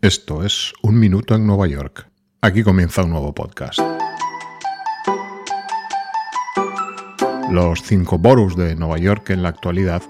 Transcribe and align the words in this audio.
Esto 0.00 0.44
es 0.44 0.72
Un 0.80 0.96
Minuto 1.00 1.34
en 1.34 1.44
Nueva 1.44 1.66
York. 1.66 2.06
Aquí 2.40 2.62
comienza 2.62 3.02
un 3.02 3.10
nuevo 3.10 3.34
podcast. 3.34 3.80
Los 7.50 7.82
cinco 7.82 8.16
boroughs 8.16 8.54
de 8.54 8.76
Nueva 8.76 8.98
York 8.98 9.30
en 9.30 9.42
la 9.42 9.48
actualidad 9.48 10.02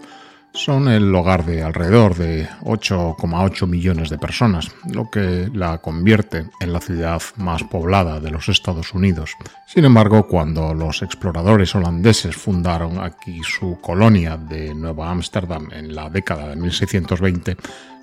son 0.52 0.88
el 0.88 1.14
hogar 1.14 1.46
de 1.46 1.62
alrededor 1.62 2.16
de 2.16 2.48
8,8 2.64 3.66
millones 3.66 4.10
de 4.10 4.18
personas, 4.18 4.70
lo 4.92 5.08
que 5.08 5.48
la 5.54 5.78
convierte 5.78 6.50
en 6.60 6.72
la 6.72 6.80
ciudad 6.80 7.22
más 7.36 7.62
poblada 7.62 8.20
de 8.20 8.30
los 8.30 8.48
Estados 8.48 8.92
Unidos. 8.92 9.36
Sin 9.66 9.84
embargo, 9.84 10.26
cuando 10.26 10.74
los 10.74 11.00
exploradores 11.02 11.74
holandeses 11.74 12.36
fundaron 12.36 12.98
aquí 12.98 13.40
su 13.42 13.80
colonia 13.80 14.36
de 14.36 14.74
Nueva 14.74 15.10
Ámsterdam 15.10 15.68
en 15.72 15.94
la 15.94 16.10
década 16.10 16.48
de 16.48 16.56
1620, 16.56 17.56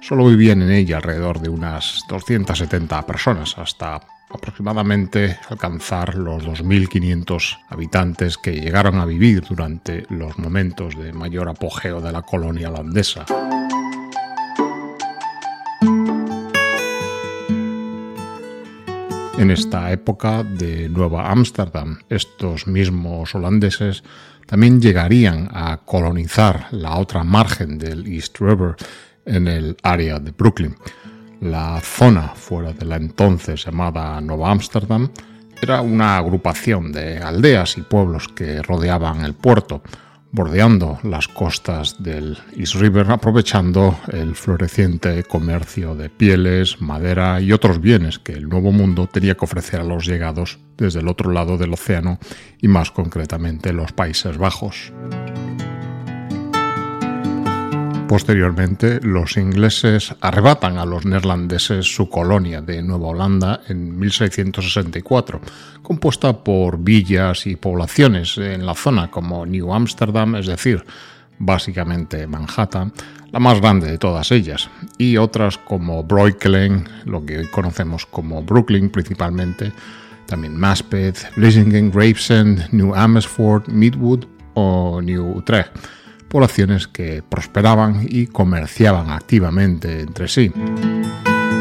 solo 0.08 0.27
vivían 0.27 0.62
en 0.62 0.70
ella 0.70 0.98
alrededor 0.98 1.40
de 1.40 1.50
unas 1.50 2.02
270 2.09 3.02
personas, 3.08 3.58
hasta 3.58 4.00
aproximadamente 4.30 5.40
alcanzar 5.50 6.14
los 6.14 6.45
2.500 6.45 7.58
habitantes 7.70 8.38
que 8.38 8.52
llegaron 8.52 9.00
a 9.00 9.06
vivir 9.06 9.42
durante 9.42 10.06
los 10.09 10.38
momentos 10.38 10.95
de 10.95 11.11
mayor 11.11 11.50
apogeo 11.50 12.02
de 12.02 12.11
la 12.11 12.22
colonia 12.22 12.70
holandesa. 12.70 13.26
En 19.39 19.50
esta 19.50 19.92
época 19.92 20.44
de 20.44 20.88
Nueva 20.88 21.31
Ámsterdam, 21.31 21.98
estos 22.09 22.67
mismos 22.67 23.33
holandeses 23.33 24.03
también 24.45 24.80
llegarían 24.80 25.50
a 25.52 25.78
colonizar 25.83 26.67
la 26.72 26.98
otra 26.98 27.23
margen 27.23 27.80
del 27.80 28.06
East 28.06 28.39
River 28.39 28.76
en 29.26 29.48
el 29.48 29.78
área 29.84 30.20
de 30.20 30.31
Brooklyn. 30.31 30.76
La 31.42 31.80
zona 31.81 32.30
fuera 32.30 32.73
de 32.73 32.86
la 32.86 32.95
entonces 32.95 33.66
llamada 33.66 34.20
Nueva 34.22 34.52
Ámsterdam 34.52 35.09
era 35.62 35.82
una 35.82 36.17
agrupación 36.17 36.92
de 36.92 37.17
aldeas 37.17 37.78
y 37.78 37.82
pueblos 37.82 38.28
que 38.28 38.62
rodeaban 38.62 39.23
el 39.23 39.34
puerto, 39.34 39.82
bordeando 40.32 41.00
las 41.04 41.28
costas 41.28 41.95
del 42.04 42.38
East 42.58 42.76
River, 42.76 43.09
aprovechando 43.09 43.98
el 44.12 44.36
floreciente 44.36 45.23
comercio 45.23 45.95
de 45.95 46.10
pieles, 46.10 46.82
madera 46.82 47.39
y 47.39 47.54
otros 47.54 47.80
bienes 47.80 48.20
que 48.20 48.34
el 48.34 48.50
Nuevo 48.50 48.72
Mundo 48.72 49.08
tenía 49.08 49.36
que 49.36 49.45
ofrecer 49.45 49.80
a 49.80 49.86
los 49.86 50.06
llegados 50.06 50.60
desde 50.78 51.00
el 51.00 51.08
otro 51.08 51.32
lado 51.32 51.58
del 51.58 51.73
océano 51.73 52.20
y 52.62 52.67
más 52.67 52.92
concretamente 52.92 53.72
los 53.72 53.94
Países 53.94 54.38
Bajos. 54.38 54.92
Posteriormente, 58.08 59.00
los 59.02 59.36
ingleses 59.36 60.16
arrebatan 60.22 60.78
a 60.78 60.86
los 60.86 61.06
neerlandeses 61.06 61.88
su 61.88 62.08
colonia 62.08 62.61
de 62.61 62.84
Nueva 62.84 63.08
Holanda 63.08 63.61
en 63.67 63.98
1664, 63.98 65.42
compuesta 65.81 66.44
por 66.44 66.78
villas 66.78 67.48
y 67.48 67.56
poblaciones 67.56 68.38
en 68.38 68.66
la 68.67 68.76
zona 68.76 69.09
como 69.09 69.48
New 69.48 69.73
Amsterdam, 69.73 70.36
es 70.36 70.45
decir, 70.45 70.86
básicamente 71.39 72.27
Manhattan, 72.27 72.93
la 73.32 73.39
más 73.39 73.60
grande 73.60 73.89
de 73.89 73.98
todas 73.98 74.32
ellas, 74.32 74.70
y 74.99 75.17
otras 75.17 75.58
como 75.58 76.04
Breukelen, 76.04 76.87
lo 77.05 77.26
que 77.26 77.39
hoy 77.39 77.48
conocemos 77.48 78.05
como 78.05 78.43
Brooklyn 78.43 78.92
principalmente, 78.92 79.72
también 80.27 80.55
Maspeth, 80.55 81.36
Vlissingen, 81.36 81.89
Gravesend, 81.89 82.72
New 82.72 82.93
Amersfoort, 82.93 83.67
Midwood 83.67 84.26
o 84.54 85.02
New 85.02 85.37
Utrecht 85.37 85.76
poblaciones 86.27 86.87
que 86.87 87.23
prosperaban 87.27 88.05
y 88.09 88.27
comerciaban 88.27 89.09
activamente 89.09 90.02
entre 90.02 90.27
sí. 90.27 90.52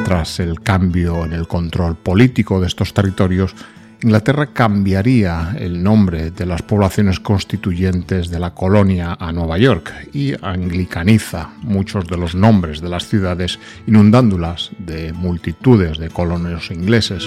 Tras 0.04 0.40
el 0.40 0.60
cambio 0.60 1.24
en 1.24 1.32
el 1.32 1.48
control 1.48 1.96
político 1.96 2.60
de 2.60 2.66
estos 2.66 2.92
territorios, 2.92 3.54
Inglaterra 4.02 4.48
cambiaría 4.52 5.56
el 5.58 5.82
nombre 5.82 6.30
de 6.30 6.44
las 6.44 6.60
poblaciones 6.60 7.20
constituyentes 7.20 8.28
de 8.28 8.38
la 8.38 8.52
colonia 8.52 9.16
a 9.18 9.32
Nueva 9.32 9.56
York 9.56 9.94
y 10.12 10.34
anglicaniza 10.42 11.52
muchos 11.62 12.06
de 12.06 12.18
los 12.18 12.34
nombres 12.34 12.82
de 12.82 12.90
las 12.90 13.08
ciudades, 13.08 13.58
inundándolas 13.86 14.72
de 14.78 15.14
multitudes 15.14 15.96
de 15.96 16.10
colonos 16.10 16.70
ingleses 16.70 17.26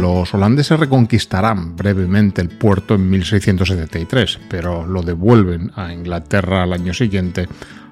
los 0.00 0.32
holandeses 0.32 0.80
reconquistarán 0.80 1.76
brevemente 1.76 2.40
el 2.40 2.48
puerto 2.48 2.94
en 2.94 3.08
1673, 3.10 4.40
pero 4.48 4.86
lo 4.86 5.02
devuelven 5.02 5.70
a 5.76 5.92
Inglaterra 5.92 6.62
al 6.62 6.72
año 6.72 6.94
siguiente 6.94 7.46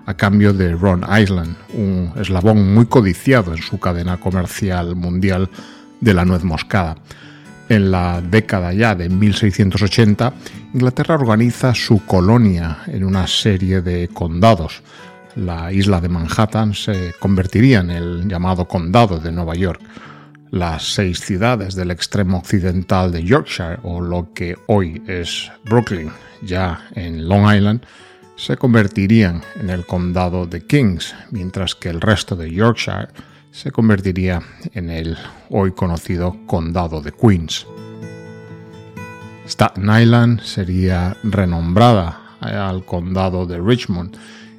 a 0.07 0.15
cambio 0.15 0.55
de 0.55 0.73
Ron 0.73 1.05
Island, 1.05 1.55
un 1.75 2.13
eslabón 2.19 2.73
muy 2.73 2.87
codiciado 2.87 3.53
en 3.53 3.61
su 3.61 3.79
cadena 3.79 4.17
comercial 4.19 4.97
mundial 4.97 5.51
de 6.01 6.15
la 6.15 6.25
nuez 6.25 6.45
moscada. 6.45 6.97
En 7.69 7.91
la 7.91 8.23
década 8.23 8.73
ya 8.73 8.95
de 8.95 9.11
1680, 9.11 10.33
Inglaterra 10.73 11.17
organiza 11.17 11.75
su 11.75 12.07
colonia 12.07 12.79
en 12.87 13.05
una 13.05 13.27
serie 13.27 13.83
de 13.83 14.09
condados. 14.09 14.83
La 15.37 15.71
isla 15.73 16.01
de 16.01 16.09
Manhattan 16.09 16.73
se 16.73 17.13
convertiría 17.21 17.81
en 17.81 17.91
el 17.91 18.29
llamado 18.29 18.67
condado 18.67 19.21
de 19.21 19.31
Nueva 19.31 19.55
York 19.55 19.83
las 20.51 20.95
seis 20.95 21.21
ciudades 21.21 21.75
del 21.75 21.91
extremo 21.91 22.39
occidental 22.39 23.13
de 23.13 23.23
Yorkshire, 23.23 23.79
o 23.83 24.01
lo 24.01 24.33
que 24.33 24.57
hoy 24.67 25.03
es 25.07 25.51
Brooklyn, 25.65 26.11
ya 26.43 26.89
en 26.95 27.29
Long 27.29 27.55
Island, 27.55 27.83
se 28.37 28.57
convertirían 28.57 29.43
en 29.61 29.71
el 29.71 29.85
condado 29.85 30.47
de 30.47 30.65
Kings, 30.65 31.15
mientras 31.31 31.75
que 31.75 31.89
el 31.89 32.01
resto 32.01 32.37
de 32.37 32.51
Yorkshire 32.51 33.09
se 33.51 33.73
convertiría 33.73 34.41
en 34.75 34.91
el 34.91 35.17
hoy 35.51 35.73
conocido 35.73 36.37
condado 36.47 37.01
de 37.01 37.13
Queens. 37.13 37.67
Staten 39.47 39.91
Island 39.91 40.41
sería 40.43 41.17
renombrada 41.25 42.37
al 42.41 42.85
condado 42.85 43.47
de 43.47 43.59
Richmond 43.59 44.17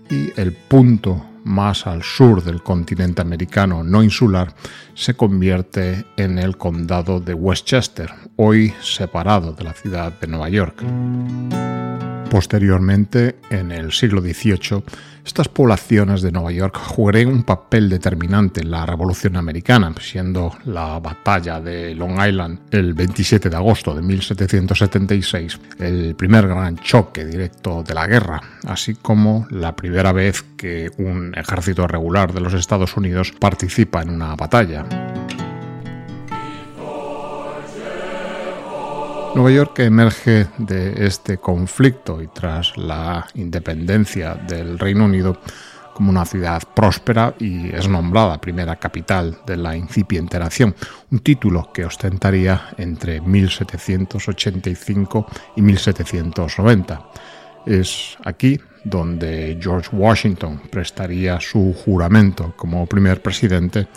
y 0.09 0.31
el 0.35 0.51
punto 0.51 1.28
más 1.43 1.87
al 1.87 2.03
sur 2.03 2.43
del 2.43 2.61
continente 2.63 3.21
americano 3.21 3.83
no 3.83 4.03
insular, 4.03 4.53
se 4.93 5.13
convierte 5.13 6.05
en 6.17 6.39
el 6.39 6.57
condado 6.57 7.19
de 7.19 7.33
Westchester, 7.33 8.11
hoy 8.35 8.73
separado 8.81 9.53
de 9.53 9.63
la 9.63 9.73
ciudad 9.73 10.13
de 10.19 10.27
Nueva 10.27 10.49
York. 10.49 10.83
Posteriormente, 12.29 13.37
en 13.49 13.71
el 13.71 13.91
siglo 13.91 14.21
XVIII, 14.21 14.83
estas 15.25 15.47
poblaciones 15.47 16.21
de 16.21 16.31
Nueva 16.31 16.51
York 16.51 16.77
jugarían 16.77 17.29
un 17.29 17.43
papel 17.43 17.89
determinante 17.89 18.61
en 18.61 18.71
la 18.71 18.85
Revolución 18.85 19.35
Americana, 19.35 19.93
siendo 19.99 20.55
la 20.65 20.99
batalla 20.99 21.59
de 21.59 21.95
Long 21.95 22.19
Island 22.25 22.59
el 22.71 22.93
27 22.93 23.49
de 23.49 23.55
agosto 23.55 23.93
de 23.93 24.01
1776 24.01 25.59
el 25.79 26.15
primer 26.15 26.47
gran 26.47 26.77
choque 26.77 27.25
directo 27.25 27.83
de 27.83 27.93
la 27.93 28.07
guerra, 28.07 28.41
así 28.67 28.95
como 28.95 29.47
la 29.49 29.75
primera 29.75 30.11
vez 30.11 30.43
que 30.55 30.89
un 30.97 31.33
ejército 31.35 31.87
regular 31.87 32.33
de 32.33 32.41
los 32.41 32.53
Estados 32.53 32.95
Unidos 32.95 33.33
participa 33.39 34.01
en 34.01 34.09
una 34.11 34.35
batalla. 34.35 34.85
Nueva 39.35 39.51
York 39.51 39.77
emerge 39.79 40.47
de 40.57 41.05
este 41.05 41.37
conflicto 41.37 42.21
y 42.21 42.27
tras 42.27 42.77
la 42.77 43.27
independencia 43.35 44.33
del 44.33 44.79
Reino 44.79 45.05
Unido 45.05 45.37
como 45.93 46.09
una 46.09 46.25
ciudad 46.25 46.63
próspera 46.73 47.35
y 47.39 47.69
es 47.73 47.87
nombrada 47.87 48.41
primera 48.41 48.77
capital 48.77 49.37
de 49.45 49.55
la 49.57 49.75
incipiente 49.75 50.39
nación, 50.39 50.73
un 51.11 51.19
título 51.19 51.71
que 51.73 51.85
ostentaría 51.85 52.69
entre 52.77 53.21
1785 53.21 55.27
y 55.57 55.61
1790. 55.61 57.01
Es 57.65 58.17
aquí 58.23 58.59
donde 58.83 59.59
George 59.61 59.95
Washington 59.95 60.59
prestaría 60.71 61.39
su 61.39 61.71
juramento 61.73 62.53
como 62.55 62.87
primer 62.87 63.21
presidente 63.21 63.87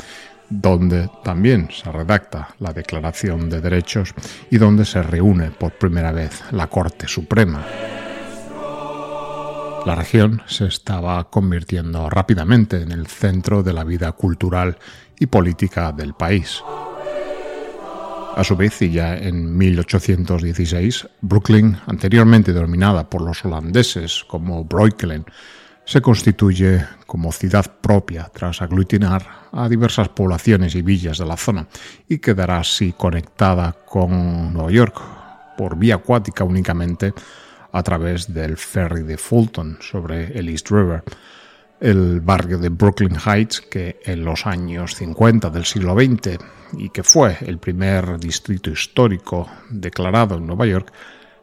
donde 0.53 1.11
también 1.25 1.69
se 1.71 1.91
redacta 1.91 2.55
la 2.59 2.73
Declaración 2.73 3.49
de 3.49 3.61
Derechos 3.61 4.15
y 4.51 4.59
donde 4.59 4.85
se 4.85 5.03
reúne 5.03 5.51
por 5.51 5.73
primera 5.73 6.13
vez 6.13 6.43
la 6.51 6.67
Corte 6.67 7.09
Suprema. 7.09 7.65
La 9.87 9.95
región 9.95 10.43
se 10.47 10.67
estaba 10.67 11.29
convirtiendo 11.31 12.09
rápidamente 12.09 12.83
en 12.83 12.93
el 12.93 13.07
centro 13.07 13.63
de 13.63 13.73
la 13.73 13.83
vida 13.83 14.13
cultural 14.13 14.79
y 15.19 15.27
política 15.27 15.91
del 15.91 16.15
país. 16.15 16.63
A 18.37 18.45
su 18.45 18.57
vez, 18.57 18.81
y 18.81 18.91
ya 18.91 19.17
en 19.17 19.57
1816, 19.57 21.09
Brooklyn, 21.21 21.77
anteriormente 21.87 22.53
dominada 22.53 23.11
por 23.11 23.23
los 23.23 23.45
holandeses 23.45 24.25
como 24.27 24.65
Breukelen, 24.65 25.27
se 25.85 26.01
constituye 26.01 26.85
como 27.07 27.33
ciudad 27.33 27.67
propia 27.81 28.31
tras 28.33 28.63
aglutinar 28.63 29.27
a 29.53 29.69
diversas 29.69 30.09
poblaciones 30.09 30.75
y 30.75 30.83
villas 30.83 31.19
de 31.19 31.27
la 31.27 31.37
zona 31.37 31.67
y 32.09 32.19
quedará 32.19 32.59
así 32.59 32.93
conectada 32.93 33.73
con 33.85 34.53
Nueva 34.53 34.71
York 34.71 35.01
por 35.57 35.77
vía 35.77 35.97
acuática 35.97 36.45
únicamente 36.45 37.13
a 37.73 37.83
través 37.83 38.33
del 38.33 38.57
ferry 38.57 39.03
de 39.03 39.17
Fulton 39.17 39.79
sobre 39.81 40.39
el 40.39 40.49
East 40.49 40.71
River. 40.71 41.03
El 41.81 42.21
barrio 42.21 42.59
de 42.59 42.69
Brooklyn 42.69 43.17
Heights, 43.17 43.61
que 43.61 43.99
en 44.05 44.25
los 44.25 44.47
años 44.47 44.95
50 44.95 45.51
del 45.51 45.65
siglo 45.65 45.95
XX 45.95 46.39
y 46.79 46.91
que 46.91 47.03
fue 47.03 47.37
el 47.41 47.59
primer 47.59 48.21
distrito 48.21 48.71
histórico 48.71 49.51
declarado 49.69 50.37
en 50.37 50.47
Nueva 50.47 50.67
York, 50.67 50.93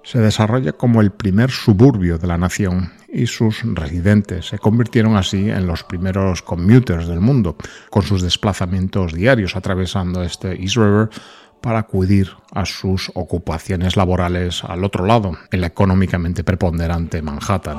se 0.10 0.18
desarrolla 0.20 0.72
como 0.72 1.02
el 1.02 1.12
primer 1.12 1.52
suburbio 1.52 2.18
de 2.18 2.26
la 2.26 2.40
nación 2.40 2.92
y 3.14 3.28
sus 3.28 3.62
residentes 3.76 4.48
se 4.48 4.58
convirtieron 4.58 5.16
así 5.16 5.52
en 5.52 5.68
los 5.68 5.84
primeros 5.84 6.42
commuters 6.42 7.08
del 7.08 7.20
mundo, 7.20 7.56
con 7.92 8.02
sus 8.02 8.24
desplazamientos 8.24 9.14
diarios 9.14 9.56
atravesando 9.56 10.24
este 10.24 10.60
East 10.60 10.78
River 10.78 11.10
para 11.62 11.78
acudir 11.78 12.32
a 12.52 12.66
sus 12.66 13.12
ocupaciones 13.14 13.98
laborales 13.98 14.64
al 14.64 14.84
otro 14.84 15.06
lado, 15.06 15.38
en 15.52 15.62
la 15.62 15.68
económicamente 15.68 16.44
preponderante 16.44 17.22
Manhattan. 17.22 17.78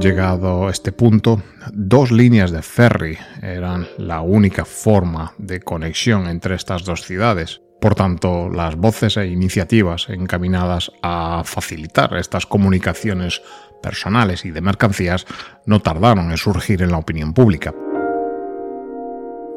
Llegado 0.00 0.70
este 0.70 0.92
punto, 0.92 1.42
dos 1.72 2.12
líneas 2.12 2.52
de 2.52 2.62
ferry 2.62 3.18
eran 3.42 3.88
la 3.98 4.20
única 4.20 4.64
forma 4.64 5.32
de 5.38 5.58
conexión 5.58 6.28
entre 6.28 6.54
estas 6.54 6.84
dos 6.84 7.02
ciudades. 7.02 7.62
Por 7.80 7.96
tanto, 7.96 8.48
las 8.48 8.76
voces 8.76 9.16
e 9.16 9.26
iniciativas 9.26 10.08
encaminadas 10.08 10.92
a 11.02 11.42
facilitar 11.44 12.16
estas 12.16 12.46
comunicaciones 12.46 13.42
personales 13.82 14.44
y 14.44 14.52
de 14.52 14.60
mercancías 14.60 15.26
no 15.66 15.80
tardaron 15.80 16.30
en 16.30 16.36
surgir 16.36 16.80
en 16.82 16.92
la 16.92 16.98
opinión 16.98 17.34
pública. 17.34 17.74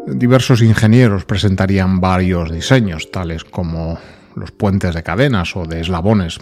Diversos 0.07 0.63
ingenieros 0.63 1.23
presentarían 1.25 2.01
varios 2.01 2.51
diseños, 2.51 3.11
tales 3.11 3.43
como 3.43 3.99
los 4.35 4.51
puentes 4.51 4.95
de 4.95 5.03
cadenas 5.03 5.55
o 5.55 5.65
de 5.65 5.81
eslabones, 5.81 6.39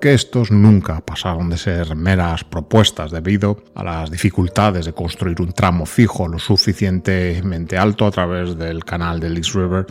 que 0.00 0.14
estos 0.14 0.50
nunca 0.50 1.00
pasaron 1.00 1.50
de 1.50 1.56
ser 1.56 1.94
meras 1.96 2.44
propuestas 2.44 3.10
debido 3.10 3.62
a 3.74 3.82
las 3.82 4.10
dificultades 4.10 4.86
de 4.86 4.92
construir 4.92 5.40
un 5.40 5.52
tramo 5.52 5.86
fijo 5.86 6.28
lo 6.28 6.38
suficientemente 6.38 7.76
alto 7.76 8.06
a 8.06 8.10
través 8.10 8.56
del 8.56 8.84
canal 8.84 9.20
del 9.20 9.36
East 9.36 9.54
River, 9.54 9.86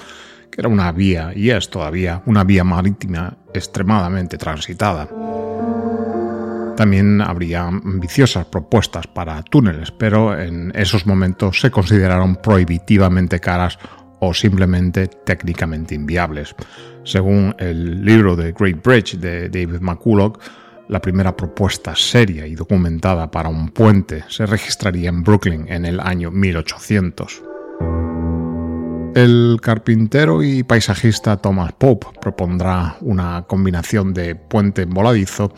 que 0.51 0.61
era 0.61 0.69
una 0.69 0.91
vía 0.91 1.31
y 1.35 1.49
es 1.49 1.69
todavía 1.69 2.21
una 2.25 2.43
vía 2.43 2.63
marítima 2.63 3.37
extremadamente 3.53 4.37
transitada. 4.37 5.09
También 6.77 7.21
habría 7.21 7.63
ambiciosas 7.65 8.45
propuestas 8.45 9.07
para 9.07 9.41
túneles, 9.41 9.89
pero 9.89 10.39
en 10.39 10.71
esos 10.75 11.07
momentos 11.07 11.59
se 11.59 11.71
consideraron 11.71 12.35
prohibitivamente 12.35 13.39
caras 13.39 13.79
o 14.19 14.33
simplemente 14.33 15.07
técnicamente 15.07 15.95
inviables. 15.95 16.55
Según 17.03 17.55
el 17.59 18.03
libro 18.03 18.35
The 18.35 18.53
Great 18.57 18.83
Bridge 18.83 19.17
de 19.17 19.49
David 19.49 19.79
McCulloch, 19.81 20.39
la 20.89 21.01
primera 21.01 21.35
propuesta 21.35 21.95
seria 21.95 22.47
y 22.47 22.55
documentada 22.55 23.29
para 23.29 23.49
un 23.49 23.69
puente 23.69 24.23
se 24.29 24.45
registraría 24.45 25.09
en 25.09 25.21
Brooklyn 25.23 25.65
en 25.67 25.85
el 25.85 25.99
año 25.99 26.31
1800. 26.31 27.43
El 29.15 29.57
carpintero 29.61 30.43
y 30.43 30.63
paisajista 30.63 31.37
Thomas 31.37 31.73
Pope 31.73 32.07
propondrá 32.21 32.97
una 33.01 33.45
combinación 33.47 34.13
de 34.13 34.35
puente 34.35 34.85
voladizo 34.85 35.51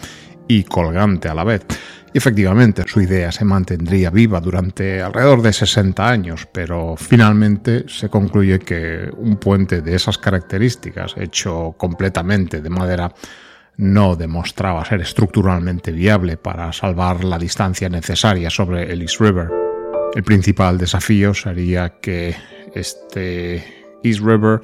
y 0.48 0.64
colgante 0.64 1.28
a 1.28 1.36
la 1.36 1.44
vez. 1.44 1.66
Y 2.14 2.18
efectivamente, 2.18 2.84
su 2.88 3.02
idea 3.02 3.32
se 3.32 3.46
mantendría 3.46 4.10
viva 4.10 4.40
durante 4.40 5.02
alrededor 5.02 5.42
de 5.42 5.54
60 5.54 6.10
años, 6.10 6.48
pero 6.52 6.96
finalmente 6.98 7.86
se 7.88 8.10
concluye 8.10 8.60
que 8.60 9.10
un 9.16 9.38
puente 9.38 9.82
de 9.82 9.96
esas 9.96 10.18
características, 10.18 11.16
hecho 11.18 11.76
completamente 11.78 12.62
de 12.62 12.70
madera, 12.70 13.14
no 13.78 14.16
demostraba 14.16 14.84
ser 14.84 15.02
estructuralmente 15.02 15.92
viable 15.92 16.36
para 16.36 16.74
salvar 16.74 17.24
la 17.24 17.38
distancia 17.38 17.88
necesaria 17.90 18.50
sobre 18.50 18.92
el 18.92 19.02
East 19.04 19.22
River. 19.22 19.50
El 20.16 20.24
principal 20.24 20.78
desafío 20.78 21.34
sería 21.34 22.00
que 22.02 22.36
este 22.74 23.64
East 24.04 24.22
River 24.22 24.60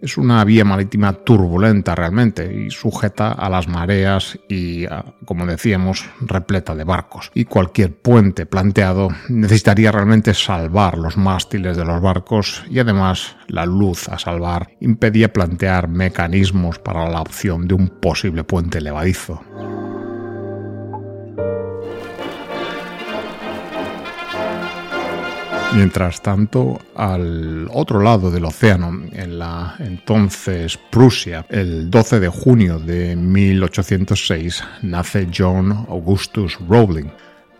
es 0.00 0.16
una 0.16 0.44
vía 0.44 0.64
marítima 0.64 1.12
turbulenta 1.12 1.94
realmente 1.94 2.52
y 2.52 2.70
sujeta 2.70 3.32
a 3.32 3.48
las 3.50 3.68
mareas 3.68 4.38
y, 4.48 4.86
como 5.24 5.46
decíamos, 5.46 6.08
repleta 6.20 6.74
de 6.74 6.84
barcos. 6.84 7.30
Y 7.34 7.44
cualquier 7.44 7.96
puente 7.96 8.46
planteado 8.46 9.08
necesitaría 9.28 9.92
realmente 9.92 10.34
salvar 10.34 10.98
los 10.98 11.16
mástiles 11.16 11.76
de 11.76 11.84
los 11.84 12.00
barcos 12.00 12.64
y 12.70 12.78
además 12.78 13.36
la 13.48 13.66
luz 13.66 14.08
a 14.08 14.18
salvar 14.18 14.70
impedía 14.80 15.32
plantear 15.32 15.88
mecanismos 15.88 16.78
para 16.78 17.08
la 17.08 17.20
opción 17.20 17.68
de 17.68 17.74
un 17.74 17.88
posible 17.88 18.44
puente 18.44 18.80
levadizo. 18.80 19.40
Mientras 25.72 26.20
tanto, 26.20 26.80
al 26.96 27.68
otro 27.72 28.00
lado 28.00 28.30
del 28.30 28.44
océano, 28.44 29.02
en 29.12 29.38
la 29.38 29.76
entonces 29.78 30.76
Prusia, 30.90 31.46
el 31.48 31.88
12 31.88 32.18
de 32.18 32.28
junio 32.28 32.80
de 32.80 33.14
1806, 33.14 34.64
nace 34.82 35.28
John 35.34 35.86
Augustus 35.88 36.58
Rowling. 36.68 37.10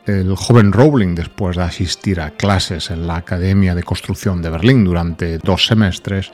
El 0.06 0.34
joven 0.34 0.72
Rowling, 0.72 1.14
después 1.14 1.56
de 1.56 1.62
asistir 1.62 2.20
a 2.20 2.32
clases 2.32 2.90
en 2.90 3.06
la 3.06 3.16
Academia 3.16 3.76
de 3.76 3.84
Construcción 3.84 4.42
de 4.42 4.50
Berlín 4.50 4.84
durante 4.84 5.38
dos 5.38 5.66
semestres, 5.66 6.32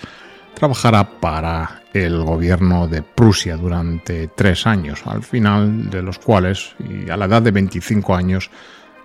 trabajará 0.55 1.21
para 1.21 1.83
el 1.93 2.23
gobierno 2.23 2.89
de 2.89 3.03
Prusia 3.03 3.59
durante 3.59 4.29
tres 4.29 4.67
años, 4.67 5.03
al 5.05 5.23
final 5.23 5.91
de 5.91 6.03
los 6.03 6.19
cuales, 6.19 6.75
y 6.79 7.11
a 7.11 7.19
la 7.19 7.27
edad 7.27 7.43
de 7.43 7.51
25 7.51 8.15
años, 8.15 8.51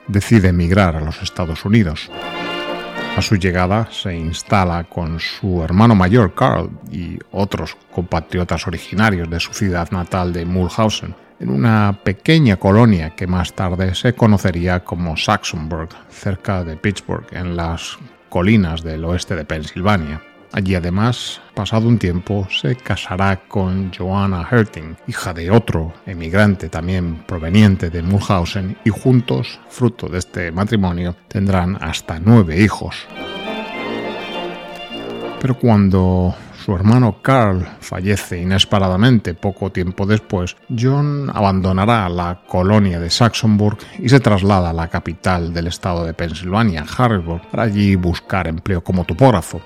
decide 0.08 0.50
emigrar 0.50 0.96
a 0.96 1.02
los 1.02 1.22
Estados 1.22 1.66
Unidos. 1.66 2.10
A 3.18 3.22
su 3.22 3.36
llegada 3.36 3.88
se 3.92 4.16
instala 4.16 4.86
con 4.86 5.20
su 5.20 5.62
hermano 5.62 5.94
mayor 5.96 6.34
Carl 6.34 6.70
y 6.92 7.20
otros 7.32 7.78
compatriotas 7.94 8.66
originarios 8.68 9.30
de 9.30 9.40
su 9.40 9.54
ciudad 9.54 9.92
natal 9.92 10.34
de 10.34 10.46
Mulhausen, 10.46 11.14
en 11.40 11.50
una 11.50 12.00
pequeña 12.04 12.56
colonia 12.56 13.12
que 13.12 13.28
más 13.28 13.54
tarde 13.54 13.96
se 13.96 14.14
conocería 14.14 14.84
como 14.84 15.18
Saxonburg, 15.18 15.90
cerca 16.10 16.64
de 16.64 16.78
Pittsburgh, 16.78 17.28
en 17.32 17.56
las 17.56 17.98
colinas 18.30 18.82
del 18.82 19.04
oeste 19.04 19.36
de 19.36 19.46
Pensilvania. 19.46 20.22
Allí 20.54 20.76
además, 20.76 21.40
pasado 21.56 21.88
un 21.88 21.98
tiempo, 21.98 22.46
se 22.52 22.76
casará 22.76 23.42
con 23.48 23.90
Joanna 23.94 24.46
Herting, 24.50 24.98
hija 25.08 25.34
de 25.34 25.50
otro 25.50 25.94
emigrante 26.06 26.68
también 26.68 27.24
proveniente 27.26 27.90
de 27.90 28.02
Mulhausen, 28.02 28.76
y 28.84 28.90
juntos, 28.90 29.62
fruto 29.70 30.08
de 30.08 30.20
este 30.20 30.52
matrimonio, 30.52 31.16
tendrán 31.30 31.78
hasta 31.80 32.20
nueve 32.20 32.62
hijos. 32.62 33.08
Pero 35.40 35.58
cuando 35.58 36.36
su 36.66 36.76
hermano 36.76 37.22
Carl 37.22 37.66
fallece 37.80 38.42
inesperadamente 38.42 39.34
poco 39.34 39.72
tiempo 39.72 40.06
después, 40.06 40.58
John 40.78 41.32
abandonará 41.34 42.10
la 42.10 42.42
colonia 42.46 43.00
de 43.00 43.10
Saxonburg 43.10 43.78
y 44.00 44.10
se 44.10 44.20
traslada 44.20 44.72
a 44.72 44.74
la 44.74 44.90
capital 44.90 45.54
del 45.54 45.68
estado 45.68 46.04
de 46.04 46.14
Pensilvania, 46.14 46.86
Harrisburg, 46.98 47.42
para 47.50 47.64
allí 47.64 47.96
buscar 47.96 48.48
empleo 48.48 48.84
como 48.84 49.06
topógrafo 49.06 49.62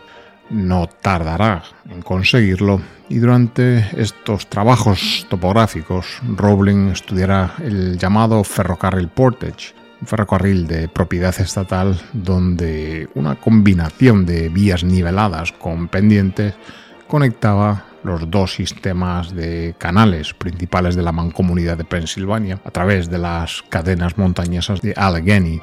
no 0.50 0.88
tardará 0.88 1.64
en 1.90 2.02
conseguirlo 2.02 2.82
y 3.10 3.18
durante 3.18 3.86
estos 4.00 4.48
trabajos 4.48 5.25
topográficos 5.30 6.20
Rowling 6.36 6.90
estudiará 6.90 7.56
el 7.64 7.98
llamado 7.98 8.44
ferrocarril 8.44 9.10
portage, 9.10 9.74
un 10.02 10.08
ferrocarril 10.08 10.68
de 10.68 10.88
propiedad 10.88 11.36
estatal 11.40 12.00
donde 12.14 13.08
una 13.16 13.36
combinación 13.36 14.25
de 14.25 14.50
vías 14.50 14.84
niveladas 14.84 15.52
con 15.52 15.88
pendientes 15.88 16.54
conectaba 17.08 17.86
los 18.04 18.30
dos 18.30 18.54
sistemas 18.54 19.36
de 19.36 19.75
canales 19.78 20.34
principales 20.34 20.96
de 20.96 21.02
la 21.02 21.12
mancomunidad 21.12 21.78
de 21.78 21.86
Pensilvania 21.86 22.60
a 22.64 22.72
través 22.72 23.10
de 23.10 23.18
las 23.18 23.64
cadenas 23.64 24.18
montañesas 24.18 24.82
de 24.82 24.94
Allegheny. 24.96 25.62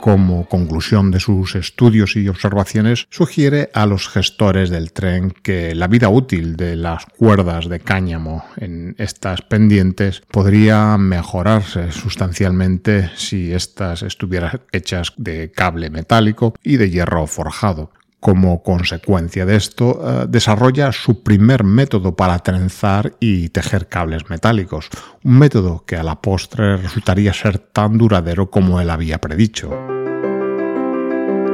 Como 0.00 0.46
conclusión 0.48 1.10
de 1.10 1.20
sus 1.20 1.54
estudios 1.54 2.16
y 2.16 2.28
observaciones, 2.28 3.06
sugiere 3.10 3.70
a 3.74 3.86
los 3.86 4.08
gestores 4.08 4.70
del 4.70 4.92
tren 4.92 5.30
que 5.30 5.74
la 5.74 5.86
vida 5.86 6.08
útil 6.08 6.56
de 6.56 6.76
las 6.76 7.06
cuerdas 7.06 7.68
de 7.68 7.80
cáñamo 7.80 8.44
en 8.56 8.94
estas 8.98 9.42
pendientes 9.42 10.22
podría 10.30 10.96
mejorarse 10.98 11.92
sustancialmente 11.92 13.10
si 13.16 13.52
éstas 13.52 14.02
estuvieran 14.02 14.60
hechas 14.72 15.12
de 15.16 15.50
cable 15.50 15.90
metálico 15.90 16.54
y 16.62 16.76
de 16.76 16.90
hierro 16.90 17.26
forjado. 17.26 17.90
Como 18.20 18.64
consecuencia 18.64 19.46
de 19.46 19.54
esto, 19.54 20.00
eh, 20.02 20.26
desarrolla 20.28 20.90
su 20.90 21.22
primer 21.22 21.62
método 21.62 22.16
para 22.16 22.40
trenzar 22.40 23.14
y 23.20 23.50
tejer 23.50 23.88
cables 23.88 24.28
metálicos, 24.28 24.88
un 25.22 25.38
método 25.38 25.84
que 25.86 25.96
a 25.96 26.02
la 26.02 26.20
postre 26.20 26.76
resultaría 26.78 27.32
ser 27.32 27.58
tan 27.58 27.96
duradero 27.96 28.50
como 28.50 28.80
él 28.80 28.90
había 28.90 29.20
predicho. 29.20 29.70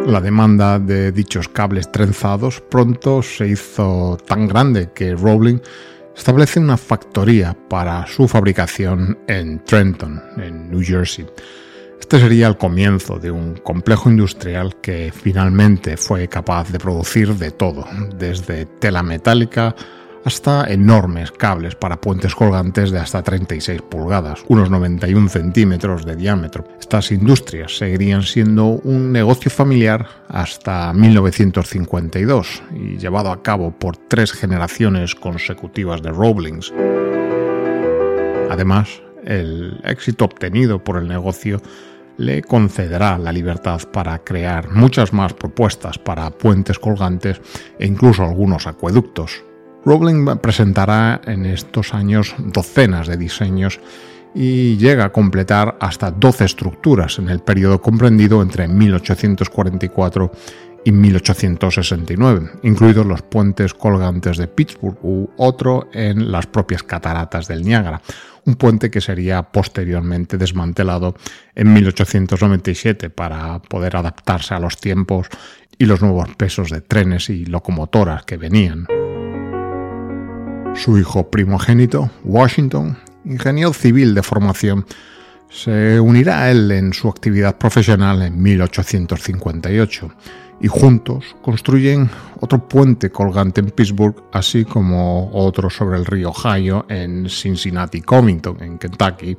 La 0.06 0.20
demanda 0.22 0.78
de 0.78 1.12
dichos 1.12 1.48
cables 1.48 1.90
trenzados 1.92 2.62
pronto 2.62 3.22
se 3.22 3.48
hizo 3.48 4.18
tan 4.26 4.46
grande 4.46 4.90
que 4.94 5.14
Rowling 5.14 5.60
establece 6.16 6.60
una 6.60 6.76
factoría 6.76 7.56
para 7.68 8.06
su 8.06 8.28
fabricación 8.28 9.18
en 9.26 9.62
Trenton, 9.64 10.22
en 10.36 10.70
New 10.70 10.82
Jersey. 10.82 11.26
Este 12.04 12.20
sería 12.20 12.48
el 12.48 12.58
comienzo 12.58 13.18
de 13.18 13.30
un 13.30 13.54
complejo 13.54 14.10
industrial 14.10 14.76
que 14.82 15.10
finalmente 15.10 15.96
fue 15.96 16.28
capaz 16.28 16.70
de 16.70 16.78
producir 16.78 17.34
de 17.36 17.50
todo, 17.50 17.86
desde 18.14 18.66
tela 18.66 19.02
metálica 19.02 19.74
hasta 20.22 20.66
enormes 20.70 21.32
cables 21.32 21.74
para 21.74 22.02
puentes 22.02 22.34
colgantes 22.34 22.90
de 22.90 22.98
hasta 22.98 23.22
36 23.22 23.80
pulgadas, 23.80 24.44
unos 24.48 24.68
91 24.68 25.30
centímetros 25.30 26.04
de 26.04 26.14
diámetro. 26.14 26.68
Estas 26.78 27.10
industrias 27.10 27.78
seguirían 27.78 28.22
siendo 28.22 28.66
un 28.66 29.10
negocio 29.10 29.50
familiar 29.50 30.06
hasta 30.28 30.92
1952 30.92 32.62
y 32.76 32.98
llevado 32.98 33.32
a 33.32 33.42
cabo 33.42 33.70
por 33.70 33.96
tres 33.96 34.30
generaciones 34.30 35.14
consecutivas 35.14 36.02
de 36.02 36.10
Roblings. 36.10 36.70
Además, 38.50 39.00
el 39.24 39.80
éxito 39.84 40.26
obtenido 40.26 40.84
por 40.84 40.98
el 40.98 41.08
negocio 41.08 41.62
le 42.16 42.42
concederá 42.42 43.18
la 43.18 43.32
libertad 43.32 43.80
para 43.92 44.18
crear 44.18 44.70
muchas 44.70 45.12
más 45.12 45.32
propuestas 45.32 45.98
para 45.98 46.30
puentes 46.30 46.78
colgantes 46.78 47.40
e 47.78 47.86
incluso 47.86 48.22
algunos 48.22 48.66
acueductos. 48.66 49.44
Rowling 49.84 50.38
presentará 50.38 51.20
en 51.26 51.46
estos 51.46 51.92
años 51.92 52.34
docenas 52.38 53.06
de 53.06 53.16
diseños 53.16 53.80
y 54.34 54.76
llega 54.76 55.04
a 55.04 55.12
completar 55.12 55.76
hasta 55.80 56.10
12 56.10 56.44
estructuras 56.44 57.18
en 57.18 57.28
el 57.28 57.40
periodo 57.40 57.80
comprendido 57.80 58.42
entre 58.42 58.66
1844 58.66 60.32
y 60.84 60.92
1869, 60.92 62.50
incluidos 62.62 63.06
los 63.06 63.22
puentes 63.22 63.72
colgantes 63.72 64.36
de 64.36 64.48
Pittsburgh 64.48 64.98
u 65.02 65.30
otro 65.36 65.88
en 65.92 66.30
las 66.30 66.46
propias 66.46 66.82
cataratas 66.82 67.48
del 67.48 67.64
Niágara, 67.64 68.02
un 68.46 68.56
puente 68.56 68.90
que 68.90 69.00
sería 69.00 69.42
posteriormente 69.42 70.36
desmantelado 70.38 71.14
en 71.54 71.72
1897 71.72 73.10
para 73.10 73.60
poder 73.60 73.96
adaptarse 73.96 74.54
a 74.54 74.60
los 74.60 74.78
tiempos 74.78 75.28
y 75.78 75.86
los 75.86 76.02
nuevos 76.02 76.34
pesos 76.36 76.70
de 76.70 76.80
trenes 76.80 77.30
y 77.30 77.46
locomotoras 77.46 78.24
que 78.24 78.36
venían. 78.36 78.86
Su 80.74 80.98
hijo 80.98 81.30
primogénito, 81.30 82.10
Washington, 82.24 82.98
ingeniero 83.24 83.72
civil 83.72 84.14
de 84.14 84.22
formación, 84.22 84.86
se 85.48 86.00
unirá 86.00 86.42
a 86.42 86.50
él 86.50 86.70
en 86.72 86.92
su 86.92 87.08
actividad 87.08 87.58
profesional 87.58 88.22
en 88.22 88.42
1858 88.42 90.10
y 90.60 90.68
juntos 90.68 91.36
construyen 91.42 92.08
otro 92.40 92.68
puente 92.68 93.10
colgante 93.10 93.60
en 93.60 93.70
Pittsburgh, 93.70 94.16
así 94.32 94.64
como 94.64 95.30
otro 95.32 95.70
sobre 95.70 95.98
el 95.98 96.06
río 96.06 96.30
Ohio 96.30 96.86
en 96.88 97.28
Cincinnati, 97.28 98.00
Covington, 98.00 98.62
en 98.62 98.78
Kentucky, 98.78 99.36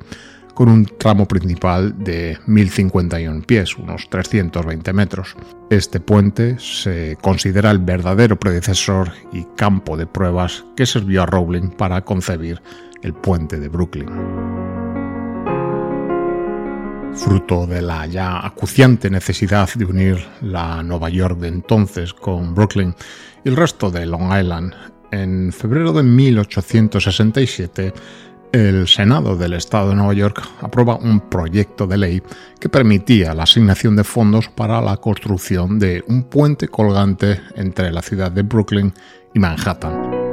con 0.54 0.70
un 0.70 0.86
tramo 0.86 1.28
principal 1.28 1.94
de 2.02 2.38
1051 2.46 3.42
pies, 3.42 3.76
unos 3.76 4.08
320 4.08 4.92
metros. 4.94 5.36
Este 5.68 6.00
puente 6.00 6.58
se 6.58 7.18
considera 7.20 7.70
el 7.70 7.78
verdadero 7.78 8.40
predecesor 8.40 9.12
y 9.32 9.44
campo 9.56 9.96
de 9.96 10.06
pruebas 10.06 10.64
que 10.74 10.86
sirvió 10.86 11.22
a 11.22 11.26
Rowling 11.26 11.70
para 11.70 12.00
concebir 12.00 12.62
el 13.02 13.12
puente 13.12 13.60
de 13.60 13.68
Brooklyn 13.68 14.65
fruto 17.16 17.66
de 17.66 17.82
la 17.82 18.06
ya 18.06 18.44
acuciante 18.46 19.10
necesidad 19.10 19.68
de 19.74 19.84
unir 19.84 20.24
la 20.42 20.82
Nueva 20.82 21.08
York 21.08 21.38
de 21.38 21.48
entonces 21.48 22.12
con 22.12 22.54
Brooklyn 22.54 22.94
y 23.44 23.48
el 23.48 23.56
resto 23.56 23.90
de 23.90 24.06
Long 24.06 24.32
Island. 24.38 24.74
En 25.10 25.52
febrero 25.52 25.92
de 25.92 26.02
1867, 26.02 27.94
el 28.52 28.86
Senado 28.86 29.36
del 29.36 29.54
Estado 29.54 29.90
de 29.90 29.96
Nueva 29.96 30.14
York 30.14 30.42
aprueba 30.60 30.96
un 30.96 31.20
proyecto 31.20 31.86
de 31.86 31.96
ley 31.96 32.22
que 32.60 32.68
permitía 32.68 33.34
la 33.34 33.44
asignación 33.44 33.96
de 33.96 34.04
fondos 34.04 34.48
para 34.48 34.80
la 34.80 34.96
construcción 34.98 35.78
de 35.78 36.04
un 36.08 36.24
puente 36.24 36.68
colgante 36.68 37.40
entre 37.54 37.90
la 37.92 38.02
ciudad 38.02 38.30
de 38.30 38.42
Brooklyn 38.42 38.92
y 39.34 39.38
Manhattan. 39.38 40.25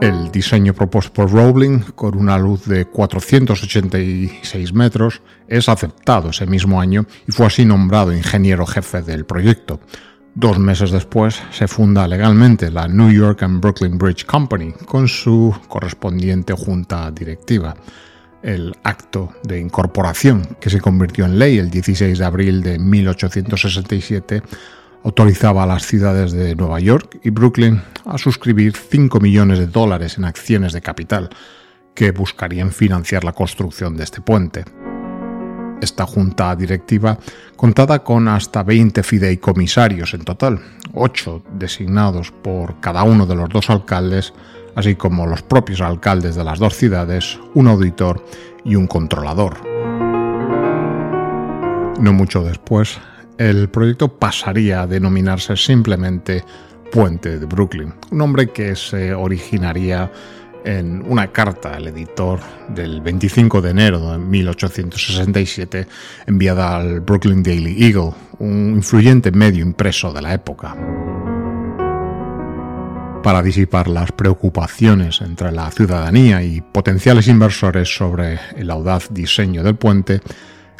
El 0.00 0.30
diseño 0.30 0.74
propuesto 0.74 1.12
por 1.12 1.30
Rowling, 1.30 1.80
con 1.94 2.16
una 2.16 2.36
luz 2.36 2.66
de 2.66 2.84
486 2.84 4.72
metros, 4.74 5.22
es 5.48 5.68
aceptado 5.68 6.30
ese 6.30 6.46
mismo 6.46 6.80
año 6.80 7.06
y 7.26 7.32
fue 7.32 7.46
así 7.46 7.64
nombrado 7.64 8.12
ingeniero 8.12 8.66
jefe 8.66 9.02
del 9.02 9.24
proyecto. 9.24 9.80
Dos 10.34 10.58
meses 10.58 10.90
después 10.90 11.40
se 11.52 11.68
funda 11.68 12.08
legalmente 12.08 12.70
la 12.70 12.88
New 12.88 13.10
York 13.10 13.44
and 13.44 13.60
Brooklyn 13.60 13.96
Bridge 13.96 14.26
Company 14.26 14.72
con 14.84 15.06
su 15.06 15.54
correspondiente 15.68 16.52
junta 16.54 17.10
directiva. 17.12 17.74
El 18.42 18.74
acto 18.82 19.32
de 19.44 19.60
incorporación, 19.60 20.56
que 20.60 20.70
se 20.70 20.80
convirtió 20.80 21.24
en 21.24 21.38
ley 21.38 21.58
el 21.58 21.70
16 21.70 22.18
de 22.18 22.24
abril 22.24 22.62
de 22.62 22.78
1867, 22.78 24.42
autorizaba 25.04 25.62
a 25.62 25.66
las 25.66 25.86
ciudades 25.86 26.32
de 26.32 26.56
Nueva 26.56 26.80
York 26.80 27.20
y 27.22 27.30
Brooklyn 27.30 27.80
a 28.06 28.16
suscribir 28.18 28.74
5 28.74 29.20
millones 29.20 29.58
de 29.58 29.66
dólares 29.66 30.16
en 30.16 30.24
acciones 30.24 30.72
de 30.72 30.80
capital 30.80 31.28
que 31.94 32.10
buscarían 32.10 32.72
financiar 32.72 33.22
la 33.22 33.34
construcción 33.34 33.96
de 33.96 34.04
este 34.04 34.22
puente. 34.22 34.64
Esta 35.80 36.06
junta 36.06 36.56
directiva 36.56 37.18
contaba 37.56 38.02
con 38.02 38.26
hasta 38.28 38.62
20 38.62 39.02
fideicomisarios 39.02 40.14
en 40.14 40.24
total, 40.24 40.60
8 40.94 41.42
designados 41.52 42.30
por 42.30 42.80
cada 42.80 43.02
uno 43.02 43.26
de 43.26 43.34
los 43.34 43.50
dos 43.50 43.68
alcaldes, 43.68 44.32
así 44.74 44.94
como 44.94 45.26
los 45.26 45.42
propios 45.42 45.82
alcaldes 45.82 46.34
de 46.34 46.44
las 46.44 46.58
dos 46.58 46.74
ciudades, 46.74 47.38
un 47.52 47.68
auditor 47.68 48.24
y 48.64 48.76
un 48.76 48.86
controlador. 48.86 49.58
No 52.00 52.12
mucho 52.14 52.42
después, 52.42 52.98
el 53.38 53.68
proyecto 53.68 54.08
pasaría 54.08 54.82
a 54.82 54.86
denominarse 54.86 55.56
simplemente 55.56 56.44
Puente 56.92 57.38
de 57.38 57.46
Brooklyn, 57.46 57.92
un 58.12 58.18
nombre 58.18 58.50
que 58.50 58.76
se 58.76 59.12
originaría 59.12 60.12
en 60.64 61.04
una 61.06 61.32
carta 61.32 61.74
al 61.74 61.88
editor 61.88 62.38
del 62.68 63.00
25 63.00 63.60
de 63.60 63.70
enero 63.70 64.12
de 64.12 64.18
1867 64.18 65.86
enviada 66.26 66.76
al 66.76 67.00
Brooklyn 67.00 67.42
Daily 67.42 67.84
Eagle, 67.84 68.12
un 68.38 68.74
influyente 68.76 69.30
medio 69.30 69.62
impreso 69.62 70.12
de 70.12 70.22
la 70.22 70.34
época. 70.34 70.76
Para 73.22 73.42
disipar 73.42 73.88
las 73.88 74.12
preocupaciones 74.12 75.20
entre 75.20 75.50
la 75.50 75.70
ciudadanía 75.70 76.42
y 76.42 76.60
potenciales 76.60 77.26
inversores 77.26 77.94
sobre 77.94 78.38
el 78.56 78.70
audaz 78.70 79.08
diseño 79.10 79.62
del 79.62 79.76
puente, 79.76 80.20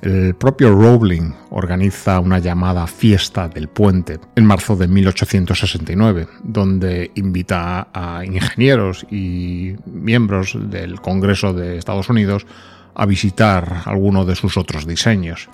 el 0.03 0.35
propio 0.35 0.71
Rowling 0.71 1.33
organiza 1.51 2.21
una 2.21 2.39
llamada 2.39 2.87
Fiesta 2.87 3.49
del 3.49 3.69
Puente 3.69 4.19
en 4.37 4.45
marzo 4.45 4.77
de 4.77 4.87
1869, 4.87 6.29
donde 6.43 7.11
invita 7.15 7.89
a 7.93 8.25
ingenieros 8.25 9.07
y 9.11 9.77
miembros 9.87 10.59
del 10.61 11.01
Congreso 11.01 11.53
de 11.53 11.79
Estados 11.79 12.09
Unidos 12.09 12.47
a 12.95 13.07
visitar 13.07 13.83
alguno 13.87 14.25
de 14.25 14.35
sus 14.35 14.57
otros 14.57 14.87
diseños. 14.87 15.49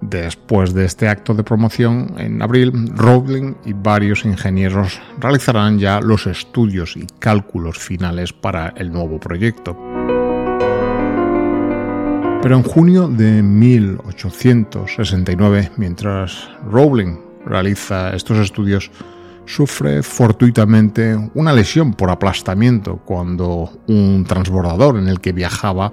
Después 0.00 0.74
de 0.74 0.84
este 0.84 1.08
acto 1.08 1.32
de 1.32 1.42
promoción, 1.42 2.14
en 2.18 2.42
abril, 2.42 2.72
Rowling 2.94 3.54
y 3.64 3.72
varios 3.72 4.24
ingenieros 4.24 5.00
realizarán 5.18 5.78
ya 5.78 6.00
los 6.00 6.26
estudios 6.26 6.96
y 6.96 7.06
cálculos 7.18 7.78
finales 7.78 8.32
para 8.32 8.74
el 8.76 8.92
nuevo 8.92 9.18
proyecto. 9.18 9.76
Pero 12.46 12.58
en 12.58 12.62
junio 12.62 13.08
de 13.08 13.42
1869, 13.42 15.72
mientras 15.78 16.48
Rowling 16.70 17.16
realiza 17.44 18.14
estos 18.14 18.38
estudios, 18.38 18.92
sufre 19.46 20.00
fortuitamente 20.04 21.18
una 21.34 21.52
lesión 21.52 21.92
por 21.92 22.08
aplastamiento 22.08 22.98
cuando 23.04 23.72
un 23.88 24.24
transbordador 24.28 24.96
en 24.96 25.08
el 25.08 25.20
que 25.20 25.32
viajaba 25.32 25.90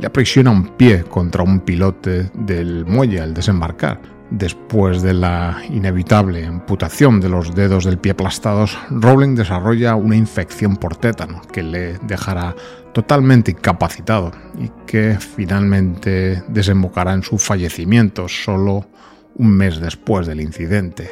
le 0.00 0.06
aprisiona 0.08 0.50
un 0.50 0.76
pie 0.76 1.04
contra 1.04 1.44
un 1.44 1.60
pilote 1.60 2.28
del 2.34 2.84
muelle 2.86 3.20
al 3.20 3.32
desembarcar. 3.32 4.00
Después 4.30 5.00
de 5.00 5.14
la 5.14 5.58
inevitable 5.70 6.44
amputación 6.44 7.20
de 7.20 7.28
los 7.28 7.54
dedos 7.54 7.84
del 7.84 7.98
pie 7.98 8.10
aplastados, 8.12 8.76
Rowling 8.90 9.36
desarrolla 9.36 9.94
una 9.94 10.16
infección 10.16 10.76
por 10.76 10.96
tétano 10.96 11.40
que 11.52 11.62
le 11.62 11.98
dejará 11.98 12.56
totalmente 12.94 13.50
incapacitado 13.50 14.32
y 14.58 14.70
que 14.86 15.18
finalmente 15.18 16.42
desembocará 16.48 17.12
en 17.12 17.22
su 17.22 17.36
fallecimiento 17.36 18.28
solo 18.28 18.86
un 19.34 19.50
mes 19.50 19.80
después 19.80 20.26
del 20.26 20.40
incidente. 20.40 21.10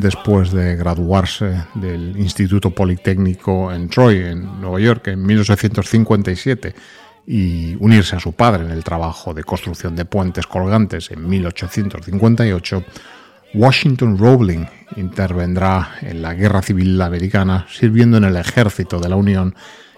después 0.00 0.50
de 0.50 0.76
graduarse 0.76 1.64
del 1.74 2.16
Instituto 2.16 2.70
Politécnico 2.70 3.70
en 3.70 3.90
Troy, 3.90 4.18
en 4.18 4.60
Nueva 4.60 4.80
York, 4.80 5.08
en 5.08 5.22
1857, 5.26 6.74
y 7.26 7.76
unirse 7.80 8.16
a 8.16 8.20
su 8.20 8.32
padre 8.32 8.64
en 8.64 8.70
el 8.70 8.84
trabajo 8.84 9.34
de 9.34 9.44
construcción 9.44 9.94
de 9.96 10.04
puentes 10.04 10.46
colgantes 10.46 11.10
en 11.10 11.28
1858, 11.28 12.84
Washington 13.54 14.16
Rowling 14.16 14.66
intervendrá 14.96 15.96
en 16.02 16.22
la 16.22 16.34
Guerra 16.34 16.62
Civil 16.62 17.00
Americana 17.00 17.66
sirviendo 17.68 18.16
en 18.16 18.24
el 18.24 18.36
ejército 18.36 19.00
de 19.00 19.08
la 19.08 19.16
Unión 19.16 19.54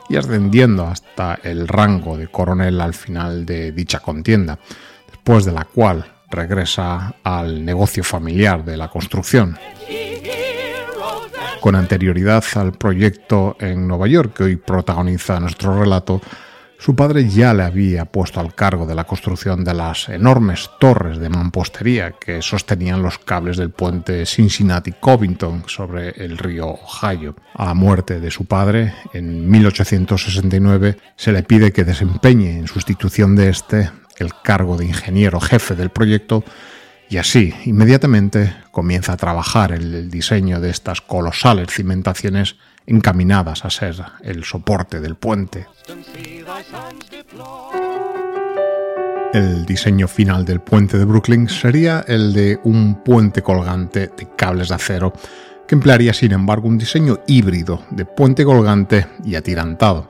y 0.09 0.17
ascendiendo 0.17 0.87
hasta 0.87 1.39
el 1.43 1.69
rango 1.69 2.17
de 2.17 2.29
coronel 2.29 2.81
al 2.81 2.95
final 2.95 3.47
de 3.47 3.73
dicha 3.73 4.01
contienda, 4.01 4.59
después 5.09 5.45
de 5.45 5.53
la 5.53 5.65
cual 5.65 6.05
regresa 6.31 7.15
al 7.23 7.65
negocio 7.65 8.03
familiar 8.03 8.65
de 8.65 8.77
la 8.77 8.89
construcción. 8.89 9.57
Con 11.61 11.77
anterioridad 11.77 12.43
al 12.57 12.73
proyecto 12.73 13.57
en 13.61 13.87
Nueva 13.87 14.09
York 14.09 14.35
que 14.37 14.45
hoy 14.45 14.57
protagoniza 14.57 15.39
nuestro 15.39 15.79
relato, 15.79 16.21
su 16.83 16.97
padre 16.97 17.29
ya 17.29 17.55
le 17.55 17.63
había 17.63 18.07
puesto 18.07 18.41
al 18.41 18.57
cargo 18.57 18.87
de 18.87 18.97
la 18.97 19.05
construcción 19.05 19.63
de 19.63 19.73
las 19.73 20.09
enormes 20.09 20.69
torres 20.81 21.19
de 21.19 21.29
mampostería 21.29 22.17
que 22.19 22.43
sostenían 22.43 23.03
los 23.03 23.21
cables 23.21 23.57
del 23.57 23.71
puente 23.71 24.27
Cincinnati-Covington 24.27 25.63
sobre 25.69 26.09
el 26.11 26.37
río 26.37 26.71
Ohio. 26.71 27.37
A 27.55 27.67
la 27.67 27.75
muerte 27.75 28.19
de 28.19 28.33
su 28.33 28.47
padre, 28.47 28.95
en 29.13 29.49
1869, 29.49 30.99
se 31.15 31.31
le 31.31 31.45
pide 31.45 31.73
que 31.73 31.85
desempeñe 31.85 32.59
en 32.59 32.67
sustitución 32.67 33.37
de 33.37 33.51
este 33.51 33.91
el 34.19 34.33
cargo 34.43 34.77
de 34.77 34.87
ingeniero 34.87 35.39
jefe 35.39 35.77
del 35.77 35.91
proyecto 35.91 36.43
y 37.09 37.19
así 37.19 37.55
inmediatamente 37.65 38.57
comienza 38.73 39.13
a 39.13 39.17
trabajar 39.17 39.71
en 39.71 39.83
el 39.83 40.11
diseño 40.11 40.59
de 40.59 40.71
estas 40.71 41.01
colosales 41.01 41.69
cimentaciones 41.71 42.57
encaminadas 42.87 43.65
a 43.65 43.71
ser 43.71 43.97
el 44.23 44.45
soporte 44.45 45.01
del 45.01 45.17
puente. 45.17 45.67
El 49.33 49.65
diseño 49.65 50.09
final 50.09 50.45
del 50.45 50.61
puente 50.61 50.99
de 50.99 51.05
Brooklyn 51.05 51.49
sería 51.49 52.05
el 52.07 52.35
de 52.35 52.61
un 52.65 53.03
puente 53.03 53.43
colgante 53.43 54.09
de 54.09 54.29
cables 54.37 54.69
de 54.69 54.75
acero 54.75 55.13
que 55.67 55.75
emplearía 55.75 56.13
sin 56.13 56.33
embargo 56.33 56.69
un 56.69 56.77
diseño 56.77 57.21
híbrido 57.27 57.83
de 57.91 58.05
puente 58.05 58.45
colgante 58.45 59.07
y 59.25 59.37
atirantado, 59.37 60.09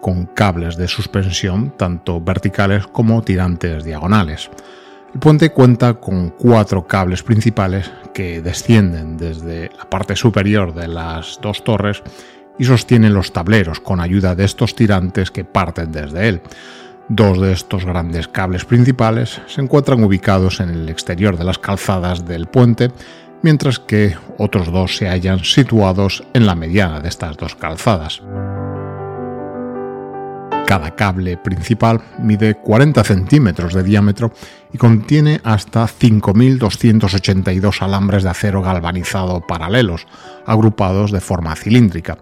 con 0.00 0.26
cables 0.26 0.76
de 0.76 0.88
suspensión 0.88 1.76
tanto 1.76 2.20
verticales 2.20 2.86
como 2.88 3.22
tirantes 3.22 3.84
diagonales. 3.84 4.50
El 5.14 5.20
puente 5.20 5.50
cuenta 5.50 5.94
con 5.94 6.30
cuatro 6.30 6.88
cables 6.88 7.22
principales 7.22 7.90
que 8.12 8.42
descienden 8.42 9.16
desde 9.16 9.70
la 9.78 9.88
parte 9.88 10.16
superior 10.16 10.74
de 10.74 10.88
las 10.88 11.38
dos 11.40 11.62
torres 11.62 12.02
y 12.58 12.64
sostienen 12.64 13.14
los 13.14 13.32
tableros 13.32 13.78
con 13.78 14.00
ayuda 14.00 14.34
de 14.34 14.44
estos 14.44 14.74
tirantes 14.74 15.30
que 15.30 15.44
parten 15.44 15.92
desde 15.92 16.28
él. 16.28 16.42
Dos 17.08 17.40
de 17.40 17.52
estos 17.52 17.84
grandes 17.84 18.26
cables 18.26 18.64
principales 18.64 19.40
se 19.46 19.60
encuentran 19.60 20.02
ubicados 20.02 20.58
en 20.58 20.70
el 20.70 20.88
exterior 20.88 21.38
de 21.38 21.44
las 21.44 21.58
calzadas 21.58 22.26
del 22.26 22.46
puente, 22.46 22.90
mientras 23.40 23.78
que 23.78 24.16
otros 24.36 24.72
dos 24.72 24.96
se 24.96 25.08
hallan 25.08 25.44
situados 25.44 26.24
en 26.34 26.44
la 26.44 26.56
mediana 26.56 27.00
de 27.00 27.08
estas 27.08 27.36
dos 27.36 27.54
calzadas. 27.54 28.20
Cada 30.66 30.96
cable 30.96 31.36
principal 31.36 32.00
mide 32.18 32.54
40 32.54 33.04
centímetros 33.04 33.74
de 33.74 33.82
diámetro 33.82 34.32
y 34.72 34.78
contiene 34.78 35.40
hasta 35.44 35.84
5.282 35.84 37.82
alambres 37.82 38.22
de 38.22 38.30
acero 38.30 38.62
galvanizado 38.62 39.46
paralelos, 39.46 40.06
agrupados 40.46 41.12
de 41.12 41.20
forma 41.20 41.54
cilíndrica. 41.54 42.16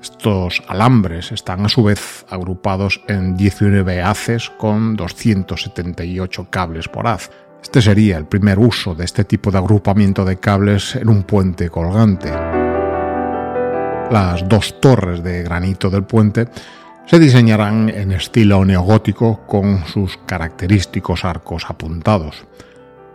Estos 0.00 0.62
alambres 0.66 1.30
están 1.30 1.64
a 1.66 1.68
su 1.68 1.84
vez 1.84 2.24
agrupados 2.30 3.02
en 3.06 3.36
19 3.36 4.02
haces 4.02 4.50
con 4.50 4.96
278 4.96 6.48
cables 6.50 6.88
por 6.88 7.06
haz. 7.06 7.30
Este 7.62 7.82
sería 7.82 8.16
el 8.16 8.26
primer 8.26 8.58
uso 8.58 8.94
de 8.94 9.04
este 9.04 9.24
tipo 9.24 9.50
de 9.50 9.58
agrupamiento 9.58 10.24
de 10.24 10.38
cables 10.38 10.96
en 10.96 11.08
un 11.08 11.22
puente 11.22 11.68
colgante. 11.70 12.30
Las 14.10 14.46
dos 14.48 14.80
torres 14.80 15.22
de 15.22 15.42
granito 15.42 15.88
del 15.88 16.04
puente 16.04 16.48
se 17.06 17.18
diseñarán 17.18 17.90
en 17.90 18.12
estilo 18.12 18.64
neogótico 18.64 19.46
con 19.46 19.84
sus 19.86 20.18
característicos 20.26 21.24
arcos 21.24 21.66
apuntados. 21.68 22.44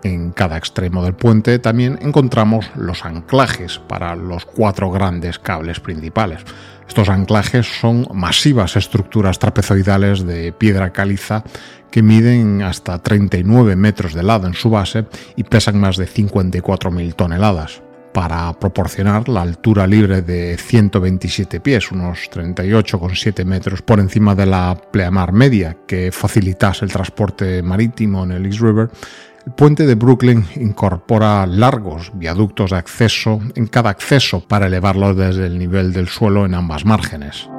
En 0.03 0.31
cada 0.31 0.57
extremo 0.57 1.03
del 1.03 1.15
puente 1.15 1.59
también 1.59 1.97
encontramos 2.01 2.69
los 2.75 3.03
anclajes 3.03 3.79
para 3.79 4.15
los 4.15 4.45
cuatro 4.45 4.91
grandes 4.91 5.39
cables 5.39 5.79
principales. 5.79 6.41
Estos 6.87 7.09
anclajes 7.09 7.67
son 7.67 8.07
masivas 8.13 8.75
estructuras 8.75 9.39
trapezoidales 9.39 10.25
de 10.25 10.53
piedra 10.53 10.93
caliza 10.93 11.43
que 11.91 12.03
miden 12.03 12.61
hasta 12.61 12.99
39 12.99 13.75
metros 13.75 14.13
de 14.13 14.23
lado 14.23 14.47
en 14.47 14.53
su 14.53 14.69
base 14.69 15.05
y 15.35 15.43
pesan 15.43 15.79
más 15.79 15.97
de 15.97 16.07
54.000 16.07 17.15
toneladas 17.15 17.81
para 18.13 18.51
proporcionar 18.53 19.29
la 19.29 19.41
altura 19.41 19.87
libre 19.87 20.21
de 20.21 20.57
127 20.57 21.59
pies, 21.59 21.91
unos 21.91 22.29
38,7 22.31 23.45
metros 23.45 23.81
por 23.81 23.99
encima 23.99 24.35
de 24.35 24.45
la 24.45 24.79
pleamar 24.91 25.31
media, 25.31 25.77
que 25.87 26.11
facilitase 26.11 26.85
el 26.85 26.91
transporte 26.91 27.61
marítimo 27.61 28.23
en 28.23 28.31
el 28.31 28.45
East 28.45 28.61
River, 28.61 28.89
el 29.45 29.53
puente 29.53 29.85
de 29.85 29.95
Brooklyn 29.95 30.45
incorpora 30.57 31.47
largos 31.47 32.11
viaductos 32.13 32.71
de 32.71 32.77
acceso 32.77 33.39
en 33.55 33.67
cada 33.67 33.89
acceso 33.89 34.41
para 34.47 34.67
elevarlo 34.67 35.15
desde 35.15 35.45
el 35.47 35.57
nivel 35.57 35.93
del 35.93 36.07
suelo 36.07 36.45
en 36.45 36.53
ambas 36.53 36.85
márgenes. 36.85 37.49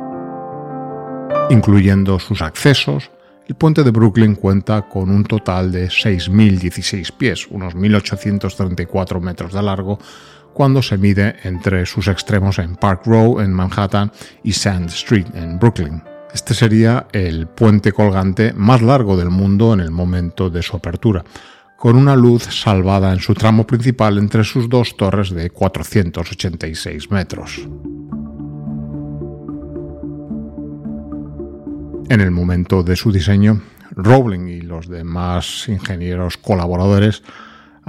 Incluyendo 1.49 2.19
sus 2.19 2.43
accesos, 2.43 3.11
el 3.49 3.57
puente 3.57 3.83
de 3.83 3.91
Brooklyn 3.91 4.37
cuenta 4.37 4.83
con 4.83 5.11
un 5.11 5.25
total 5.25 5.73
de 5.73 5.89
6.016 5.89 7.11
pies, 7.17 7.49
unos 7.51 7.75
1.834 7.75 9.21
metros 9.21 9.53
de 9.53 9.61
largo, 9.61 9.99
cuando 10.55 10.83
se 10.83 10.99
mide 10.99 11.37
entre 11.45 11.87
sus 11.87 12.09
extremos 12.09 12.59
en 12.59 12.77
Park 12.77 13.03
Row 13.07 13.41
en 13.41 13.53
Manhattan 13.53 14.13
y 14.43 14.53
Sand 14.53 14.91
Street 14.91 15.27
en 15.35 15.59
Brooklyn. 15.59 16.03
Este 16.33 16.55
sería 16.55 17.07
el 17.13 17.49
puente 17.49 17.93
colgante 17.93 18.53
más 18.53 18.83
largo 18.83 19.17
del 19.17 19.31
mundo 19.31 19.75
en 19.75 19.81
el 19.81 19.91
momento 19.91 20.49
de 20.51 20.63
su 20.63 20.77
apertura, 20.77 21.25
con 21.77 21.97
una 21.97 22.15
luz 22.15 22.45
salvada 22.45 23.13
en 23.13 23.21
su 23.21 23.35
tramo 23.35 23.67
principal 23.67 24.19
entre 24.19 24.45
sus 24.45 24.69
dos 24.69 24.97
torres 24.97 25.31
de 25.31 25.51
486 25.51 27.11
metros. 27.11 27.67
En 32.09 32.21
el 32.21 32.31
momento 32.31 32.83
de 32.83 32.97
su 32.97 33.13
diseño, 33.13 33.63
Rowling 33.93 34.49
y 34.49 34.61
los 34.63 34.89
demás 34.89 35.67
ingenieros 35.69 36.37
colaboradores 36.37 37.23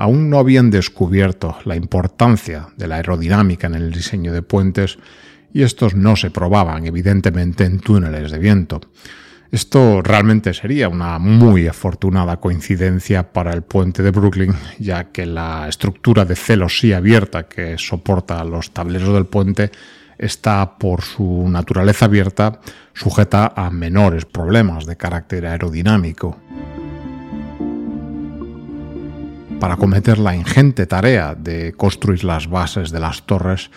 aún 0.02 0.32
no 0.32 0.40
habían 0.40 0.72
descubierto 0.72 1.58
la 1.64 1.76
importancia 1.76 2.70
de 2.76 2.88
la 2.88 2.96
aerodinámica 2.96 3.68
en 3.68 3.76
el 3.76 3.92
diseño 3.92 4.34
de 4.34 4.42
puentes 4.42 4.98
y 5.54 5.62
estos 5.62 5.94
no 5.94 6.16
se 6.16 6.32
probaban 6.32 6.88
evidentemente 6.88 7.66
en 7.66 7.80
túneles 7.80 8.32
de 8.32 8.40
viento. 8.40 8.82
Esto 9.52 10.02
realmente 10.02 10.56
sería 10.56 10.90
una 10.90 11.20
muy 11.20 11.68
afortunada 11.68 12.38
coincidencia 12.38 13.32
para 13.32 13.54
el 13.54 13.62
puente 13.62 14.02
de 14.02 14.10
Brooklyn, 14.10 14.56
ya 14.80 15.12
que 15.12 15.28
la 15.28 15.68
estructura 15.70 16.26
de 16.26 16.36
celosía 16.36 16.98
abierta 16.98 17.48
que 17.48 17.78
soporta 17.78 18.44
los 18.44 18.72
tableros 18.72 19.14
del 19.14 19.28
puente 19.28 19.70
está 20.18 20.80
por 20.80 21.04
su 21.04 21.48
naturaleza 21.48 22.06
abierta 22.06 22.60
sujeta 22.94 23.54
a 23.56 23.70
menores 23.70 24.26
problemas 24.26 24.88
de 24.88 24.98
carácter 24.98 25.46
aerodinámico 25.46 26.40
para 29.62 29.78
cometer 29.78 30.18
la 30.18 30.36
ingente 30.36 30.88
tarea 30.88 31.36
de 31.36 31.74
construir 31.74 32.24
las 32.24 32.50
bases 32.50 32.90
de 32.90 33.00
las 33.00 33.22
torres, 33.28 33.70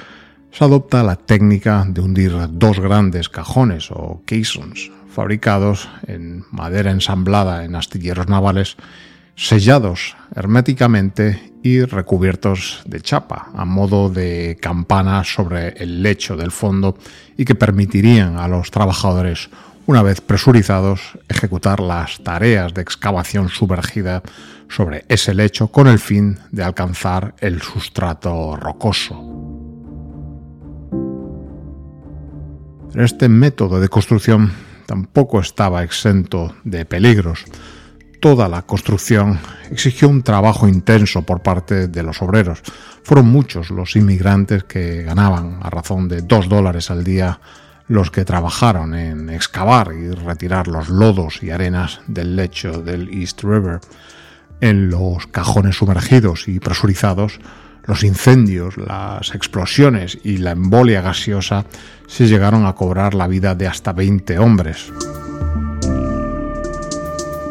se 0.51 0.65
adopta 0.65 1.03
la 1.03 1.17
técnica 1.17 1.85
de 1.87 2.01
hundir 2.01 2.33
dos 2.53 2.81
grandes 2.81 3.29
cajones 3.29 3.91
o 3.91 4.23
caissons 4.25 4.91
fabricados 5.13 5.91
en 6.07 6.43
madera 6.51 6.91
ensamblada 6.91 7.67
en 7.67 7.77
astilleros 7.77 8.29
navales 8.29 8.79
sellados 9.37 10.17
herméticamente 10.35 11.53
y 11.63 11.85
recubiertos 11.85 12.81
de 12.87 13.03
chapa, 13.03 13.51
a 13.55 13.67
modo 13.67 14.09
de 14.09 14.57
campana 14.63 15.23
sobre 15.23 15.75
el 15.77 16.03
lecho 16.03 16.35
del 16.35 16.51
fondo 16.51 16.97
y 17.37 17.45
que 17.45 17.55
permitirían 17.55 18.39
a 18.39 18.49
los 18.49 18.71
trabajadores, 18.71 19.51
una 19.85 20.03
vez 20.03 20.23
presurizados, 20.23 21.19
ejecutar 21.29 21.81
las 21.81 22.25
tareas 22.25 22.73
de 22.73 22.81
excavación 22.81 23.51
sumergida 23.51 24.23
sobre 24.75 25.05
ese 25.09 25.35
lecho 25.35 25.69
con 25.69 25.87
el 25.87 26.01
fin 26.01 26.37
de 26.51 26.65
alcanzar 26.65 27.35
el 27.39 27.63
sustrato 27.63 28.57
rocoso. 28.57 29.15
Este 32.95 33.29
método 33.29 33.79
de 33.79 33.89
construcción 33.89 34.53
tampoco 34.87 35.39
estaba 35.39 35.85
exento 35.85 36.57
de 36.65 36.85
peligros. 36.85 37.45
Toda 38.21 38.49
la 38.49 38.63
construcción 38.63 39.39
exigió 39.71 40.09
un 40.09 40.23
trabajo 40.23 40.67
intenso 40.67 41.23
por 41.23 41.43
parte 41.43 41.87
de 41.87 42.03
los 42.03 42.21
obreros. 42.21 42.61
Fueron 43.05 43.27
muchos 43.27 43.71
los 43.71 43.95
inmigrantes 43.95 44.65
que 44.65 45.03
ganaban 45.03 45.61
a 45.63 45.71
razón 45.71 46.09
de 46.09 46.23
dos 46.23 46.49
dólares 46.49 46.91
al 46.91 47.05
día 47.05 47.39
los 47.87 48.11
que 48.11 48.25
trabajaron 48.25 48.95
en 48.95 49.31
excavar 49.31 49.93
y 49.93 50.11
retirar 50.11 50.67
los 50.69 50.89
lodos 50.89 51.43
y 51.43 51.51
arenas 51.51 52.01
del 52.09 52.35
lecho 52.35 52.81
del 52.81 53.09
East 53.11 53.43
River. 53.45 53.81
En 54.61 54.91
los 54.91 55.27
cajones 55.27 55.77
sumergidos 55.77 56.49
y 56.49 56.61
presurizados, 56.61 57.41
los 57.87 58.03
incendios, 58.03 58.77
las 58.77 59.35
explosiones 59.35 60.19
y 60.25 60.39
la 60.39 60.53
embolia 60.53 61.03
gaseosa 61.03 61.67
se 62.07 62.27
llegaron 62.27 62.67
a 62.67 62.75
cobrar 62.75 63.15
la 63.15 63.27
vida 63.27 63.55
de 63.55 63.67
hasta 63.67 63.93
20 63.93 64.39
hombres. 64.39 64.93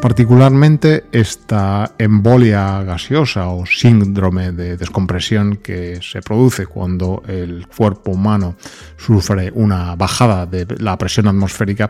Particularmente 0.01 1.05
esta 1.13 1.93
embolia 1.97 2.83
gaseosa 2.83 3.47
o 3.47 3.65
síndrome 3.65 4.51
de 4.51 4.75
descompresión 4.75 5.55
que 5.55 5.99
se 6.01 6.21
produce 6.21 6.65
cuando 6.65 7.23
el 7.25 7.67
cuerpo 7.67 8.11
humano 8.11 8.57
sufre 8.97 9.49
una 9.55 9.95
bajada 9.95 10.45
de 10.45 10.67
la 10.79 10.97
presión 10.97 11.29
atmosférica 11.29 11.89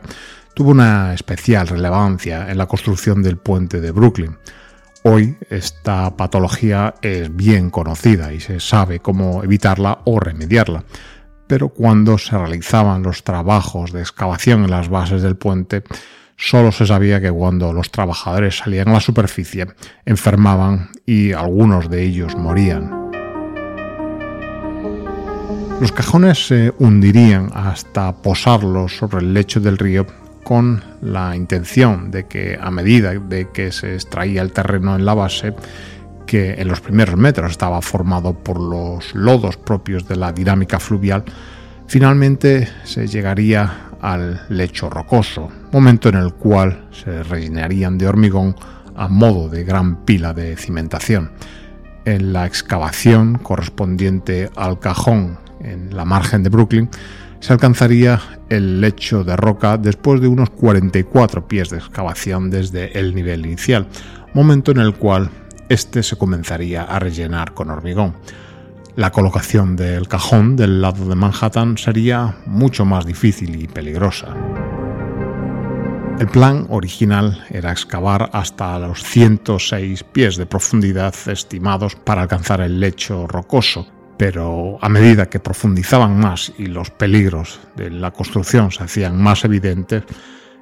tuvo 0.53 0.69
una 0.69 1.13
especial 1.15 1.67
relevancia 1.67 2.51
en 2.51 2.57
la 2.59 2.67
construcción 2.67 3.23
del 3.23 3.37
puente 3.37 3.81
de 3.81 3.89
Brooklyn. 3.89 4.37
Hoy 5.05 5.35
esta 5.49 6.15
patología 6.15 6.95
es 7.01 7.35
bien 7.35 7.69
conocida 7.69 8.31
y 8.31 8.39
se 8.39 8.61
sabe 8.61 9.01
cómo 9.01 9.43
evitarla 9.43 9.99
o 10.05 10.17
remediarla, 10.17 10.85
pero 11.45 11.67
cuando 11.67 12.17
se 12.17 12.37
realizaban 12.37 13.03
los 13.03 13.25
trabajos 13.25 13.91
de 13.91 13.99
excavación 13.99 14.63
en 14.63 14.71
las 14.71 14.87
bases 14.87 15.21
del 15.21 15.35
puente, 15.35 15.83
solo 16.37 16.71
se 16.71 16.87
sabía 16.87 17.19
que 17.19 17.29
cuando 17.29 17.73
los 17.73 17.91
trabajadores 17.91 18.59
salían 18.59 18.87
a 18.87 18.93
la 18.93 18.99
superficie, 19.01 19.67
enfermaban 20.05 20.89
y 21.05 21.33
algunos 21.33 21.89
de 21.89 22.01
ellos 22.01 22.37
morían. 22.37 23.11
Los 25.81 25.91
cajones 25.91 26.47
se 26.47 26.73
hundirían 26.79 27.51
hasta 27.53 28.21
posarlos 28.21 28.95
sobre 28.95 29.17
el 29.17 29.33
lecho 29.33 29.59
del 29.59 29.77
río 29.77 30.07
con 30.43 30.83
la 31.01 31.35
intención 31.35 32.11
de 32.11 32.25
que 32.25 32.57
a 32.59 32.69
medida 32.71 33.13
de 33.13 33.49
que 33.51 33.71
se 33.71 33.95
extraía 33.95 34.41
el 34.41 34.51
terreno 34.51 34.95
en 34.95 35.05
la 35.05 35.13
base, 35.13 35.53
que 36.25 36.53
en 36.53 36.67
los 36.67 36.81
primeros 36.81 37.17
metros 37.17 37.51
estaba 37.51 37.81
formado 37.81 38.33
por 38.33 38.59
los 38.59 39.13
lodos 39.15 39.57
propios 39.57 40.07
de 40.07 40.15
la 40.15 40.31
dinámica 40.31 40.79
fluvial, 40.79 41.23
finalmente 41.87 42.67
se 42.83 43.07
llegaría 43.07 43.89
al 44.01 44.41
lecho 44.49 44.89
rocoso, 44.89 45.49
momento 45.71 46.09
en 46.09 46.15
el 46.15 46.33
cual 46.33 46.87
se 46.91 47.23
rellenarían 47.23 47.97
de 47.97 48.07
hormigón 48.07 48.55
a 48.95 49.07
modo 49.07 49.49
de 49.49 49.63
gran 49.63 50.03
pila 50.05 50.33
de 50.33 50.55
cimentación. 50.57 51.31
En 52.05 52.33
la 52.33 52.45
excavación 52.45 53.35
correspondiente 53.35 54.49
al 54.55 54.79
cajón 54.79 55.37
en 55.61 55.95
la 55.95 56.03
margen 56.03 56.43
de 56.43 56.49
Brooklyn, 56.49 56.89
se 57.43 57.51
alcanzaría 57.51 58.21
el 58.47 58.79
lecho 58.79 59.25
de 59.25 59.35
roca 59.35 59.77
después 59.77 60.21
de 60.21 60.29
unos 60.29 60.49
44 60.51 61.45
pies 61.45 61.69
de 61.71 61.77
excavación 61.77 62.49
desde 62.49 62.97
el 62.97 63.13
nivel 63.13 63.45
inicial, 63.45 63.85
momento 64.33 64.71
en 64.71 64.77
el 64.77 64.93
cual 64.93 65.29
éste 65.67 66.03
se 66.03 66.15
comenzaría 66.15 66.83
a 66.83 66.99
rellenar 66.99 67.53
con 67.53 67.69
hormigón. 67.69 68.15
La 68.95 69.11
colocación 69.11 69.75
del 69.75 70.07
cajón 70.07 70.55
del 70.55 70.81
lado 70.81 71.05
de 71.05 71.15
Manhattan 71.15 71.77
sería 71.77 72.37
mucho 72.45 72.85
más 72.85 73.05
difícil 73.05 73.61
y 73.61 73.67
peligrosa. 73.67 74.33
El 76.19 76.27
plan 76.27 76.65
original 76.69 77.43
era 77.49 77.73
excavar 77.73 78.29
hasta 78.31 78.79
los 78.79 79.03
106 79.03 80.05
pies 80.05 80.37
de 80.37 80.45
profundidad 80.45 81.13
estimados 81.27 81.97
para 81.97 82.21
alcanzar 82.21 82.61
el 82.61 82.79
lecho 82.79 83.27
rocoso, 83.27 83.85
pero 84.17 84.77
a 84.81 84.89
medida 84.89 85.29
que 85.29 85.39
profundizaban 85.39 86.19
más 86.19 86.53
y 86.57 86.67
los 86.67 86.89
peligros 86.89 87.59
de 87.75 87.89
la 87.89 88.11
construcción 88.11 88.71
se 88.71 88.83
hacían 88.83 89.21
más 89.21 89.45
evidentes, 89.45 90.03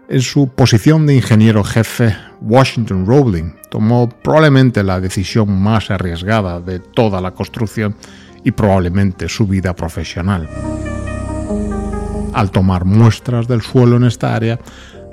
en 0.10 0.22
su 0.22 0.50
posición 0.50 1.06
de 1.08 1.16
ingeniero 1.16 1.64
jefe, 1.64 2.16
Washington 2.42 3.06
Rowling 3.06 3.54
tomó 3.70 4.10
probablemente 4.10 4.84
la 4.84 5.00
decisión 5.00 5.62
más 5.62 5.90
arriesgada 5.90 6.60
de 6.60 6.80
toda 6.80 7.22
la 7.22 7.32
construcción 7.32 7.96
y 8.44 8.52
probablemente 8.52 9.30
su 9.30 9.48
vida 9.48 9.74
profesional. 9.74 10.50
Al 12.34 12.52
tomar 12.52 12.86
muestras 12.86 13.48
del 13.48 13.62
suelo 13.62 13.98
en 13.98 14.04
esta 14.04 14.36
área, 14.36 14.60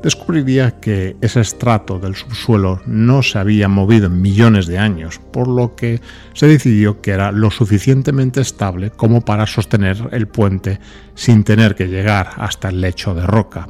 descubriría 0.02 0.78
que 0.80 1.16
ese 1.20 1.40
estrato 1.40 1.98
del 1.98 2.14
subsuelo 2.14 2.80
no 2.86 3.22
se 3.22 3.38
había 3.38 3.68
movido 3.68 4.06
en 4.06 4.22
millones 4.22 4.66
de 4.66 4.78
años, 4.78 5.20
por 5.32 5.48
lo 5.48 5.74
que 5.74 6.00
se 6.34 6.46
decidió 6.46 7.00
que 7.00 7.12
era 7.12 7.32
lo 7.32 7.50
suficientemente 7.50 8.40
estable 8.40 8.90
como 8.90 9.22
para 9.22 9.46
sostener 9.46 10.08
el 10.12 10.28
puente 10.28 10.78
sin 11.14 11.44
tener 11.44 11.74
que 11.74 11.88
llegar 11.88 12.30
hasta 12.36 12.68
el 12.68 12.80
lecho 12.80 13.14
de 13.14 13.26
roca. 13.26 13.66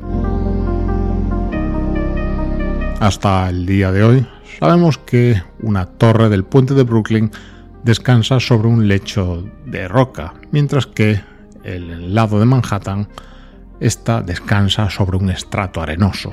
Hasta 3.01 3.49
el 3.49 3.65
día 3.65 3.93
de 3.93 4.03
hoy 4.03 4.27
sabemos 4.59 4.99
que 4.99 5.41
una 5.61 5.87
torre 5.87 6.29
del 6.29 6.45
puente 6.45 6.75
de 6.75 6.83
Brooklyn 6.83 7.31
descansa 7.85 8.41
sobre 8.41 8.69
un 8.69 8.89
lecho 8.89 9.45
de 9.67 9.89
roca, 9.89 10.35
mientras 10.51 10.87
que 10.87 11.21
el 11.63 12.15
lado 12.15 12.39
de 12.41 12.45
Manhattan 12.47 13.09
esta 13.81 14.23
descansa 14.23 14.91
sobre 14.91 15.17
un 15.17 15.31
estrato 15.31 15.81
arenoso. 15.81 16.33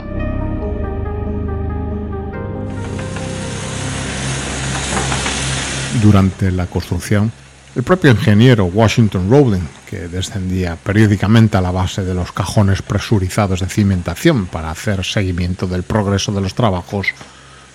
Durante 6.01 6.51
la 6.51 6.67
construcción, 6.67 7.31
el 7.75 7.83
propio 7.83 8.11
ingeniero 8.11 8.65
Washington 8.65 9.29
Rowling, 9.29 9.67
que 9.89 10.07
descendía 10.07 10.75
periódicamente 10.77 11.57
a 11.57 11.61
la 11.61 11.71
base 11.71 12.03
de 12.03 12.13
los 12.13 12.31
cajones 12.31 12.81
presurizados 12.81 13.59
de 13.59 13.67
cimentación 13.67 14.45
para 14.45 14.71
hacer 14.71 15.03
seguimiento 15.03 15.67
del 15.67 15.83
progreso 15.83 16.31
de 16.31 16.41
los 16.41 16.55
trabajos, 16.55 17.07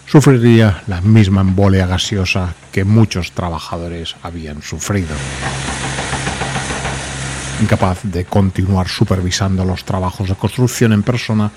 sufriría 0.07 0.83
la 0.87 1.01
misma 1.01 1.43
embolia 1.43 1.87
gaseosa 1.87 2.55
que 2.73 2.85
muchos 2.85 3.33
trabajadores 3.33 4.17
habían 4.23 4.63
sufrido 4.63 5.15
incapaz 7.61 8.01
de 8.05 8.25
continuar 8.25 8.89
supervisando 8.89 9.65
los 9.65 9.85
trabajos 9.85 10.29
de 10.29 10.35
construcción 10.35 10.93
en 10.93 11.03
persona 11.03 11.51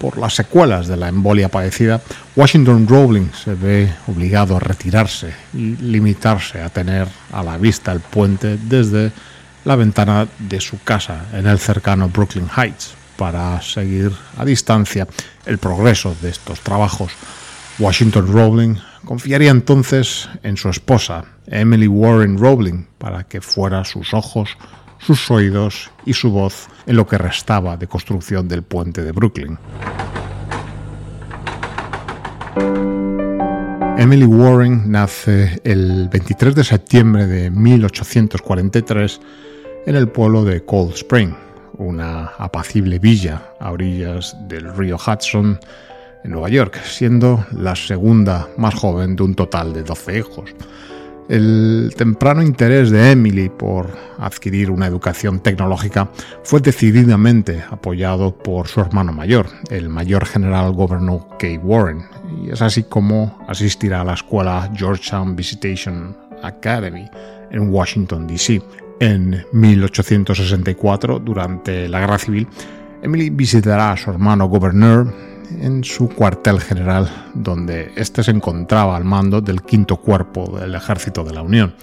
por 0.00 0.16
las 0.16 0.34
secuelas 0.34 0.88
de 0.88 0.96
la 0.96 1.08
embolia 1.08 1.48
padecida, 1.48 2.00
Washington 2.34 2.88
Rowling 2.88 3.28
se 3.32 3.54
ve 3.54 3.92
obligado 4.06 4.56
a 4.56 4.60
retirarse 4.60 5.34
y 5.52 5.76
limitarse 5.76 6.62
a 6.62 6.70
tener 6.70 7.06
a 7.32 7.42
la 7.42 7.58
vista 7.58 7.92
el 7.92 8.00
puente 8.00 8.56
desde 8.56 9.12
la 9.64 9.76
ventana 9.76 10.26
de 10.38 10.60
su 10.60 10.82
casa 10.82 11.26
en 11.34 11.46
el 11.46 11.58
cercano 11.58 12.08
Brooklyn 12.08 12.48
Heights 12.56 12.94
para 13.16 13.60
seguir 13.60 14.10
a 14.38 14.44
distancia 14.46 15.06
el 15.44 15.58
progreso 15.58 16.16
de 16.22 16.30
estos 16.30 16.60
trabajos. 16.60 17.12
Washington 17.78 18.32
Rowling 18.32 18.76
confiaría 19.04 19.50
entonces 19.50 20.28
en 20.42 20.56
su 20.56 20.70
esposa, 20.70 21.24
Emily 21.46 21.86
Warren 21.86 22.38
Rowling, 22.38 22.86
para 22.96 23.24
que 23.24 23.42
fuera 23.42 23.84
sus 23.84 24.14
ojos, 24.14 24.56
sus 25.00 25.30
oídos 25.30 25.90
y 26.04 26.12
su 26.12 26.30
voz 26.30 26.68
en 26.86 26.96
lo 26.96 27.06
que 27.06 27.18
restaba 27.18 27.76
de 27.76 27.86
construcción 27.86 28.48
del 28.48 28.62
puente 28.62 29.02
de 29.02 29.12
Brooklyn. 29.12 29.58
Emily 33.98 34.24
Warren 34.24 34.90
nace 34.90 35.60
el 35.64 36.08
23 36.08 36.54
de 36.54 36.64
septiembre 36.64 37.26
de 37.26 37.50
1843 37.50 39.20
en 39.86 39.94
el 39.94 40.08
pueblo 40.08 40.44
de 40.44 40.64
Cold 40.64 40.94
Spring, 40.94 41.34
una 41.76 42.26
apacible 42.38 42.98
villa 42.98 43.42
a 43.60 43.72
orillas 43.72 44.36
del 44.48 44.74
río 44.74 44.96
Hudson 44.96 45.60
en 46.24 46.30
Nueva 46.30 46.48
York, 46.48 46.80
siendo 46.82 47.44
la 47.52 47.76
segunda 47.76 48.48
más 48.56 48.74
joven 48.74 49.16
de 49.16 49.22
un 49.22 49.34
total 49.34 49.72
de 49.72 49.82
12 49.82 50.18
hijos. 50.18 50.54
El 51.30 51.94
temprano 51.96 52.42
interés 52.42 52.90
de 52.90 53.12
Emily 53.12 53.50
por 53.50 53.88
adquirir 54.18 54.68
una 54.68 54.88
educación 54.88 55.38
tecnológica 55.38 56.10
fue 56.42 56.58
decididamente 56.58 57.62
apoyado 57.70 58.36
por 58.36 58.66
su 58.66 58.80
hermano 58.80 59.12
mayor, 59.12 59.46
el 59.70 59.88
mayor 59.88 60.26
general 60.26 60.72
gobernador 60.72 61.28
Kay 61.38 61.58
Warren, 61.58 62.02
y 62.42 62.50
es 62.50 62.60
así 62.60 62.82
como 62.82 63.38
asistirá 63.46 64.00
a 64.00 64.04
la 64.04 64.14
escuela 64.14 64.72
Georgetown 64.74 65.36
Visitation 65.36 66.16
Academy 66.42 67.08
en 67.52 67.72
Washington, 67.72 68.26
D.C. 68.26 68.60
En 68.98 69.46
1864, 69.52 71.20
durante 71.20 71.88
la 71.88 72.00
Guerra 72.00 72.18
Civil, 72.18 72.48
Emily 73.02 73.30
visitará 73.30 73.92
a 73.92 73.96
su 73.96 74.10
hermano 74.10 74.46
gobernador 74.46 75.14
en 75.58 75.82
su 75.84 76.08
cuartel 76.08 76.60
general, 76.60 77.10
donde 77.34 77.92
éste 77.96 78.22
se 78.22 78.30
encontraba 78.30 78.96
al 78.96 79.04
mando 79.04 79.40
del 79.40 79.62
quinto 79.62 79.96
cuerpo 79.96 80.58
del 80.58 80.74
ejército 80.74 81.24
de 81.24 81.32
la 81.32 81.42
Unión. 81.42 81.74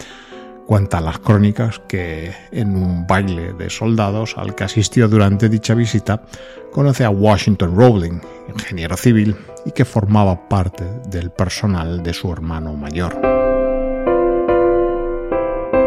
Cuentan 0.67 1.06
las 1.06 1.19
crónicas 1.19 1.82
que 1.88 2.34
en 2.51 2.75
un 2.75 3.08
baile 3.08 3.53
de 3.53 3.69
soldados 3.69 4.36
al 4.38 4.53
que 4.53 4.65
asistió 4.65 5.08
durante 5.08 5.49
dicha 5.49 5.73
visita, 5.73 6.23
conoce 6.71 7.03
a 7.03 7.10
Washington 7.10 7.75
Rowling, 7.75 8.19
ingeniero 8.53 8.95
civil, 8.95 9.36
y 9.65 9.71
que 9.71 9.86
formaba 9.86 10.47
parte 10.47 10.86
del 11.10 11.32
personal 11.32 12.03
de 12.03 12.13
su 12.13 12.32
hermano 12.32 12.73
mayor. 12.75 13.19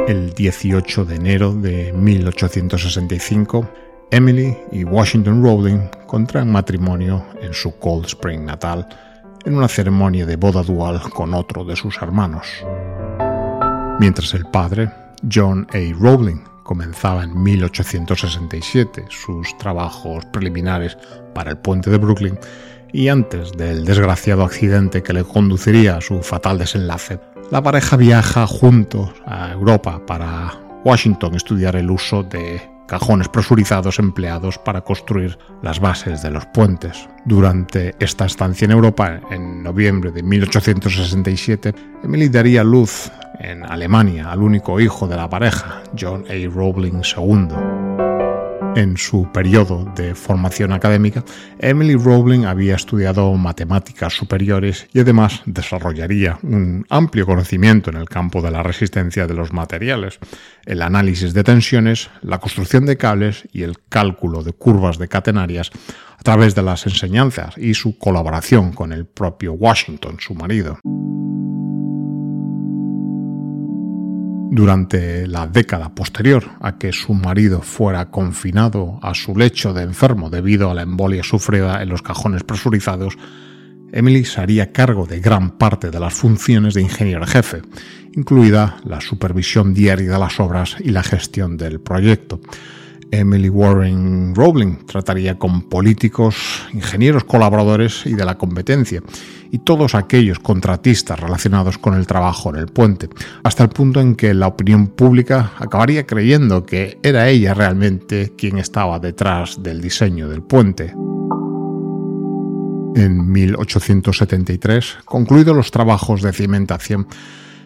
El 0.09 0.33
18 0.35 1.05
de 1.05 1.15
enero 1.15 1.53
de 1.53 1.93
1865, 1.93 3.69
Emily 4.13 4.57
y 4.73 4.83
Washington 4.83 5.41
Rowling 5.43 5.89
contraen 6.07 6.51
matrimonio 6.51 7.25
en 7.41 7.55
su 7.55 7.79
Cold 7.79 8.07
Spring 8.07 8.45
natal 8.45 8.89
en 9.45 9.57
una 9.57 9.69
ceremonia 9.69 10.27
de 10.27 10.35
boda 10.35 10.65
dual 10.65 11.01
con 11.11 11.33
otro 11.33 11.65
de 11.65 11.77
sus 11.77 11.97
hermanos. 12.03 12.47
Mientras 14.01 14.35
el 14.35 14.47
padre, 14.47 14.91
John 15.33 15.67
A. 15.73 15.79
Rowling, 15.97 16.41
comenzaba 16.65 17.23
en 17.23 17.41
1867 17.41 19.07
sus 19.09 19.57
trabajos 19.59 20.25
preliminares 20.27 20.99
para 21.33 21.51
el 21.51 21.59
puente 21.59 21.91
de 21.91 21.99
Brooklyn 21.99 22.39
y 22.93 23.09
antes 23.09 23.53
del 23.53 23.85
desgraciado 23.85 24.43
accidente 24.43 25.03
que 25.03 25.13
le 25.13 25.23
conduciría 25.23 25.97
a 25.97 26.01
su 26.01 26.21
fatal 26.23 26.59
desenlace, 26.59 27.21
la 27.51 27.63
pareja 27.63 27.97
viaja 27.97 28.47
juntos 28.47 29.11
a 29.27 29.53
Europa 29.53 30.05
para 30.05 30.53
Washington 30.85 31.37
estudiar 31.37 31.77
el 31.77 31.91
uso 31.91 32.23
de 32.23 32.70
cajones 32.91 33.29
presurizados 33.29 34.01
empleados 34.01 34.59
para 34.59 34.81
construir 34.81 35.39
las 35.63 35.79
bases 35.79 36.23
de 36.23 36.31
los 36.33 36.45
puentes. 36.47 37.09
Durante 37.25 37.95
esta 38.01 38.25
estancia 38.25 38.65
en 38.65 38.73
Europa, 38.73 39.21
en 39.31 39.63
noviembre 39.63 40.11
de 40.11 40.25
1867, 40.25 41.73
Emily 42.03 42.29
daría 42.29 42.65
luz 42.65 43.13
en 43.39 43.65
Alemania 43.65 44.33
al 44.33 44.43
único 44.43 44.81
hijo 44.81 45.07
de 45.07 45.17
la 45.17 45.31
pareja, 45.31 45.85
John 45.97 46.25
A. 46.29 46.53
Rowling 46.53 47.01
II. 47.17 47.90
En 48.77 48.97
su 48.97 49.31
periodo 49.33 49.85
de 49.97 50.15
formación 50.15 50.73
académica, 50.73 51.25
Emily 51.59 51.97
Rowling 51.97 52.45
había 52.45 52.77
estudiado 52.77 53.35
matemáticas 53.35 54.15
superiores 54.15 54.87
y 54.93 55.01
además 55.01 55.43
desarrollaría 55.45 56.39
un 56.43 56.87
amplio 56.89 57.27
conocimiento 57.27 57.91
en 57.91 57.97
el 57.97 58.09
campo 58.09 58.41
de 58.41 58.51
la 58.51 58.63
resistencia 58.63 59.27
de 59.27 59.35
los 59.35 59.53
materiales, 59.53 60.19
el 60.65 60.83
análisis 60.83 61.35
de 61.35 61.45
tensiones, 61.45 62.11
la 62.23 62.39
construcción 62.39 62.87
de 62.87 62.97
cables 62.97 63.49
y 63.53 63.63
el 63.63 63.77
cálculo 63.89 64.43
de 64.43 64.53
curvas 64.53 64.99
de 64.99 65.09
catenarias 65.09 65.71
a 66.19 66.23
través 66.23 66.55
de 66.55 66.63
las 66.63 66.87
enseñanzas 66.87 67.59
y 67.59 67.75
su 67.75 67.99
colaboración 67.99 68.73
con 68.73 68.93
el 68.93 69.05
propio 69.05 69.53
Washington, 69.55 70.17
su 70.21 70.35
marido. 70.35 70.79
Durante 74.53 75.29
la 75.29 75.47
década 75.47 75.95
posterior 75.95 76.43
a 76.61 76.77
que 76.77 76.93
su 76.93 77.15
marido 77.15 77.63
fuera 77.63 78.11
confinado 78.11 78.99
a 79.01 79.15
su 79.15 79.37
lecho 79.37 79.73
de 79.73 79.85
enfermo 79.85 80.29
debido 80.29 80.73
a 80.73 80.75
la 80.75 80.83
embolia 80.83 81.23
sufrida 81.23 81.81
en 81.81 81.89
los 81.89 82.03
cajones 82.03 82.43
presurizados, 82.43 83.17
Emily 83.93 84.25
se 84.25 84.41
haría 84.41 84.73
cargo 84.73 85.07
de 85.07 85.21
gran 85.21 85.53
parte 85.53 85.93
de 85.93 86.01
las 86.01 86.15
funciones 86.15 86.75
de 86.75 86.83
ingeniero 86.83 87.25
jefe, 87.29 87.63
incluida 88.17 88.79
la 88.85 89.01
supervisión 89.01 89.73
diaria 89.73 90.11
de 90.11 90.19
las 90.19 90.41
obras 90.41 90.75
y 90.81 90.91
la 90.91 91.05
gestión 91.05 91.57
del 91.57 91.81
proyecto. 91.81 92.41
Emily 93.11 93.49
Warren 93.49 94.35
Rowling. 94.35 94.87
Trataría 94.87 95.39
con 95.39 95.63
políticos, 95.63 96.37
ingenieros 96.73 97.25
colaboradores 97.25 98.07
y 98.07 98.15
de 98.15 98.25
la 98.25 98.37
competencia, 98.39 99.03
y 99.51 99.59
todos 99.59 99.95
aquellos 99.95 100.39
contratistas 100.39 101.19
relacionados 101.19 101.79
con 101.79 101.95
el 101.95 102.07
trabajo 102.07 102.51
en 102.51 102.57
el 102.57 102.67
puente, 102.67 103.09
hasta 103.43 103.65
el 103.65 103.71
punto 103.71 104.01
en 104.01 104.15
que 104.15 104.35
la 104.35 104.47
opinión 104.47 104.89
pública 104.89 105.53
acabaría 105.59 106.07
creyendo 106.07 106.65
que 106.65 106.99
era 107.03 107.29
ella 107.29 107.55
realmente 107.55 108.35
quien 108.37 108.59
estaba 108.59 108.99
detrás 108.99 109.63
del 109.63 109.81
diseño 109.81 110.29
del 110.29 110.43
puente. 110.43 110.95
En 112.97 113.31
1873, 113.31 114.99
concluidos 115.05 115.57
los 115.57 115.71
trabajos 115.71 116.23
de 116.23 116.33
cimentación, 116.33 117.07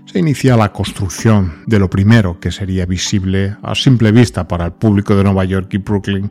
se 0.06 0.18
inicia 0.18 0.56
la 0.56 0.72
construcción 0.72 1.62
de 1.66 1.78
lo 1.78 1.88
primero 1.88 2.38
que 2.38 2.52
sería 2.52 2.86
visible 2.86 3.56
a 3.62 3.74
simple 3.74 4.12
vista 4.12 4.46
para 4.46 4.66
el 4.66 4.72
público 4.72 5.16
de 5.16 5.24
Nueva 5.24 5.44
York 5.44 5.72
y 5.74 5.78
Brooklyn, 5.78 6.30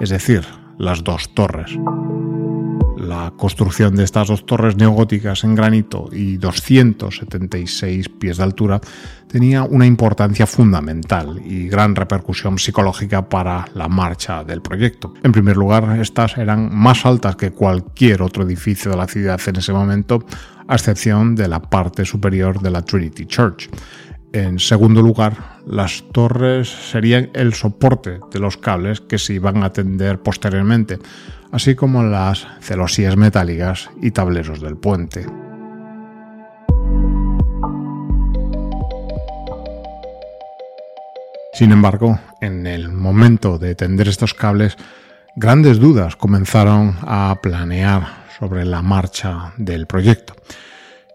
es 0.00 0.10
decir, 0.10 0.44
las 0.78 1.04
dos 1.04 1.34
torres. 1.34 1.76
La 2.96 3.32
construcción 3.36 3.96
de 3.96 4.04
estas 4.04 4.28
dos 4.28 4.44
torres 4.44 4.76
neogóticas 4.76 5.44
en 5.44 5.54
granito 5.54 6.08
y 6.12 6.36
276 6.36 8.08
pies 8.08 8.36
de 8.36 8.42
altura 8.42 8.80
tenía 9.26 9.62
una 9.62 9.86
importancia 9.86 10.46
fundamental 10.46 11.40
y 11.44 11.68
gran 11.68 11.96
repercusión 11.96 12.58
psicológica 12.58 13.28
para 13.28 13.66
la 13.74 13.88
marcha 13.88 14.44
del 14.44 14.60
proyecto. 14.60 15.14
En 15.22 15.32
primer 15.32 15.56
lugar, 15.56 15.98
estas 15.98 16.36
eran 16.36 16.74
más 16.74 17.06
altas 17.06 17.36
que 17.36 17.52
cualquier 17.52 18.22
otro 18.22 18.44
edificio 18.44 18.90
de 18.90 18.96
la 18.98 19.06
ciudad 19.06 19.40
en 19.46 19.56
ese 19.56 19.72
momento, 19.72 20.24
a 20.70 20.76
excepción 20.76 21.34
de 21.34 21.48
la 21.48 21.60
parte 21.60 22.04
superior 22.04 22.60
de 22.60 22.70
la 22.70 22.82
Trinity 22.82 23.26
Church. 23.26 23.68
En 24.32 24.60
segundo 24.60 25.02
lugar, 25.02 25.58
las 25.66 26.04
torres 26.12 26.68
serían 26.68 27.30
el 27.34 27.54
soporte 27.54 28.20
de 28.30 28.38
los 28.38 28.56
cables 28.56 29.00
que 29.00 29.18
se 29.18 29.34
iban 29.34 29.64
a 29.64 29.72
tender 29.72 30.20
posteriormente, 30.20 31.00
así 31.50 31.74
como 31.74 32.04
las 32.04 32.46
celosías 32.60 33.16
metálicas 33.16 33.90
y 34.00 34.12
tableros 34.12 34.60
del 34.60 34.76
puente. 34.76 35.26
Sin 41.52 41.72
embargo, 41.72 42.20
en 42.40 42.68
el 42.68 42.92
momento 42.92 43.58
de 43.58 43.74
tender 43.74 44.06
estos 44.06 44.34
cables, 44.34 44.76
grandes 45.34 45.80
dudas 45.80 46.14
comenzaron 46.14 46.94
a 47.02 47.36
planear 47.42 48.19
sobre 48.40 48.64
la 48.64 48.80
marcha 48.80 49.52
del 49.58 49.86
proyecto. 49.86 50.34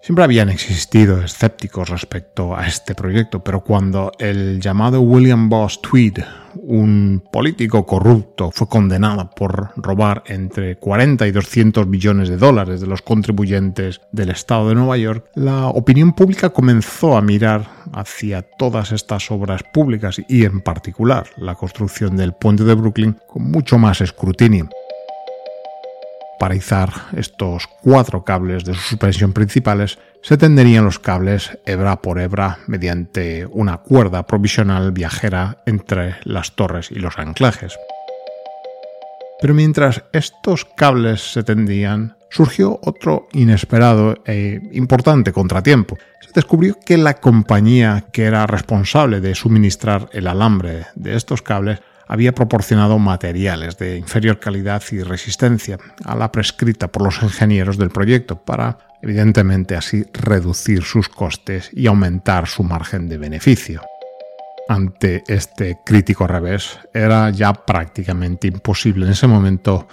Siempre 0.05 0.23
habían 0.23 0.49
existido 0.49 1.19
escépticos 1.23 1.89
respecto 1.89 2.55
a 2.55 2.67
este 2.67 2.93
proyecto, 2.93 3.43
pero 3.43 3.61
cuando 3.61 4.11
el 4.19 4.61
llamado 4.61 5.01
William 5.01 5.49
Boss 5.49 5.81
Tweed, 5.81 6.19
un 6.53 7.23
político 7.31 7.87
corrupto, 7.87 8.51
fue 8.53 8.69
condenado 8.69 9.31
por 9.35 9.71
robar 9.75 10.21
entre 10.27 10.75
40 10.75 11.25
y 11.25 11.31
200 11.31 11.87
millones 11.87 12.29
de 12.29 12.37
dólares 12.37 12.81
de 12.81 12.85
los 12.85 13.01
contribuyentes 13.01 13.99
del 14.11 14.29
estado 14.29 14.69
de 14.69 14.75
Nueva 14.75 14.95
York, 14.97 15.25
la 15.33 15.69
opinión 15.69 16.13
pública 16.13 16.51
comenzó 16.51 17.17
a 17.17 17.23
mirar 17.23 17.65
hacia 17.91 18.43
todas 18.43 18.91
estas 18.91 19.31
obras 19.31 19.63
públicas 19.73 20.21
y 20.29 20.45
en 20.45 20.61
particular 20.61 21.25
la 21.37 21.55
construcción 21.55 22.15
del 22.15 22.33
puente 22.33 22.63
de 22.63 22.75
Brooklyn 22.75 23.17
con 23.27 23.49
mucho 23.49 23.79
más 23.79 24.01
escrutinio 24.01 24.69
para 26.39 26.55
izar 26.55 26.91
estos 27.15 27.67
cuatro 27.81 28.23
cables 28.23 28.65
de 28.65 28.73
suspensión 28.73 29.33
principales, 29.33 29.97
se 30.21 30.37
tenderían 30.37 30.85
los 30.85 30.99
cables 30.99 31.57
hebra 31.65 32.01
por 32.01 32.19
hebra 32.19 32.59
mediante 32.67 33.45
una 33.45 33.77
cuerda 33.77 34.25
provisional 34.25 34.91
viajera 34.91 35.57
entre 35.65 36.15
las 36.23 36.55
torres 36.55 36.91
y 36.91 36.95
los 36.95 37.19
anclajes. 37.19 37.77
Pero 39.39 39.53
mientras 39.53 40.03
estos 40.13 40.65
cables 40.65 41.33
se 41.33 41.43
tendían, 41.43 42.17
surgió 42.29 42.79
otro 42.83 43.27
inesperado 43.33 44.15
e 44.25 44.59
importante 44.73 45.31
contratiempo. 45.31 45.97
Se 46.21 46.31
descubrió 46.33 46.77
que 46.83 46.97
la 46.97 47.15
compañía 47.15 48.05
que 48.11 48.23
era 48.23 48.47
responsable 48.47 49.21
de 49.21 49.35
suministrar 49.35 50.09
el 50.11 50.27
alambre 50.27 50.87
de 50.95 51.15
estos 51.15 51.41
cables 51.41 51.81
había 52.07 52.33
proporcionado 52.33 52.99
materiales 52.99 53.77
de 53.77 53.97
inferior 53.97 54.39
calidad 54.39 54.83
y 54.91 55.01
resistencia 55.01 55.77
a 56.03 56.15
la 56.15 56.31
prescrita 56.31 56.87
por 56.87 57.03
los 57.03 57.21
ingenieros 57.21 57.77
del 57.77 57.89
proyecto 57.89 58.37
para, 58.37 58.77
evidentemente, 59.01 59.75
así 59.75 60.05
reducir 60.13 60.83
sus 60.83 61.09
costes 61.09 61.69
y 61.73 61.87
aumentar 61.87 62.47
su 62.47 62.63
margen 62.63 63.09
de 63.09 63.17
beneficio. 63.17 63.81
Ante 64.67 65.23
este 65.27 65.77
crítico 65.85 66.25
revés, 66.25 66.79
era 66.93 67.29
ya 67.29 67.53
prácticamente 67.53 68.47
imposible 68.47 69.05
en 69.05 69.11
ese 69.11 69.27
momento 69.27 69.87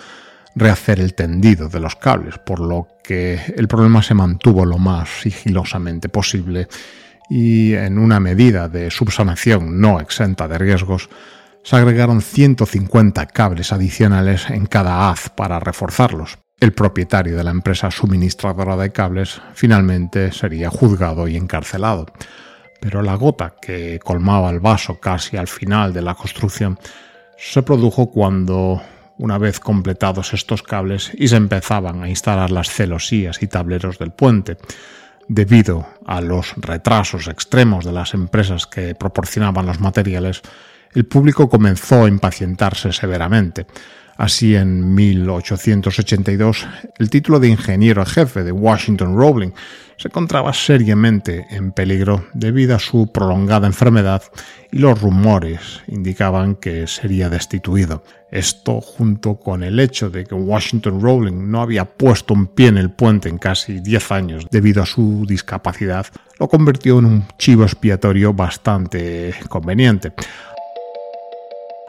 rehacer 0.55 1.01
el 1.01 1.15
tendido 1.15 1.69
de 1.69 1.81
los 1.81 1.97
cables, 1.97 2.39
por 2.39 2.61
lo 2.61 2.89
que 3.03 3.41
el 3.57 3.69
problema 3.69 4.03
se 4.03 4.15
mantuvo 4.15 4.65
lo 4.65 4.79
más 4.79 5.09
sigilosamente 5.23 6.09
posible 6.09 6.69
y 7.29 7.75
en 7.75 7.99
una 7.99 8.21
medida 8.21 8.69
de 8.69 8.91
subsanación 8.91 9.81
no 9.81 10.01
exenta 10.01 10.49
de 10.49 10.59
riesgos, 10.59 11.09
se 11.65 11.77
agregaron 11.77 12.23
150 12.23 13.27
cables 13.27 13.73
adicionales 13.73 14.51
en 14.51 14.67
cada 14.67 15.11
haz 15.11 15.31
para 15.31 15.61
reforzarlos. 15.61 16.39
El 16.59 16.73
propietario 16.73 17.37
de 17.37 17.45
la 17.45 17.51
empresa 17.51 17.91
suministradora 17.91 18.77
de 18.77 18.93
cables 18.93 19.41
finalmente 19.55 20.33
sería 20.33 20.71
juzgado 20.71 21.27
y 21.29 21.37
encarcelado. 21.37 22.07
Pero 22.81 23.03
la 23.03 23.15
gota 23.15 23.55
que 23.61 24.01
colmaba 24.03 24.51
el 24.51 24.61
vaso 24.61 24.99
casi 24.99 25.37
al 25.37 25.49
final 25.49 25.93
de 25.93 26.03
la 26.03 26.15
construcción 26.15 26.79
se 27.37 27.63
produjo 27.63 28.11
cuando, 28.11 28.83
una 29.19 29.39
vez 29.39 29.61
completados 29.61 30.33
estos 30.35 30.63
cables 30.63 31.11
y 31.15 31.29
se 31.29 31.37
empezaban 31.37 32.03
a 32.03 32.09
instalar 32.09 32.51
las 32.51 32.71
celosías 32.71 33.43
y 33.43 33.47
tableros 33.47 33.99
del 33.99 34.13
puente, 34.13 34.57
debido 35.29 35.87
a 36.07 36.21
los 36.21 36.55
retrasos 36.57 37.29
extremos 37.29 37.85
de 37.85 37.93
las 37.93 38.15
empresas 38.15 38.67
que 38.67 38.95
proporcionaban 38.95 39.67
los 39.67 39.81
materiales, 39.81 40.43
el 40.95 41.07
público 41.07 41.49
comenzó 41.49 42.05
a 42.05 42.09
impacientarse 42.09 42.93
severamente. 42.93 43.67
Así, 44.17 44.55
en 44.55 44.95
1882, 44.95 46.67
el 46.99 47.11
título 47.11 47.41
de 47.41 47.49
ingeniero 47.49 48.05
jefe 48.05 48.45
de 48.45 48.53
Washington 48.53 49.17
Rowling 49.17 49.51
se 49.97 50.09
encontraba 50.09 50.53
seriamente 50.53 51.47
en 51.51 51.73
peligro 51.73 52.27
debido 52.35 52.77
a 52.77 52.81
su 52.81 53.11
prolongada 53.13 53.67
enfermedad 53.67 54.23
y 54.71 54.79
los 54.79 55.01
rumores 55.01 55.83
indicaban 55.87 56.57
que 56.57 56.87
sería 56.87 57.29
destituido. 57.31 58.03
Esto, 58.31 58.81
junto 58.81 59.37
con 59.37 59.63
el 59.63 59.79
hecho 59.79 60.11
de 60.11 60.25
que 60.25 60.35
Washington 60.35 61.01
Rowling 61.01 61.51
no 61.51 61.61
había 61.61 61.85
puesto 61.85 62.35
un 62.35 62.47
pie 62.49 62.69
en 62.69 62.79
el 62.79 62.91
puente 62.91 63.29
en 63.29 63.39
casi 63.39 63.81
10 63.81 64.13
años 64.13 64.47
debido 64.51 64.83
a 64.83 64.87
su 64.87 65.25
discapacidad, 65.27 66.07
lo 66.39 66.49
convirtió 66.49 66.99
en 66.99 67.05
un 67.05 67.25
chivo 67.39 67.63
expiatorio 67.65 68.33
bastante 68.33 69.35
conveniente 69.49 70.13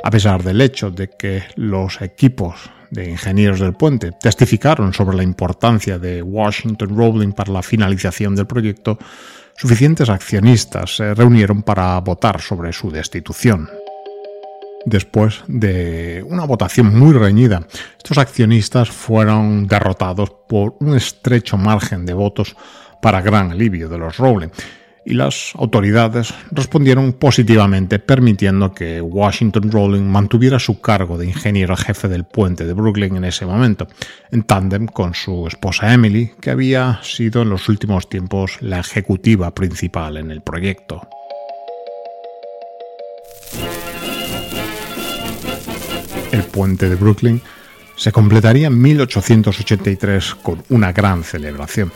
a 0.04 0.12
pesar 0.12 0.44
del 0.44 0.60
hecho 0.60 0.92
de 0.92 1.10
que 1.10 1.44
los 1.56 2.02
equipos 2.02 2.70
de 2.92 3.10
ingenieros 3.10 3.62
del 3.62 3.74
puente 3.74 4.12
testificaron 4.12 4.94
sobre 4.94 5.16
la 5.16 5.24
importancia 5.24 5.98
de 5.98 6.22
Washington 6.22 6.96
Rowling 6.96 7.32
para 7.32 7.54
la 7.54 7.64
finalización 7.64 8.36
del 8.36 8.46
proyecto, 8.46 9.00
suficientes 9.56 10.10
accionistas 10.10 10.98
se 10.98 11.14
reunieron 11.14 11.64
para 11.64 11.98
votar 12.02 12.42
sobre 12.42 12.74
su 12.74 12.92
destitución. 12.92 13.70
Después 14.86 15.42
de 15.48 16.22
una 16.28 16.44
votación 16.44 16.94
muy 17.00 17.14
reñida, 17.14 17.66
estos 17.98 18.18
accionistas 18.18 18.90
fueron 18.90 19.66
derrotados 19.68 20.30
por 20.50 20.76
un 20.82 20.98
estrecho 20.98 21.58
margen 21.58 22.06
de 22.06 22.14
votos 22.14 22.58
para 23.02 23.22
gran 23.22 23.52
alivio 23.52 23.88
de 23.88 23.98
los 23.98 24.18
Rowling 24.18 24.50
y 25.06 25.14
las 25.14 25.54
autoridades 25.56 26.34
respondieron 26.52 27.14
positivamente 27.14 28.00
permitiendo 28.00 28.74
que 28.74 29.02
Washington 29.02 29.72
Rowling 29.72 30.04
mantuviera 30.04 30.60
su 30.60 30.80
cargo 30.80 31.18
de 31.18 31.28
ingeniero 31.28 31.76
jefe 31.76 32.08
del 32.08 32.24
puente 32.24 32.66
de 32.66 32.74
Brooklyn 32.74 33.16
en 33.18 33.26
ese 33.26 33.46
momento, 33.46 33.88
en 34.32 34.44
tándem 34.44 34.86
con 34.88 35.14
su 35.14 35.48
esposa 35.48 35.94
Emily, 35.94 36.32
que 36.40 36.52
había 36.52 37.00
sido 37.04 37.42
en 37.42 37.50
los 37.50 37.70
últimos 37.70 38.10
tiempos 38.10 38.58
la 38.62 38.80
ejecutiva 38.80 39.54
principal 39.54 40.18
en 40.18 40.32
el 40.32 40.42
proyecto. 40.42 41.02
El 46.32 46.44
puente 46.44 46.90
de 46.90 46.96
Brooklyn 46.96 47.42
se 47.96 48.12
completaría 48.12 48.68
en 48.68 48.82
1883 48.82 50.36
con 50.36 50.64
una 50.70 50.92
gran 50.92 51.24
celebración. 51.24 51.92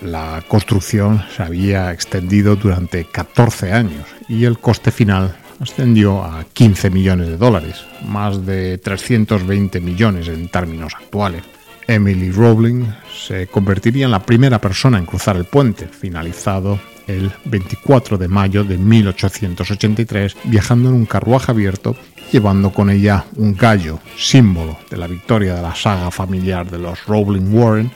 La 0.00 0.42
construcción 0.48 1.22
se 1.36 1.42
había 1.42 1.92
extendido 1.92 2.56
durante 2.56 3.04
14 3.04 3.72
años 3.72 4.06
y 4.28 4.44
el 4.44 4.58
coste 4.58 4.90
final 4.90 5.36
ascendió 5.60 6.24
a 6.24 6.44
15 6.52 6.90
millones 6.90 7.28
de 7.28 7.36
dólares, 7.36 7.84
más 8.04 8.44
de 8.44 8.78
320 8.78 9.80
millones 9.80 10.28
en 10.28 10.48
términos 10.48 10.94
actuales. 10.94 11.44
Emily 11.86 12.30
Rowling 12.30 12.84
se 13.26 13.46
convertiría 13.46 14.06
en 14.06 14.10
la 14.10 14.24
primera 14.24 14.60
persona 14.60 14.98
en 14.98 15.06
cruzar 15.06 15.36
el 15.36 15.44
puente, 15.44 15.86
finalizado 15.86 16.78
el 17.06 17.30
24 17.44 18.18
de 18.18 18.28
mayo 18.28 18.64
de 18.64 18.78
1883, 18.78 20.36
viajando 20.44 20.88
en 20.88 20.94
un 20.94 21.06
carruaje 21.06 21.50
abierto, 21.50 21.96
llevando 22.30 22.70
con 22.70 22.90
ella 22.90 23.24
un 23.36 23.56
gallo, 23.56 23.98
símbolo 24.16 24.78
de 24.90 24.96
la 24.96 25.06
victoria 25.06 25.54
de 25.54 25.62
la 25.62 25.74
saga 25.74 26.10
familiar 26.10 26.70
de 26.70 26.78
los 26.78 27.04
Rowling 27.06 27.52
Warren, 27.52 27.90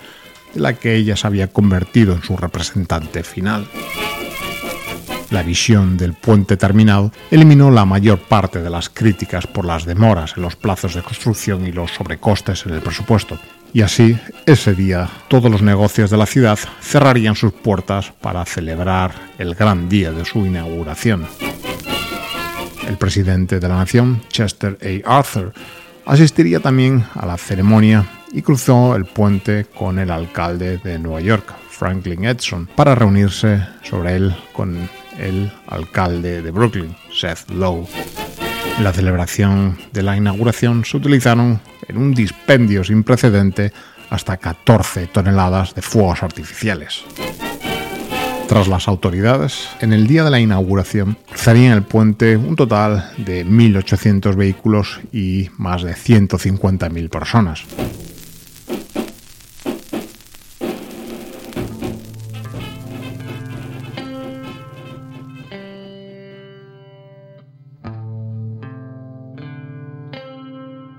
la 0.57 0.75
que 0.75 0.95
ella 0.95 1.17
se 1.17 1.27
había 1.27 1.49
convertido 1.49 2.15
en 2.15 2.23
su 2.23 2.37
representante 2.37 3.23
final. 3.23 3.67
La 5.31 5.43
visión 5.43 5.97
del 5.97 6.15
puente 6.15 6.57
terminado 6.57 7.13
eliminó 7.31 7.71
la 7.71 7.85
mayor 7.85 8.21
parte 8.21 8.63
de 8.63 8.71
las 8.71 8.89
críticas 8.89 9.47
por 9.47 9.65
las 9.65 9.85
demoras 9.85 10.35
en 10.37 10.43
los 10.43 10.55
plazos 10.55 10.95
de 10.95 11.03
construcción 11.03 11.67
y 11.67 11.73
los 11.73 11.91
sobrecostes 11.91 12.65
en 12.67 12.75
el 12.75 12.81
presupuesto. 12.81 13.39
Y 13.73 13.83
así, 13.83 14.17
ese 14.47 14.75
día, 14.75 15.11
todos 15.29 15.51
los 15.51 15.63
negocios 15.63 16.11
de 16.11 16.17
la 16.17 16.27
ciudad 16.27 16.59
cerrarían 16.81 17.35
sus 17.35 17.53
puertas 17.53 18.13
para 18.21 18.45
celebrar 18.45 19.13
el 19.39 19.55
gran 19.55 19.89
día 19.89 20.13
de 20.13 20.25
su 20.25 20.47
inauguración. 20.47 21.27
El 22.87 22.97
presidente 22.97 23.59
de 23.59 23.69
la 23.69 23.79
nación, 23.79 24.23
Chester 24.29 24.79
A. 25.05 25.19
Arthur, 25.19 25.53
asistiría 26.07 26.61
también 26.61 27.05
a 27.15 27.27
la 27.27 27.37
ceremonia 27.37 28.07
y 28.33 28.43
cruzó 28.43 28.97
el 28.97 29.05
puente 29.05 29.67
con 29.67 29.99
el 29.99 30.11
alcalde 30.11 30.79
de 30.79 30.99
Nueva 30.99 31.21
York, 31.21 31.55
Franklin 31.71 32.25
Edson, 32.25 32.69
para 32.75 32.95
reunirse 32.95 33.61
sobre 33.83 34.17
él 34.17 34.35
con 34.53 34.89
el 35.19 35.53
alcalde 35.67 36.43
de 36.43 36.51
Brooklyn, 36.51 36.97
Seth 37.13 37.51
Lowe. 37.51 37.87
En 38.79 38.85
la 38.85 38.93
celebración 38.93 39.79
de 39.93 40.03
la 40.03 40.17
inauguración 40.17 40.85
se 40.85 40.97
utilizaron 40.97 41.61
en 41.89 41.97
un 41.97 42.15
dispendio 42.15 42.85
sin 42.85 43.03
precedente 43.03 43.73
hasta 44.11 44.37
14 44.37 45.09
toneladas 45.09 45.75
de 45.75 45.83
fuegos 45.83 46.23
artificiales. 46.23 47.05
Tras 48.49 48.69
las 48.69 48.87
autoridades, 48.87 49.69
en 49.81 49.93
el 49.93 50.07
día 50.07 50.23
de 50.23 50.31
la 50.31 50.39
inauguración 50.39 51.19
cruzarían 51.29 51.73
el 51.73 51.83
puente 51.83 52.37
un 52.37 52.55
total 52.55 53.11
de 53.19 53.45
1.800 53.45 54.37
vehículos 54.37 55.01
y 55.13 55.51
más 55.59 55.83
de 55.83 55.95
150.000 55.95 57.11
personas. 57.11 57.65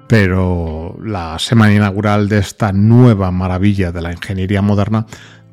Pero 0.07 0.97
la 1.03 1.37
semana 1.37 1.73
inaugural 1.73 2.29
de 2.29 2.39
esta 2.39 2.71
nueva 2.71 3.31
maravilla 3.31 3.91
de 3.91 4.01
la 4.01 4.11
ingeniería 4.11 4.61
moderna 4.61 5.05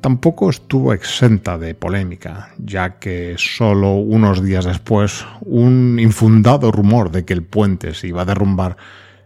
tampoco 0.05 0.51
estuvo 0.51 0.93
exenta 0.93 1.57
de 1.57 1.73
polémica, 1.73 2.53
ya 2.59 2.99
que 2.99 3.33
solo 3.39 3.95
unos 3.95 4.43
días 4.43 4.63
después 4.63 5.25
un 5.41 5.97
infundado 5.99 6.71
rumor 6.71 7.09
de 7.09 7.25
que 7.25 7.33
el 7.33 7.41
puente 7.41 7.95
se 7.95 8.09
iba 8.09 8.21
a 8.21 8.25
derrumbar 8.25 8.77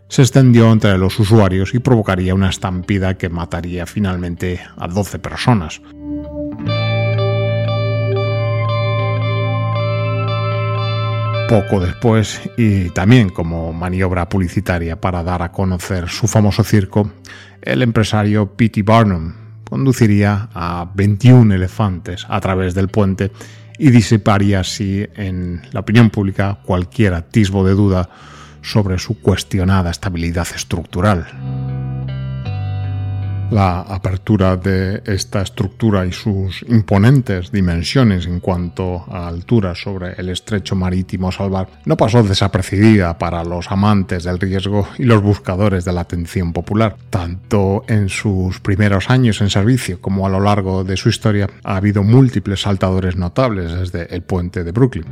se 0.08 0.22
extendió 0.22 0.72
entre 0.72 0.98
los 0.98 1.20
usuarios 1.20 1.74
y 1.74 1.80
provocaría 1.80 2.34
una 2.34 2.50
estampida 2.50 3.18
que 3.18 3.28
mataría 3.28 3.86
finalmente 3.86 4.62
a 4.78 4.88
12 4.88 5.20
personas. 5.20 5.82
poco 11.50 11.82
después 11.82 12.40
y 12.56 12.92
también 12.92 13.30
como 13.30 13.74
maniobra 13.74 14.30
publicitaria 14.30 15.02
para 15.02 15.24
dar 15.24 15.42
a 15.42 15.52
conocer 15.52 16.08
su 16.08 16.28
famoso 16.28 16.64
circo, 16.64 17.10
el 17.62 17.82
empresario 17.82 18.54
P.T. 18.56 18.84
Barnum 18.84 19.49
conduciría 19.70 20.50
a 20.54 20.90
21 20.94 21.54
elefantes 21.54 22.26
a 22.28 22.40
través 22.42 22.74
del 22.74 22.90
puente 22.90 23.32
y 23.78 23.92
disiparía 23.92 24.60
así 24.60 25.08
en 25.16 25.62
la 25.72 25.80
opinión 25.80 26.10
pública 26.10 26.60
cualquier 26.64 27.14
atisbo 27.14 27.66
de 27.66 27.74
duda 27.74 28.10
sobre 28.62 29.00
su 29.00 29.22
cuestionada 29.22 29.90
estabilidad 29.90 30.48
estructural. 30.54 31.89
La 33.52 33.82
apertura 33.82 34.58
de 34.58 35.02
esta 35.06 35.42
estructura 35.42 36.06
y 36.06 36.12
sus 36.12 36.64
imponentes 36.68 37.52
dimensiones 37.52 38.28
en 38.28 38.40
cuanto 38.40 39.06
a 39.12 39.28
altura 39.28 39.74
sobre 39.74 40.14
el 40.14 40.30
estrecho 40.30 40.76
marítimo 40.76 41.32
salvar 41.32 41.68
no 41.86 41.98
pasó 41.98 42.22
desapercibida 42.22 43.18
para 43.18 43.44
los 43.44 43.72
amantes 43.72 44.24
del 44.24 44.40
riesgo 44.40 44.88
y 45.00 45.04
los 45.04 45.24
buscadores 45.24 45.84
de 45.84 45.94
la 45.94 46.02
atención 46.02 46.54
popular. 46.54 46.96
Tanto 47.10 47.86
en 47.88 48.10
sus 48.10 48.60
primeros 48.60 49.10
años 49.10 49.42
en 49.42 49.50
servicio 49.50 50.00
como 50.00 50.28
a 50.28 50.30
lo 50.30 50.40
largo 50.40 50.84
de 50.84 50.96
su 50.96 51.10
historia 51.10 51.50
ha 51.64 51.76
habido 51.76 52.04
múltiples 52.04 52.62
saltadores 52.62 53.16
notables 53.16 53.72
desde 53.72 54.14
el 54.14 54.22
puente 54.22 54.64
de 54.64 54.72
Brooklyn. 54.72 55.06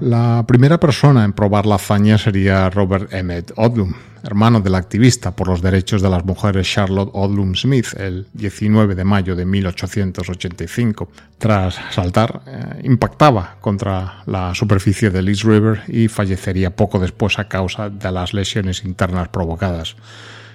La 0.00 0.44
primera 0.46 0.78
persona 0.78 1.24
en 1.24 1.32
probar 1.32 1.64
la 1.64 1.76
hazaña 1.76 2.18
sería 2.18 2.68
Robert 2.68 3.14
Emmett 3.14 3.52
Odlum, 3.56 3.94
hermano 4.22 4.60
del 4.60 4.74
activista 4.74 5.34
por 5.34 5.48
los 5.48 5.62
derechos 5.62 6.02
de 6.02 6.10
las 6.10 6.22
mujeres 6.22 6.70
Charlotte 6.70 7.08
Odlum 7.14 7.54
Smith, 7.54 7.94
el 7.96 8.26
19 8.34 8.94
de 8.94 9.04
mayo 9.04 9.34
de 9.34 9.46
1885. 9.46 11.08
Tras 11.38 11.78
saltar, 11.92 12.42
eh, 12.46 12.80
impactaba 12.84 13.56
contra 13.62 14.22
la 14.26 14.54
superficie 14.54 15.08
del 15.08 15.30
East 15.30 15.44
River 15.44 15.84
y 15.88 16.08
fallecería 16.08 16.76
poco 16.76 16.98
después 16.98 17.38
a 17.38 17.48
causa 17.48 17.88
de 17.88 18.12
las 18.12 18.34
lesiones 18.34 18.84
internas 18.84 19.28
provocadas. 19.28 19.96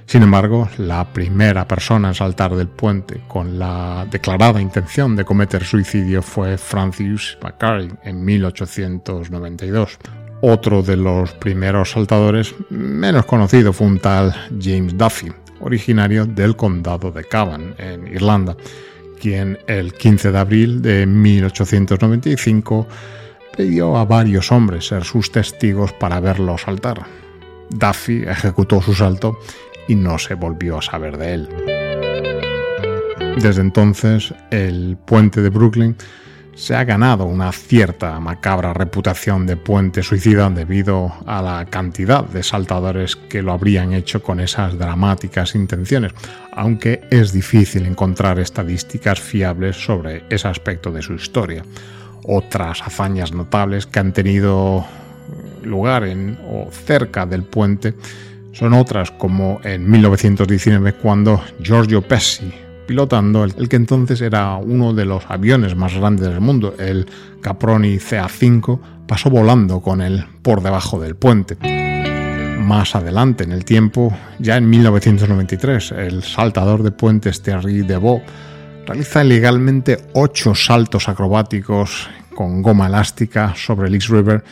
Sin 0.06 0.24
embargo, 0.24 0.68
la 0.78 1.14
primera 1.14 1.68
persona 1.68 2.10
en 2.10 2.14
saltar 2.14 2.56
del 2.56 2.68
puente 2.68 3.22
con 3.28 3.58
la 3.58 4.06
declarada 4.10 4.62
intención 4.62 5.16
de 5.16 5.26
cometer 5.26 5.64
suicidio 5.64 6.22
fue 6.22 6.58
Francis 6.58 7.38
McCarry 7.42 7.90
en 8.04 8.24
1892. 8.24 9.98
Otro 10.42 10.82
de 10.82 10.98
los 10.98 11.32
primeros 11.34 11.92
saltadores 11.92 12.56
menos 12.70 13.26
conocido 13.26 13.74
fue 13.74 13.88
un 13.88 14.00
tal 14.00 14.34
James 14.60 14.98
Duffy, 14.98 15.32
originario 15.60 16.26
del 16.26 16.56
condado 16.56 17.12
de 17.12 17.24
Cavan, 17.24 17.76
en 17.78 18.08
Irlanda, 18.08 18.58
quien 19.20 19.60
el 19.68 19.94
15 19.94 20.32
de 20.32 20.38
abril 20.40 20.82
de 20.82 21.06
1895 21.06 22.88
pidió 23.56 23.98
a 23.98 24.06
varios 24.06 24.52
hombres 24.52 24.88
ser 24.88 25.04
sus 25.04 25.32
testigos 25.32 25.94
para 25.94 26.20
verlo 26.20 26.58
saltar. 26.58 27.06
Duffy 27.70 28.24
ejecutó 28.24 28.82
su 28.82 28.94
salto 28.94 29.40
y 29.88 29.96
no 29.96 30.18
se 30.18 30.36
volvió 30.36 30.78
a 30.78 30.82
saber 30.82 31.18
de 31.18 31.34
él. 31.34 31.50
Desde 33.42 33.62
entonces, 33.62 34.34
el 34.52 34.98
puente 35.06 35.42
de 35.42 35.50
Brooklyn 35.50 35.96
se 36.54 36.76
ha 36.76 36.84
ganado 36.84 37.26
una 37.26 37.52
cierta 37.52 38.20
macabra 38.20 38.74
reputación 38.74 39.48
de 39.48 39.58
puente 39.58 40.04
suicida 40.04 40.50
debido 40.50 41.14
a 41.26 41.42
la 41.42 41.66
cantidad 41.66 42.24
de 42.24 42.44
saltadores 42.44 43.16
que 43.16 43.42
lo 43.42 43.54
habrían 43.54 43.94
hecho 43.94 44.22
con 44.22 44.40
esas 44.40 44.78
dramáticas 44.78 45.56
intenciones, 45.56 46.12
aunque 46.52 47.02
es 47.10 47.32
difícil 47.32 47.86
encontrar 47.86 48.38
estadísticas 48.38 49.20
fiables 49.20 49.78
sobre 49.78 50.24
ese 50.30 50.48
aspecto 50.48 50.92
de 50.92 51.02
su 51.02 51.14
historia. 51.14 51.64
Otras 52.24 52.82
hazañas 52.82 53.32
notables 53.32 53.88
que 53.88 54.00
han 54.00 54.14
tenido 54.14 54.86
lugar 55.64 56.04
en 56.04 56.38
o 56.48 56.70
cerca 56.70 57.26
del 57.26 57.44
puente 57.44 57.96
son 58.54 58.74
otras 58.74 59.12
como 59.12 59.60
en 59.64 59.90
1919 59.90 60.94
cuando 60.94 61.42
Giorgio 61.62 62.02
Pesci, 62.02 62.52
pilotando 62.88 63.44
el, 63.44 63.70
que 63.70 63.76
entonces 63.76 64.22
era 64.22 64.56
uno 64.56 64.94
de 64.94 65.06
los 65.06 65.24
aviones 65.30 65.76
más 65.76 65.96
grandes 65.96 66.30
del 66.30 66.42
mundo, 66.42 66.76
el 66.78 67.08
Caproni 67.42 67.98
CA5, 67.98 68.80
pasó 69.08 69.30
volando 69.30 69.82
con 69.82 70.02
él 70.02 70.26
por 70.42 70.62
debajo 70.62 71.00
del 71.00 71.16
puente. 71.16 71.58
Más 72.60 72.96
adelante 72.96 73.44
en 73.44 73.52
el 73.52 73.66
tiempo, 73.66 74.16
ya 74.40 74.58
en 74.58 74.70
1993, 74.70 75.92
el 75.94 76.24
saltador 76.24 76.84
de 76.84 76.92
puentes 76.92 77.42
Thierry 77.42 77.82
Devaux 77.82 78.24
realiza 78.86 79.24
ilegalmente 79.24 79.98
ocho 80.14 80.54
saltos 80.54 81.10
acrobáticos 81.10 82.10
con 82.36 82.62
goma 82.62 82.88
elástica 82.88 83.54
sobre 83.56 83.88
el 83.88 83.96
East 83.96 84.10
River 84.10 84.44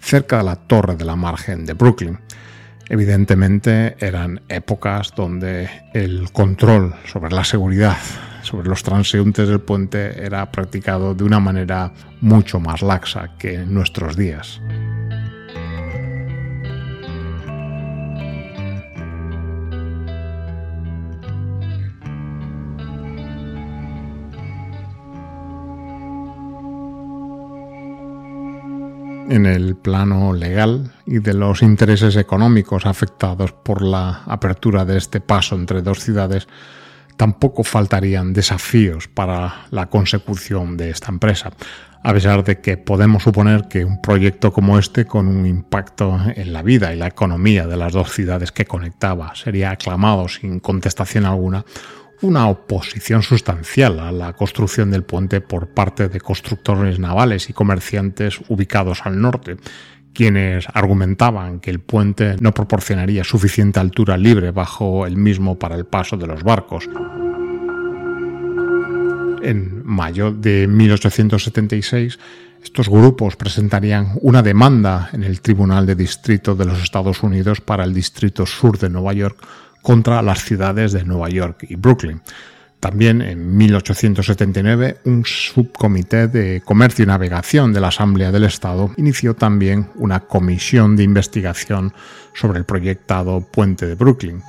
cerca 0.00 0.38
de 0.38 0.44
la 0.44 0.56
torre 0.56 0.96
de 0.96 1.04
la 1.04 1.16
margen 1.16 1.64
de 1.64 1.72
Brooklyn. 1.72 2.18
Evidentemente 2.88 3.96
eran 3.98 4.42
épocas 4.48 5.12
donde 5.16 5.68
el 5.94 6.30
control 6.32 6.94
sobre 7.06 7.34
la 7.34 7.44
seguridad, 7.44 7.96
sobre 8.42 8.68
los 8.68 8.82
transeúntes 8.82 9.48
del 9.48 9.60
puente 9.60 10.24
era 10.24 10.50
practicado 10.50 11.14
de 11.14 11.24
una 11.24 11.40
manera 11.40 11.92
mucho 12.20 12.60
más 12.60 12.82
laxa 12.82 13.30
que 13.38 13.54
en 13.54 13.72
nuestros 13.72 14.16
días. 14.16 14.60
En 29.28 29.46
el 29.46 29.76
plano 29.76 30.32
legal 30.32 30.92
y 31.06 31.18
de 31.18 31.34
los 31.34 31.62
intereses 31.62 32.16
económicos 32.16 32.86
afectados 32.86 33.52
por 33.52 33.82
la 33.82 34.22
apertura 34.26 34.84
de 34.84 34.98
este 34.98 35.20
paso 35.20 35.54
entre 35.56 35.82
dos 35.82 36.00
ciudades, 36.00 36.48
tampoco 37.16 37.64
faltarían 37.64 38.32
desafíos 38.32 39.08
para 39.08 39.66
la 39.70 39.86
consecución 39.86 40.76
de 40.76 40.90
esta 40.90 41.10
empresa, 41.10 41.52
a 42.02 42.12
pesar 42.12 42.44
de 42.44 42.60
que 42.60 42.76
podemos 42.76 43.22
suponer 43.22 43.68
que 43.68 43.84
un 43.84 44.00
proyecto 44.00 44.52
como 44.52 44.78
este, 44.78 45.06
con 45.06 45.26
un 45.26 45.46
impacto 45.46 46.18
en 46.34 46.52
la 46.52 46.62
vida 46.62 46.92
y 46.92 46.96
la 46.96 47.06
economía 47.06 47.66
de 47.66 47.76
las 47.76 47.92
dos 47.92 48.12
ciudades 48.12 48.52
que 48.52 48.66
conectaba, 48.66 49.34
sería 49.34 49.70
aclamado 49.70 50.28
sin 50.28 50.60
contestación 50.60 51.24
alguna, 51.24 51.64
una 52.22 52.48
oposición 52.48 53.22
sustancial 53.22 54.00
a 54.00 54.12
la 54.12 54.32
construcción 54.32 54.90
del 54.90 55.04
puente 55.04 55.40
por 55.40 55.68
parte 55.68 56.08
de 56.08 56.20
constructores 56.20 56.98
navales 56.98 57.50
y 57.50 57.52
comerciantes 57.52 58.40
ubicados 58.48 59.02
al 59.04 59.20
norte, 59.20 59.56
quienes 60.12 60.66
argumentaban 60.72 61.60
que 61.60 61.70
el 61.70 61.80
puente 61.80 62.36
no 62.40 62.52
proporcionaría 62.52 63.24
suficiente 63.24 63.80
altura 63.80 64.16
libre 64.16 64.52
bajo 64.52 65.06
el 65.06 65.16
mismo 65.16 65.58
para 65.58 65.74
el 65.74 65.84
paso 65.84 66.16
de 66.16 66.26
los 66.26 66.42
barcos. 66.42 66.88
En 69.44 69.82
mayo 69.84 70.30
de 70.30 70.66
1876, 70.66 72.18
estos 72.62 72.88
grupos 72.88 73.36
presentarían 73.36 74.12
una 74.22 74.42
demanda 74.42 75.10
en 75.12 75.22
el 75.22 75.42
Tribunal 75.42 75.84
de 75.84 75.94
Distrito 75.94 76.54
de 76.54 76.64
los 76.64 76.82
Estados 76.82 77.22
Unidos 77.22 77.60
para 77.60 77.84
el 77.84 77.92
Distrito 77.92 78.46
Sur 78.46 78.78
de 78.78 78.88
Nueva 78.88 79.12
York 79.12 79.36
contra 79.82 80.22
las 80.22 80.42
ciudades 80.42 80.92
de 80.92 81.04
Nueva 81.04 81.28
York 81.28 81.66
y 81.68 81.76
Brooklyn. 81.76 82.22
También 82.80 83.20
en 83.20 83.54
1879 83.54 85.00
un 85.04 85.26
subcomité 85.26 86.26
de 86.26 86.62
comercio 86.64 87.02
y 87.02 87.06
navegación 87.06 87.74
de 87.74 87.80
la 87.80 87.88
Asamblea 87.88 88.32
del 88.32 88.44
Estado 88.44 88.92
inició 88.96 89.34
también 89.34 89.90
una 89.96 90.20
comisión 90.20 90.96
de 90.96 91.02
investigación 91.02 91.92
sobre 92.32 92.60
el 92.60 92.64
proyectado 92.64 93.42
puente 93.42 93.86
de 93.86 93.94
Brooklyn. 93.94 94.42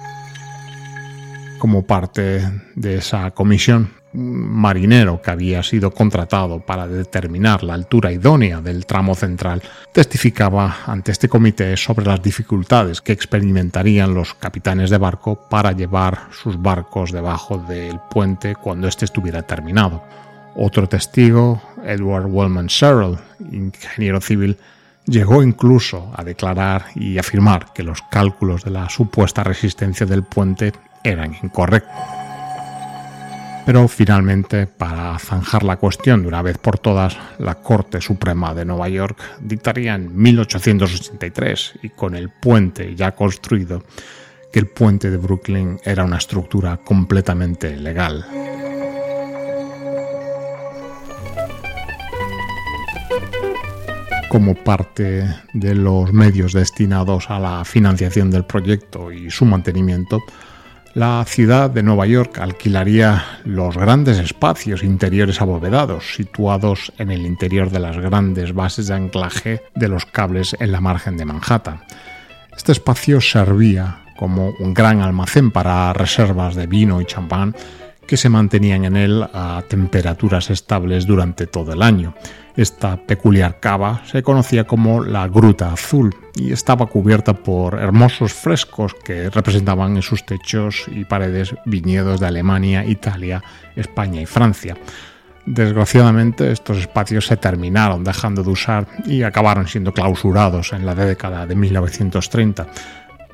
Como 1.60 1.86
parte 1.86 2.50
de 2.76 2.96
esa 2.96 3.32
comisión, 3.32 3.90
marinero 4.16 5.22
que 5.22 5.32
había 5.32 5.62
sido 5.64 5.92
contratado 5.92 6.60
para 6.60 6.88
determinar 6.88 7.64
la 7.64 7.74
altura 7.74 8.12
idónea 8.12 8.62
del 8.62 8.86
tramo 8.86 9.16
central 9.16 9.62
testificaba 9.92 10.78
ante 10.86 11.12
este 11.12 11.30
comité 11.30 11.76
sobre 11.78 12.06
las 12.06 12.22
dificultades 12.22 13.02
que 13.02 13.14
experimentarían 13.14 14.14
los 14.14 14.34
capitanes 14.34 14.90
de 14.90 14.98
barco 14.98 15.48
para 15.50 15.72
llevar 15.72 16.28
sus 16.32 16.62
barcos 16.62 17.12
debajo 17.12 17.58
del 17.58 18.00
puente 18.10 18.56
cuando 18.56 18.88
éste 18.88 19.06
estuviera 19.06 19.44
terminado. 19.44 20.04
Otro 20.56 20.88
testigo, 20.88 21.62
Edward 21.84 22.28
Wellman 22.28 22.68
Sherrill, 22.68 23.18
ingeniero 23.52 24.22
civil, 24.22 24.58
llegó 25.06 25.44
incluso 25.44 26.12
a 26.16 26.24
declarar 26.24 26.86
y 26.96 27.18
afirmar 27.18 27.74
que 27.74 27.84
los 27.84 28.02
cálculos 28.10 28.64
de 28.64 28.72
la 28.72 28.90
supuesta 28.90 29.44
resistencia 29.44 30.06
del 30.06 30.24
puente 30.24 30.74
eran 31.04 31.36
incorrectos. 31.44 32.25
Pero 33.66 33.88
finalmente, 33.88 34.68
para 34.68 35.18
zanjar 35.18 35.64
la 35.64 35.78
cuestión 35.78 36.22
de 36.22 36.28
una 36.28 36.44
vez 36.44 36.60
por 36.60 36.78
todas, 36.78 37.18
la 37.40 37.56
Corte 37.56 38.00
Suprema 38.00 38.54
de 38.54 38.64
Nueva 38.64 38.88
York 38.90 39.18
dictaría 39.42 39.96
en 39.96 40.16
1883, 40.16 41.80
y 41.82 41.90
con 41.90 42.16
el 42.16 42.30
puente 42.30 42.94
ya 42.96 43.14
construido, 43.14 43.84
que 44.54 44.60
el 44.60 44.68
puente 44.68 45.10
de 45.10 45.18
Brooklyn 45.18 45.80
era 45.84 46.06
una 46.06 46.18
estructura 46.18 46.78
completamente 46.78 47.76
legal. 47.76 48.24
Como 54.30 54.54
parte 54.54 55.28
de 55.54 55.74
los 55.74 56.14
medios 56.14 56.54
destinados 56.54 57.32
a 57.32 57.40
la 57.40 57.66
financiación 57.66 58.30
del 58.30 58.46
proyecto 58.46 59.12
y 59.12 59.32
su 59.32 59.46
mantenimiento, 59.46 60.22
la 60.96 61.26
ciudad 61.28 61.70
de 61.70 61.84
Nueva 61.84 62.08
York 62.08 62.40
alquilaría 62.40 63.42
los 63.44 63.78
grandes 63.78 64.18
espacios 64.18 64.82
interiores 64.82 65.42
abovedados 65.42 66.16
situados 66.16 66.94
en 66.98 67.12
el 67.12 67.26
interior 67.26 67.70
de 67.70 67.80
las 67.80 67.98
grandes 67.98 68.54
bases 68.54 68.88
de 68.88 68.94
anclaje 68.94 69.62
de 69.76 69.90
los 69.90 70.06
cables 70.06 70.56
en 70.58 70.72
la 70.72 70.80
margen 70.80 71.18
de 71.18 71.26
Manhattan. 71.26 71.82
Este 72.56 72.72
espacio 72.72 73.20
servía 73.20 74.04
como 74.16 74.52
un 74.58 74.74
gran 74.74 75.02
almacén 75.02 75.52
para 75.52 75.92
reservas 75.92 76.56
de 76.56 76.66
vino 76.66 77.02
y 77.02 77.06
champán 77.06 77.54
que 78.08 78.16
se 78.16 78.30
mantenían 78.30 78.86
en 78.86 78.96
él 78.96 79.28
a 79.34 79.64
temperaturas 79.68 80.50
estables 80.50 81.06
durante 81.06 81.46
todo 81.46 81.74
el 81.74 81.82
año. 81.82 82.16
Esta 82.58 82.96
peculiar 82.96 83.60
cava 83.60 84.02
se 84.06 84.24
conocía 84.24 84.64
como 84.64 85.04
la 85.04 85.28
Gruta 85.28 85.74
Azul 85.74 86.16
y 86.36 86.54
estaba 86.54 86.86
cubierta 86.86 87.34
por 87.34 87.76
hermosos 87.76 88.34
frescos 88.34 88.94
que 88.94 89.30
representaban 89.30 89.98
en 89.98 90.02
sus 90.02 90.26
techos 90.26 90.86
y 90.88 91.04
paredes 91.04 91.54
viñedos 91.66 92.22
de 92.22 92.28
Alemania, 92.28 92.86
Italia, 92.86 93.44
España 93.76 94.22
y 94.22 94.26
Francia. 94.26 94.78
Desgraciadamente 95.46 96.50
estos 96.52 96.78
espacios 96.78 97.28
se 97.28 97.38
terminaron 97.38 98.04
dejando 98.04 98.42
de 98.42 98.50
usar 98.50 98.88
y 99.06 99.24
acabaron 99.24 99.68
siendo 99.68 99.94
clausurados 99.94 100.72
en 100.72 100.86
la 100.86 100.96
década 100.96 101.46
de 101.46 101.56
1930, 101.56 102.68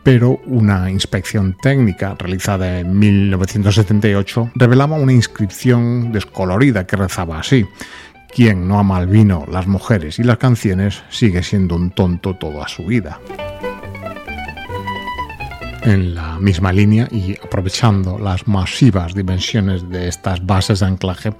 pero 0.03 0.41
una 0.45 0.89
inspección 0.89 1.55
técnica 1.61 2.15
realizada 2.17 2.80
en 2.80 2.97
1978 2.97 4.51
revelaba 4.55 4.97
una 4.97 5.13
inscripción 5.13 6.11
descolorida 6.11 6.88
que 6.88 6.97
rezaba 6.97 7.39
así. 7.39 7.65
Quien 8.34 8.66
no 8.66 8.80
ama 8.80 9.00
el 9.02 9.08
vino, 9.08 9.46
las 9.52 9.68
mujeres 9.68 10.18
y 10.18 10.24
las 10.24 10.38
canciones 10.38 11.04
sigue 11.10 11.44
siendo 11.44 11.76
un 11.76 11.92
tonto 11.92 12.36
toda 12.36 12.66
su 12.70 12.86
vida. 12.86 13.20
En 15.84 16.16
la 16.16 16.40
misma 16.40 16.72
línea 16.72 17.08
y 17.12 17.36
aprovechando 17.44 18.18
las 18.18 18.48
masivas 18.48 19.16
dimensiones 19.16 19.90
de 19.90 20.08
estas 20.08 20.46
bases 20.46 20.80
de 20.80 20.86
anclaje, 20.86 21.34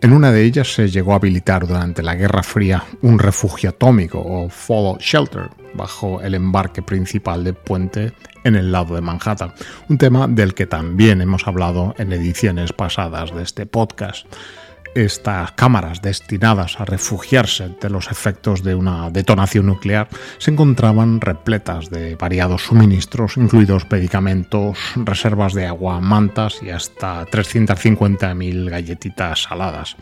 en 0.00 0.12
una 0.12 0.30
de 0.32 0.44
ellas 0.44 0.72
se 0.72 0.88
llegó 0.88 1.12
a 1.12 1.16
habilitar 1.16 1.66
durante 1.66 2.02
la 2.02 2.14
Guerra 2.14 2.42
Fría 2.42 2.84
un 3.02 3.18
refugio 3.18 3.70
atómico 3.70 4.18
o 4.24 4.48
fallout 4.48 5.00
shelter 5.00 5.50
bajo 5.74 6.22
el 6.22 6.34
embarque 6.34 6.80
principal 6.80 7.44
de 7.44 7.52
puente 7.52 8.12
en 8.44 8.56
el 8.56 8.72
lado 8.72 8.94
de 8.94 9.00
Manhattan, 9.02 9.52
un 9.88 9.98
tema 9.98 10.28
del 10.28 10.54
que 10.54 10.66
también 10.66 11.20
hemos 11.20 11.46
hablado 11.46 11.94
en 11.98 12.12
ediciones 12.12 12.72
pasadas 12.72 13.34
de 13.34 13.42
este 13.42 13.66
podcast 13.66 14.26
estas 14.94 15.52
cámaras 15.52 16.02
destinadas 16.02 16.80
a 16.80 16.84
refugiarse 16.84 17.70
de 17.80 17.90
los 17.90 18.10
efectos 18.10 18.62
de 18.62 18.74
una 18.74 19.10
detonación 19.10 19.66
nuclear 19.66 20.08
se 20.38 20.50
encontraban 20.50 21.20
repletas 21.20 21.90
de 21.90 22.14
variados 22.16 22.62
suministros, 22.62 23.36
incluidos 23.36 23.86
medicamentos, 23.90 24.78
reservas 24.96 25.54
de 25.54 25.66
agua, 25.66 26.00
mantas 26.00 26.60
y 26.62 26.70
hasta 26.70 27.24
350.000 27.26 28.70
galletitas 28.70 29.42
saladas. 29.42 29.96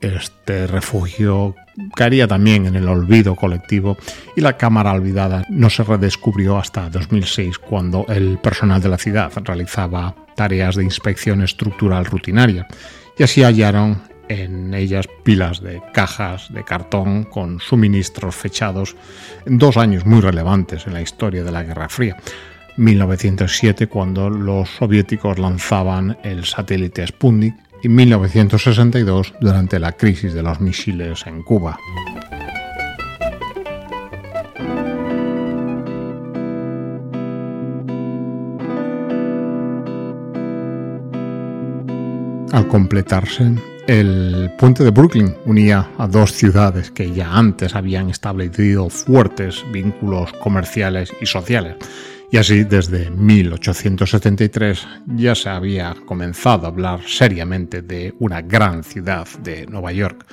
Este 0.00 0.68
refugio 0.68 1.56
caería 1.94 2.28
también 2.28 2.66
en 2.66 2.76
el 2.76 2.88
olvido 2.88 3.34
colectivo 3.34 3.96
y 4.36 4.40
la 4.40 4.56
cámara 4.56 4.92
olvidada 4.92 5.44
no 5.48 5.70
se 5.70 5.82
redescubrió 5.82 6.56
hasta 6.56 6.88
2006 6.88 7.58
cuando 7.58 8.06
el 8.08 8.38
personal 8.38 8.80
de 8.80 8.88
la 8.88 8.98
ciudad 8.98 9.32
realizaba 9.44 10.14
tareas 10.36 10.76
de 10.76 10.84
inspección 10.84 11.42
estructural 11.42 12.04
rutinaria 12.04 12.68
y 13.18 13.24
así 13.24 13.42
hallaron 13.42 14.00
en 14.28 14.74
ellas 14.74 15.08
pilas 15.22 15.60
de 15.60 15.82
cajas 15.92 16.52
de 16.52 16.64
cartón 16.64 17.24
con 17.24 17.60
suministros 17.60 18.34
fechados 18.34 18.96
dos 19.46 19.76
años 19.76 20.06
muy 20.06 20.20
relevantes 20.20 20.86
en 20.86 20.94
la 20.94 21.02
historia 21.02 21.44
de 21.44 21.52
la 21.52 21.62
Guerra 21.62 21.88
Fría. 21.88 22.16
1907 22.76 23.88
cuando 23.88 24.30
los 24.30 24.68
soviéticos 24.70 25.38
lanzaban 25.38 26.16
el 26.22 26.44
satélite 26.44 27.06
Sputnik 27.06 27.54
y 27.82 27.88
1962 27.88 29.34
durante 29.40 29.78
la 29.78 29.92
crisis 29.92 30.32
de 30.32 30.42
los 30.42 30.60
misiles 30.60 31.26
en 31.26 31.42
Cuba. 31.42 31.78
Al 42.52 42.66
completarse 42.66 43.52
el 43.88 44.50
puente 44.58 44.84
de 44.84 44.90
Brooklyn 44.90 45.34
unía 45.46 45.88
a 45.96 46.06
dos 46.06 46.32
ciudades 46.32 46.90
que 46.90 47.10
ya 47.10 47.32
antes 47.32 47.74
habían 47.74 48.10
establecido 48.10 48.90
fuertes 48.90 49.64
vínculos 49.72 50.30
comerciales 50.34 51.10
y 51.22 51.26
sociales. 51.26 51.76
Y 52.30 52.36
así 52.36 52.64
desde 52.64 53.10
1873 53.10 54.86
ya 55.16 55.34
se 55.34 55.48
había 55.48 55.96
comenzado 56.04 56.66
a 56.66 56.68
hablar 56.68 57.00
seriamente 57.06 57.80
de 57.80 58.14
una 58.18 58.42
gran 58.42 58.84
ciudad 58.84 59.26
de 59.42 59.66
Nueva 59.66 59.92
York. 59.92 60.26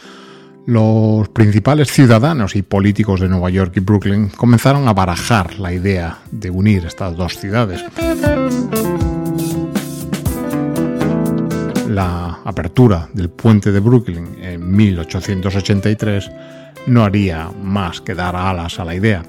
Los 0.68 1.30
principales 1.30 1.89
ciudadanos 1.89 2.58
y 2.58 2.62
políticos 2.62 3.22
de 3.22 3.30
Nueva 3.30 3.49
York 3.51 3.72
y 3.78 3.80
Brooklyn 3.80 4.28
comenzaron 4.36 4.89
a 4.89 4.93
barajar 4.93 5.58
la 5.60 5.72
idea 5.72 6.20
de 6.30 6.49
unir 6.49 6.86
estas 6.86 7.16
dos 7.16 7.38
ciudades 7.38 7.86
la 11.95 12.41
apertura 12.43 13.07
del 13.13 13.29
puente 13.29 13.71
de 13.71 13.79
Brooklyn 13.79 14.35
en 14.41 14.75
1883 14.75 16.29
no 16.87 17.05
haría 17.05 17.49
más 17.63 18.01
que 18.01 18.13
dar 18.13 18.35
alas 18.35 18.81
a 18.81 18.85
la 18.85 18.95
idea. 18.95 19.23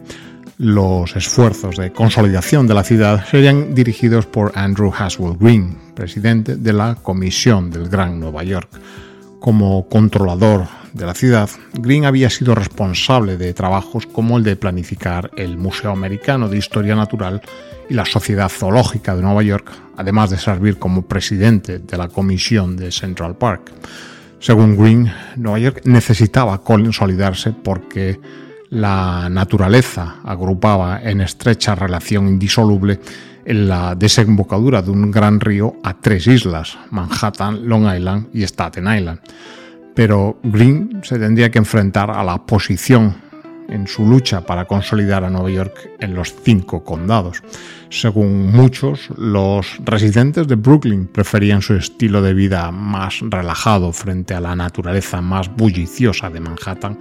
Los 0.59 1.15
esfuerzos 1.15 1.77
de 1.77 1.93
consolidación 1.93 2.67
de 2.67 2.75
la 2.75 2.83
ciudad 2.83 3.25
serían 3.31 3.73
dirigidos 3.73 4.27
por 4.27 4.51
Andrew 4.57 4.93
Haswell 4.93 5.37
Green, 5.39 5.79
presidente 5.95 6.57
de 6.57 6.73
la 6.73 6.97
Comisión 6.97 7.71
del 7.71 7.89
Gran 7.89 8.19
Nueva 8.19 8.43
York. 8.43 8.69
Como 9.39 9.89
controlador 9.89 10.67
de 10.97 11.07
la 11.07 11.15
ciudad, 11.15 11.51
Green 11.75 12.07
había 12.07 12.31
sido 12.31 12.55
responsable 12.55 13.37
de 13.37 13.53
trabajos 13.53 14.07
como 14.07 14.39
el 14.39 14.45
de 14.45 14.57
planificar 14.57 15.31
el 15.37 15.59
Museo 15.59 15.91
Americano 15.91 16.49
de 16.49 16.57
Historia 16.57 16.97
Natural 16.97 17.43
y 17.89 17.95
la 17.95 18.07
Sociedad 18.07 18.49
Zoológica 18.49 19.15
de 19.15 19.23
Nueva 19.23 19.43
York, 19.43 19.71
además 19.97 20.31
de 20.31 20.39
servir 20.39 20.79
como 20.79 21.03
presidente 21.03 21.79
de 21.79 21.97
la 21.99 22.09
comisión 22.09 22.77
de 22.77 22.91
Central 22.91 23.37
Park. 23.37 23.71
Según 24.41 24.77
Green, 24.77 25.13
Nueva 25.37 25.59
York 25.59 25.83
necesitaba 25.85 26.63
consolidarse 26.63 27.53
porque 27.53 28.19
la 28.71 29.29
naturaleza 29.29 30.17
agrupaba 30.25 31.01
en 31.03 31.21
estrecha 31.21 31.75
relación 31.75 32.27
indisoluble 32.27 33.01
en 33.45 33.69
la 33.69 33.95
desembocadura 33.95 34.83
de 34.83 34.91
un 34.91 35.11
gran 35.11 35.41
río 35.41 35.77
a 35.85 36.01
tres 36.01 36.27
islas, 36.27 36.77
Manhattan, 36.91 37.69
Long 37.69 37.95
Island 37.95 38.29
y 38.33 38.43
Staten 38.43 38.93
Island. 38.93 39.21
Pero 39.97 40.39
Green 40.43 41.01
se 41.03 41.19
tendría 41.19 41.51
que 41.51 41.59
enfrentar 41.59 42.11
a 42.11 42.23
la 42.23 42.45
posición 42.45 43.17
en 43.69 43.87
su 43.89 44.05
lucha 44.07 44.43
para 44.43 44.67
consolidar 44.67 45.25
a 45.25 45.31
Nueva 45.31 45.51
York 45.51 45.91
en 45.99 46.15
los 46.15 46.35
cinco 46.45 46.85
condados. 46.85 47.43
Según 47.89 48.53
muchos, 48.53 49.09
los 49.17 49.79
residentes 49.85 50.47
de 50.47 50.55
Brooklyn 50.55 51.07
preferían 51.07 51.63
su 51.63 51.75
estilo 51.75 52.21
de 52.21 52.35
vida 52.35 52.71
más 52.71 53.21
relajado 53.23 53.91
frente 53.93 54.35
a 54.35 54.41
la 54.41 54.55
naturaleza 54.55 55.23
más 55.23 55.49
bulliciosa 55.49 56.29
de 56.29 56.41
Manhattan 56.41 56.99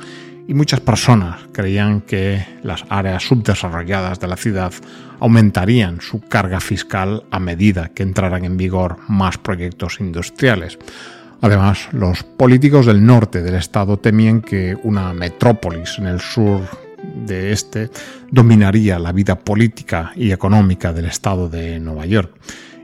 y 0.48 0.54
muchas 0.54 0.80
personas 0.80 1.42
creían 1.52 2.02
que 2.02 2.46
las 2.64 2.86
áreas 2.90 3.24
subdesarrolladas 3.24 4.20
de 4.22 4.28
la 4.28 4.38
ciudad 4.38 4.72
aumentarían 5.20 6.00
su 6.02 6.22
carga 6.22 6.62
fiscal 6.62 7.24
a 7.30 7.40
medida 7.40 7.90
que 7.90 8.04
entraran 8.04 8.46
en 8.46 8.56
vigor 8.56 8.98
más 9.08 9.38
proyectos 9.38 10.00
industriales. 10.00 10.78
Además, 11.42 11.90
los 11.92 12.24
políticos 12.24 12.86
del 12.86 13.06
norte 13.06 13.42
del 13.42 13.56
estado 13.56 13.98
temían 13.98 14.42
que 14.42 14.78
una 14.84 15.14
metrópolis 15.14 16.00
en 16.00 16.08
el 16.08 16.20
sur 16.20 16.62
de 17.26 17.52
este 17.52 17.90
dominaría 18.32 19.00
la 19.00 19.12
vida 19.12 19.36
política 19.36 20.12
y 20.16 20.32
económica 20.32 20.94
del 20.94 21.06
estado 21.06 21.50
de 21.50 21.80
Nueva 21.80 22.06
York. 22.06 22.32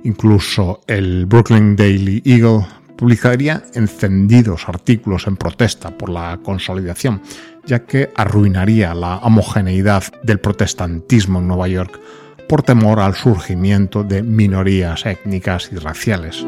Incluso 0.04 0.82
el 0.88 1.26
Brooklyn 1.26 1.76
Daily 1.76 2.22
Eagle 2.26 2.66
publicaría 2.98 3.64
encendidos 3.74 4.68
artículos 4.68 5.26
en 5.28 5.36
protesta 5.36 5.90
por 5.98 6.10
la 6.10 6.40
consolidación, 6.44 7.22
ya 7.66 7.84
que 7.84 8.12
arruinaría 8.16 8.94
la 8.94 9.18
homogeneidad 9.18 10.04
del 10.24 10.40
protestantismo 10.40 11.40
en 11.40 11.48
Nueva 11.48 11.68
York 11.68 12.00
por 12.48 12.64
temor 12.64 13.00
al 13.00 13.16
surgimiento 13.16 14.04
de 14.04 14.22
minorías 14.24 15.06
étnicas 15.06 15.70
y 15.72 15.78
raciales. 15.78 16.46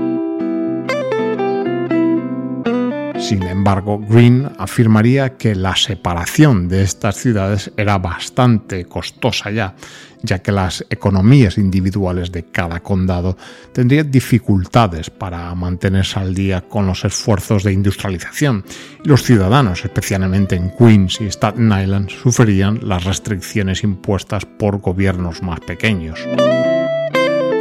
Sin 3.24 3.44
embargo, 3.44 4.00
Green 4.00 4.52
afirmaría 4.58 5.38
que 5.38 5.56
la 5.56 5.78
separación 5.78 6.68
de 6.68 6.84
estas 6.84 7.16
ciudades 7.16 7.72
era 7.78 7.98
bastante 7.98 8.84
costosa 8.84 9.50
ya, 9.50 9.76
ya 10.22 10.40
que 10.40 10.52
las 10.52 10.86
economías 10.90 11.58
individuales 11.58 12.34
de 12.34 12.44
cada 12.44 12.82
condado 12.82 13.38
tendrían 13.72 14.12
dificultades 14.12 15.10
para 15.10 15.56
mantenerse 15.56 16.20
al 16.20 16.36
día 16.36 16.68
con 16.68 16.86
los 16.86 17.06
esfuerzos 17.06 17.64
de 17.64 17.72
industrialización 17.72 18.66
y 19.06 19.08
los 19.08 19.24
ciudadanos, 19.24 19.86
especialmente 19.86 20.58
en 20.58 20.72
Queens 20.78 21.22
y 21.22 21.28
Staten 21.28 21.72
Island, 21.72 22.10
sufrirían 22.10 22.82
las 22.84 23.06
restricciones 23.06 23.84
impuestas 23.84 24.46
por 24.46 24.80
gobiernos 24.80 25.42
más 25.42 25.62
pequeños. 25.62 26.20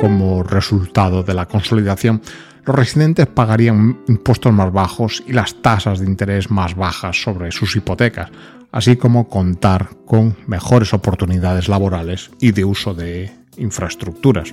Como 0.00 0.42
resultado 0.42 1.22
de 1.22 1.34
la 1.34 1.46
consolidación, 1.46 2.20
los 2.64 2.76
residentes 2.76 3.26
pagarían 3.26 4.00
impuestos 4.08 4.52
más 4.52 4.72
bajos 4.72 5.22
y 5.26 5.32
las 5.32 5.60
tasas 5.62 5.98
de 5.98 6.06
interés 6.06 6.50
más 6.50 6.76
bajas 6.76 7.20
sobre 7.20 7.50
sus 7.50 7.74
hipotecas, 7.74 8.30
así 8.70 8.96
como 8.96 9.28
contar 9.28 9.88
con 10.06 10.36
mejores 10.46 10.94
oportunidades 10.94 11.68
laborales 11.68 12.30
y 12.40 12.52
de 12.52 12.64
uso 12.64 12.94
de 12.94 13.32
infraestructuras. 13.56 14.50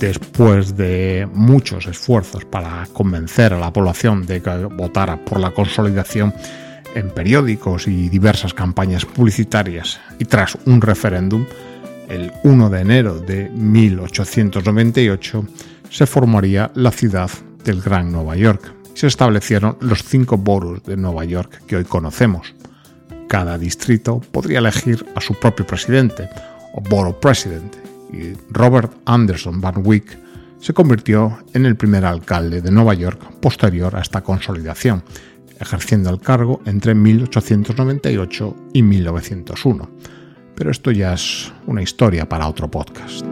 Después 0.00 0.76
de 0.76 1.26
muchos 1.32 1.86
esfuerzos 1.86 2.44
para 2.44 2.86
convencer 2.92 3.54
a 3.54 3.58
la 3.58 3.72
población 3.72 4.26
de 4.26 4.42
que 4.42 4.64
votara 4.66 5.16
por 5.24 5.40
la 5.40 5.52
consolidación 5.52 6.34
en 6.94 7.10
periódicos 7.10 7.88
y 7.88 8.08
diversas 8.08 8.54
campañas 8.54 9.06
publicitarias 9.06 10.00
y 10.18 10.26
tras 10.26 10.58
un 10.66 10.80
referéndum, 10.80 11.46
el 12.08 12.32
1 12.44 12.70
de 12.70 12.80
enero 12.80 13.20
de 13.20 13.48
1898 13.50 15.46
se 15.90 16.06
formaría 16.06 16.70
la 16.74 16.90
ciudad 16.90 17.30
del 17.64 17.80
Gran 17.80 18.12
Nueva 18.12 18.36
York 18.36 18.74
se 18.94 19.08
establecieron 19.08 19.76
los 19.80 20.02
cinco 20.04 20.38
boroughs 20.38 20.84
de 20.84 20.96
Nueva 20.96 21.24
York 21.24 21.62
que 21.66 21.76
hoy 21.76 21.84
conocemos. 21.84 22.54
Cada 23.28 23.58
distrito 23.58 24.20
podría 24.20 24.60
elegir 24.60 25.04
a 25.14 25.20
su 25.20 25.34
propio 25.34 25.66
presidente 25.66 26.28
o 26.74 26.80
borough 26.80 27.18
president 27.18 27.74
y 28.12 28.32
Robert 28.50 28.92
Anderson 29.04 29.60
Van 29.60 29.82
Wyck 29.84 30.16
se 30.60 30.72
convirtió 30.72 31.38
en 31.52 31.66
el 31.66 31.76
primer 31.76 32.04
alcalde 32.04 32.62
de 32.62 32.70
Nueva 32.70 32.94
York 32.94 33.20
posterior 33.40 33.96
a 33.96 34.00
esta 34.00 34.22
consolidación, 34.22 35.02
ejerciendo 35.58 36.10
el 36.10 36.20
cargo 36.20 36.62
entre 36.64 36.94
1898 36.94 38.56
y 38.72 38.82
1901. 38.82 39.90
Pero 40.54 40.70
esto 40.70 40.90
ya 40.90 41.14
es 41.14 41.52
una 41.66 41.82
historia 41.82 42.28
para 42.28 42.48
otro 42.48 42.70
podcast. 42.70 43.24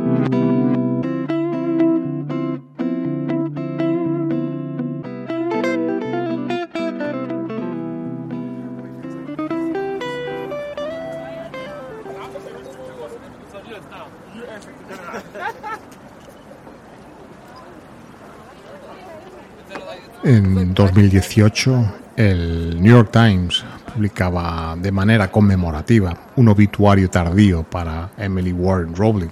En 20.25 20.73
2018, 20.73 21.95
el 22.17 22.81
New 22.81 22.93
York 22.93 23.11
Times 23.11 23.65
publicaba 23.95 24.75
de 24.79 24.91
manera 24.91 25.31
conmemorativa 25.31 26.17
un 26.37 26.49
obituario 26.49 27.09
tardío 27.11 27.63
para 27.63 28.11
Emily 28.17 28.53
Warren 28.53 28.95
Rowling, 28.97 29.31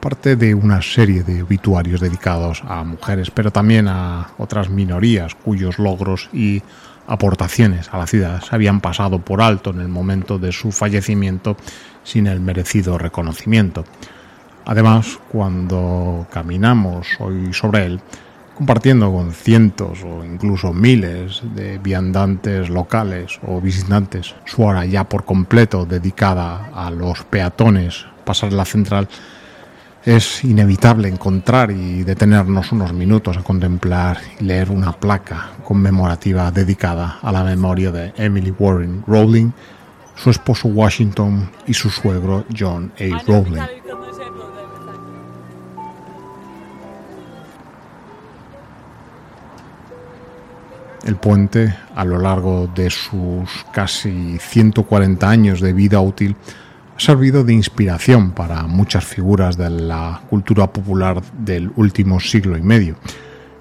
parte 0.00 0.36
de 0.36 0.54
una 0.54 0.82
serie 0.82 1.22
de 1.22 1.42
obituarios 1.42 2.00
dedicados 2.00 2.62
a 2.66 2.84
mujeres, 2.84 3.30
pero 3.30 3.50
también 3.50 3.88
a 3.88 4.28
otras 4.38 4.68
minorías 4.68 5.34
cuyos 5.34 5.78
logros 5.78 6.28
y 6.32 6.62
aportaciones 7.06 7.88
a 7.92 7.98
la 7.98 8.06
ciudad 8.06 8.42
se 8.42 8.54
habían 8.54 8.80
pasado 8.80 9.20
por 9.20 9.42
alto 9.42 9.70
en 9.70 9.80
el 9.80 9.88
momento 9.88 10.38
de 10.38 10.52
su 10.52 10.72
fallecimiento 10.72 11.56
sin 12.02 12.26
el 12.26 12.40
merecido 12.40 12.98
reconocimiento. 12.98 13.84
Además, 14.66 15.18
cuando 15.30 16.26
caminamos 16.30 17.06
hoy 17.20 17.52
sobre 17.52 17.86
él, 17.86 18.00
compartiendo 18.54 19.12
con 19.12 19.32
cientos 19.32 20.04
o 20.04 20.24
incluso 20.24 20.72
miles 20.72 21.42
de 21.54 21.78
viandantes 21.78 22.70
locales 22.70 23.40
o 23.46 23.60
visitantes 23.60 24.34
su 24.44 24.62
hora 24.62 24.84
ya 24.84 25.04
por 25.04 25.24
completo 25.24 25.86
dedicada 25.86 26.70
a 26.74 26.90
los 26.90 27.24
peatones 27.24 28.06
pasar 28.24 28.52
la 28.52 28.64
central, 28.64 29.08
es 30.04 30.44
inevitable 30.44 31.08
encontrar 31.08 31.70
y 31.70 32.02
detenernos 32.02 32.72
unos 32.72 32.92
minutos 32.92 33.36
a 33.36 33.42
contemplar 33.42 34.18
y 34.38 34.44
leer 34.44 34.70
una 34.70 34.92
placa 34.92 35.52
conmemorativa 35.64 36.50
dedicada 36.50 37.18
a 37.22 37.32
la 37.32 37.42
memoria 37.42 37.90
de 37.90 38.12
Emily 38.16 38.54
Warren 38.58 39.02
Rowling, 39.06 39.50
su 40.14 40.30
esposo 40.30 40.68
Washington 40.68 41.50
y 41.66 41.74
su 41.74 41.88
suegro 41.88 42.44
John 42.56 42.92
A. 42.98 43.22
Rowling. 43.26 43.62
El 51.04 51.16
puente, 51.16 51.74
a 51.94 52.04
lo 52.06 52.18
largo 52.18 52.66
de 52.74 52.88
sus 52.88 53.66
casi 53.72 54.38
140 54.38 55.28
años 55.28 55.60
de 55.60 55.74
vida 55.74 56.00
útil, 56.00 56.34
ha 56.96 57.00
servido 57.00 57.44
de 57.44 57.52
inspiración 57.52 58.32
para 58.32 58.62
muchas 58.62 59.04
figuras 59.04 59.58
de 59.58 59.68
la 59.68 60.22
cultura 60.30 60.72
popular 60.72 61.22
del 61.38 61.70
último 61.76 62.20
siglo 62.20 62.56
y 62.56 62.62
medio. 62.62 62.96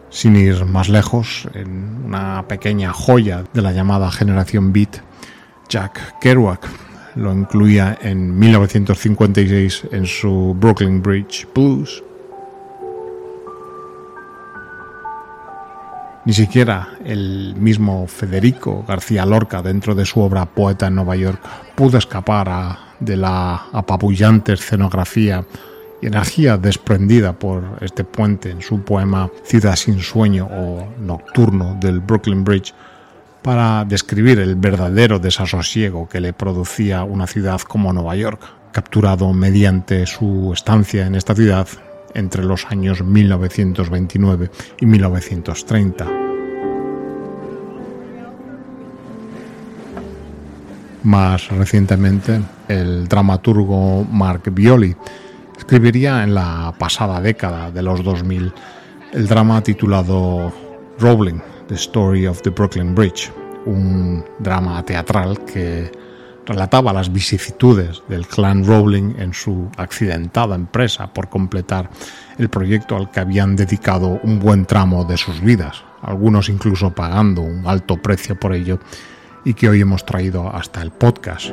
Sin 0.10 0.38
ir 0.38 0.64
más 0.64 0.88
lejos, 0.88 1.50
en 1.54 2.06
una 2.06 2.48
pequeña 2.48 2.94
joya 2.94 3.44
de 3.54 3.62
la 3.62 3.74
llamada 3.74 4.10
generación 4.10 4.72
Beat, 4.72 5.02
Jack 5.68 6.20
Kerouac 6.22 6.66
lo 7.16 7.34
incluía 7.34 7.98
en 8.02 8.40
1956 8.40 9.88
en 9.92 10.06
su 10.06 10.56
Brooklyn 10.58 11.02
Bridge 11.02 11.48
Blues. 11.54 12.04
Ni 16.26 16.32
siquiera 16.32 16.88
el 17.04 17.54
mismo 17.58 18.08
Federico 18.08 18.86
García 18.88 19.26
Lorca, 19.26 19.62
dentro 19.62 19.94
de 19.94 20.06
su 20.06 20.22
obra 20.22 20.46
Poeta 20.46 20.88
en 20.88 20.96
Nueva 20.96 21.18
York, 21.18 21.42
pudo 21.76 21.98
escapar 21.98 22.78
de 23.00 23.18
la 23.18 23.66
apabullante 23.74 24.54
escenografía 24.54 25.44
y 26.02 26.08
energía 26.08 26.58
desprendida 26.58 27.34
por 27.34 27.78
este 27.82 28.06
puente 28.06 28.52
en 28.52 28.62
su 28.62 28.84
poema 28.84 29.30
Ciudad 29.44 29.76
sin 29.76 30.00
sueño 30.00 30.48
o 30.50 30.88
Nocturno 30.98 31.76
del 31.82 32.00
Brooklyn 32.00 32.46
Bridge 32.46 32.74
para 33.42 33.84
describir 33.84 34.40
el 34.40 34.56
verdadero 34.56 35.20
desasosiego 35.20 36.08
que 36.08 36.22
le 36.22 36.32
producía 36.32 37.04
una 37.04 37.28
ciudad 37.28 37.60
como 37.60 37.92
Nueva 37.92 38.16
York, 38.16 38.42
capturado 38.72 39.34
mediante 39.34 40.06
su 40.06 40.52
estancia 40.54 41.06
en 41.06 41.16
esta 41.16 41.36
ciudad 41.36 41.68
entre 42.14 42.44
los 42.44 42.66
años 42.66 43.04
1929 43.04 44.50
y 44.80 44.86
1930. 44.86 46.08
Más 51.04 51.50
recientemente, 51.50 52.42
el 52.68 53.08
dramaturgo 53.08 54.06
Mark 54.06 54.44
Violi 54.52 54.96
escribiría 55.58 56.24
en 56.24 56.34
la 56.34 56.74
pasada 56.78 57.20
década 57.20 57.72
de 57.72 57.82
los 57.82 58.04
2000 58.04 58.54
el 59.14 59.28
drama 59.28 59.62
titulado 59.62 60.52
Rowling, 61.00 61.40
The 61.68 61.76
Story 61.76 62.26
of 62.26 62.42
the 62.42 62.50
Brooklyn 62.50 62.96
Bridge, 62.96 63.32
un 63.66 64.26
drama 64.40 64.84
teatral 64.84 65.38
que 65.46 65.92
relataba 66.46 66.94
las 66.94 67.12
vicisitudes 67.12 68.04
del 68.08 68.28
clan 68.28 68.66
Rowling 68.66 69.16
en 69.18 69.34
su 69.34 69.70
accidentada 69.78 70.56
empresa 70.56 71.14
por 71.14 71.30
completar 71.30 71.90
el 72.38 72.50
proyecto 72.50 72.96
al 72.96 73.12
que 73.12 73.20
habían 73.20 73.56
dedicado 73.56 74.20
un 74.24 74.40
buen 74.40 74.66
tramo 74.66 75.06
de 75.06 75.18
sus 75.18 75.42
vidas, 75.42 75.84
algunos 76.02 76.50
incluso 76.50 76.94
pagando 76.94 77.42
un 77.42 77.66
alto 77.68 78.02
precio 78.02 78.40
por 78.40 78.54
ello, 78.54 78.80
y 79.46 79.54
que 79.54 79.70
hoy 79.70 79.82
hemos 79.82 80.06
traído 80.06 80.54
hasta 80.54 80.82
el 80.82 80.92
podcast. 80.92 81.52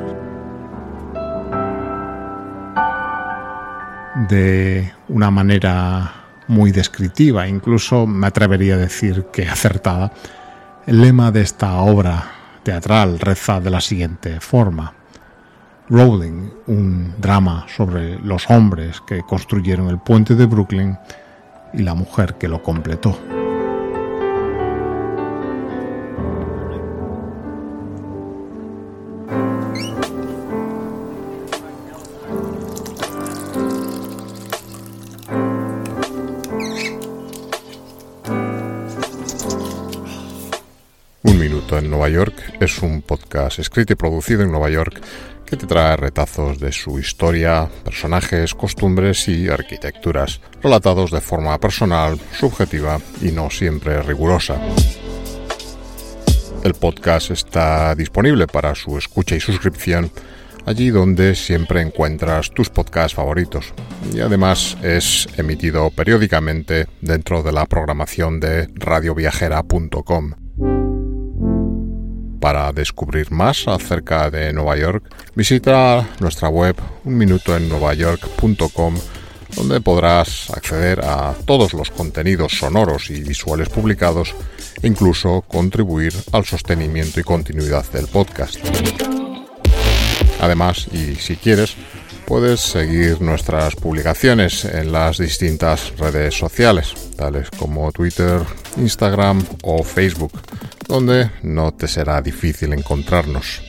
De 4.29 4.91
una 5.07 5.31
manera 5.31 6.13
muy 6.47 6.71
descriptiva, 6.71 7.47
incluso 7.47 8.05
me 8.05 8.27
atrevería 8.27 8.75
a 8.75 8.77
decir 8.77 9.27
que 9.31 9.47
acertada, 9.47 10.11
el 10.85 11.01
lema 11.01 11.31
de 11.31 11.41
esta 11.41 11.75
obra 11.77 12.40
teatral 12.63 13.19
reza 13.19 13.59
de 13.59 13.69
la 13.69 13.81
siguiente 13.81 14.39
forma. 14.39 14.93
Rowling, 15.89 16.49
un 16.67 17.15
drama 17.17 17.65
sobre 17.75 18.17
los 18.19 18.49
hombres 18.49 19.01
que 19.01 19.21
construyeron 19.21 19.89
el 19.89 19.99
puente 19.99 20.35
de 20.35 20.45
Brooklyn 20.45 20.97
y 21.73 21.83
la 21.83 21.93
mujer 21.93 22.35
que 22.35 22.47
lo 22.47 22.63
completó. 22.63 23.40
Nueva 41.91 42.09
York 42.09 42.33
es 42.59 42.81
un 42.81 43.01
podcast 43.01 43.59
escrito 43.59 43.93
y 43.93 43.97
producido 43.97 44.41
en 44.41 44.51
Nueva 44.51 44.69
York 44.69 45.01
que 45.45 45.57
te 45.57 45.67
trae 45.67 45.97
retazos 45.97 46.57
de 46.57 46.71
su 46.71 46.97
historia, 46.97 47.69
personajes, 47.83 48.55
costumbres 48.55 49.27
y 49.27 49.49
arquitecturas, 49.49 50.39
relatados 50.63 51.11
de 51.11 51.19
forma 51.19 51.59
personal, 51.59 52.17
subjetiva 52.39 52.99
y 53.21 53.31
no 53.31 53.49
siempre 53.49 54.01
rigurosa. 54.01 54.55
El 56.63 56.73
podcast 56.75 57.31
está 57.31 57.93
disponible 57.93 58.47
para 58.47 58.73
su 58.73 58.97
escucha 58.97 59.35
y 59.35 59.41
suscripción 59.41 60.09
allí 60.65 60.91
donde 60.91 61.35
siempre 61.35 61.81
encuentras 61.81 62.51
tus 62.51 62.69
podcasts 62.69 63.15
favoritos. 63.15 63.73
Y 64.13 64.21
además 64.21 64.77
es 64.81 65.27
emitido 65.37 65.89
periódicamente 65.89 66.87
dentro 67.01 67.43
de 67.43 67.51
la 67.51 67.65
programación 67.65 68.39
de 68.39 68.69
radioviajera.com. 68.75 70.33
Para 72.41 72.73
descubrir 72.73 73.31
más 73.31 73.67
acerca 73.67 74.31
de 74.31 74.51
Nueva 74.51 74.75
York, 74.75 75.03
visita 75.35 76.09
nuestra 76.19 76.49
web 76.49 76.75
unminutoennuevayork.com 77.05 78.95
donde 79.55 79.79
podrás 79.79 80.49
acceder 80.49 81.01
a 81.03 81.35
todos 81.45 81.73
los 81.73 81.91
contenidos 81.91 82.57
sonoros 82.57 83.11
y 83.11 83.21
visuales 83.21 83.69
publicados 83.69 84.33
e 84.81 84.87
incluso 84.87 85.43
contribuir 85.47 86.13
al 86.31 86.43
sostenimiento 86.45 87.19
y 87.19 87.23
continuidad 87.23 87.85
del 87.91 88.07
podcast. 88.07 88.57
Además, 90.39 90.87
y 90.91 91.13
si 91.17 91.35
quieres, 91.35 91.75
Puedes 92.25 92.61
seguir 92.61 93.21
nuestras 93.21 93.75
publicaciones 93.75 94.65
en 94.65 94.91
las 94.91 95.17
distintas 95.17 95.97
redes 95.97 96.37
sociales, 96.37 96.93
tales 97.15 97.49
como 97.51 97.91
Twitter, 97.91 98.41
Instagram 98.77 99.43
o 99.63 99.83
Facebook, 99.83 100.31
donde 100.87 101.29
no 101.43 101.73
te 101.73 101.87
será 101.87 102.21
difícil 102.21 102.73
encontrarnos. 102.73 103.61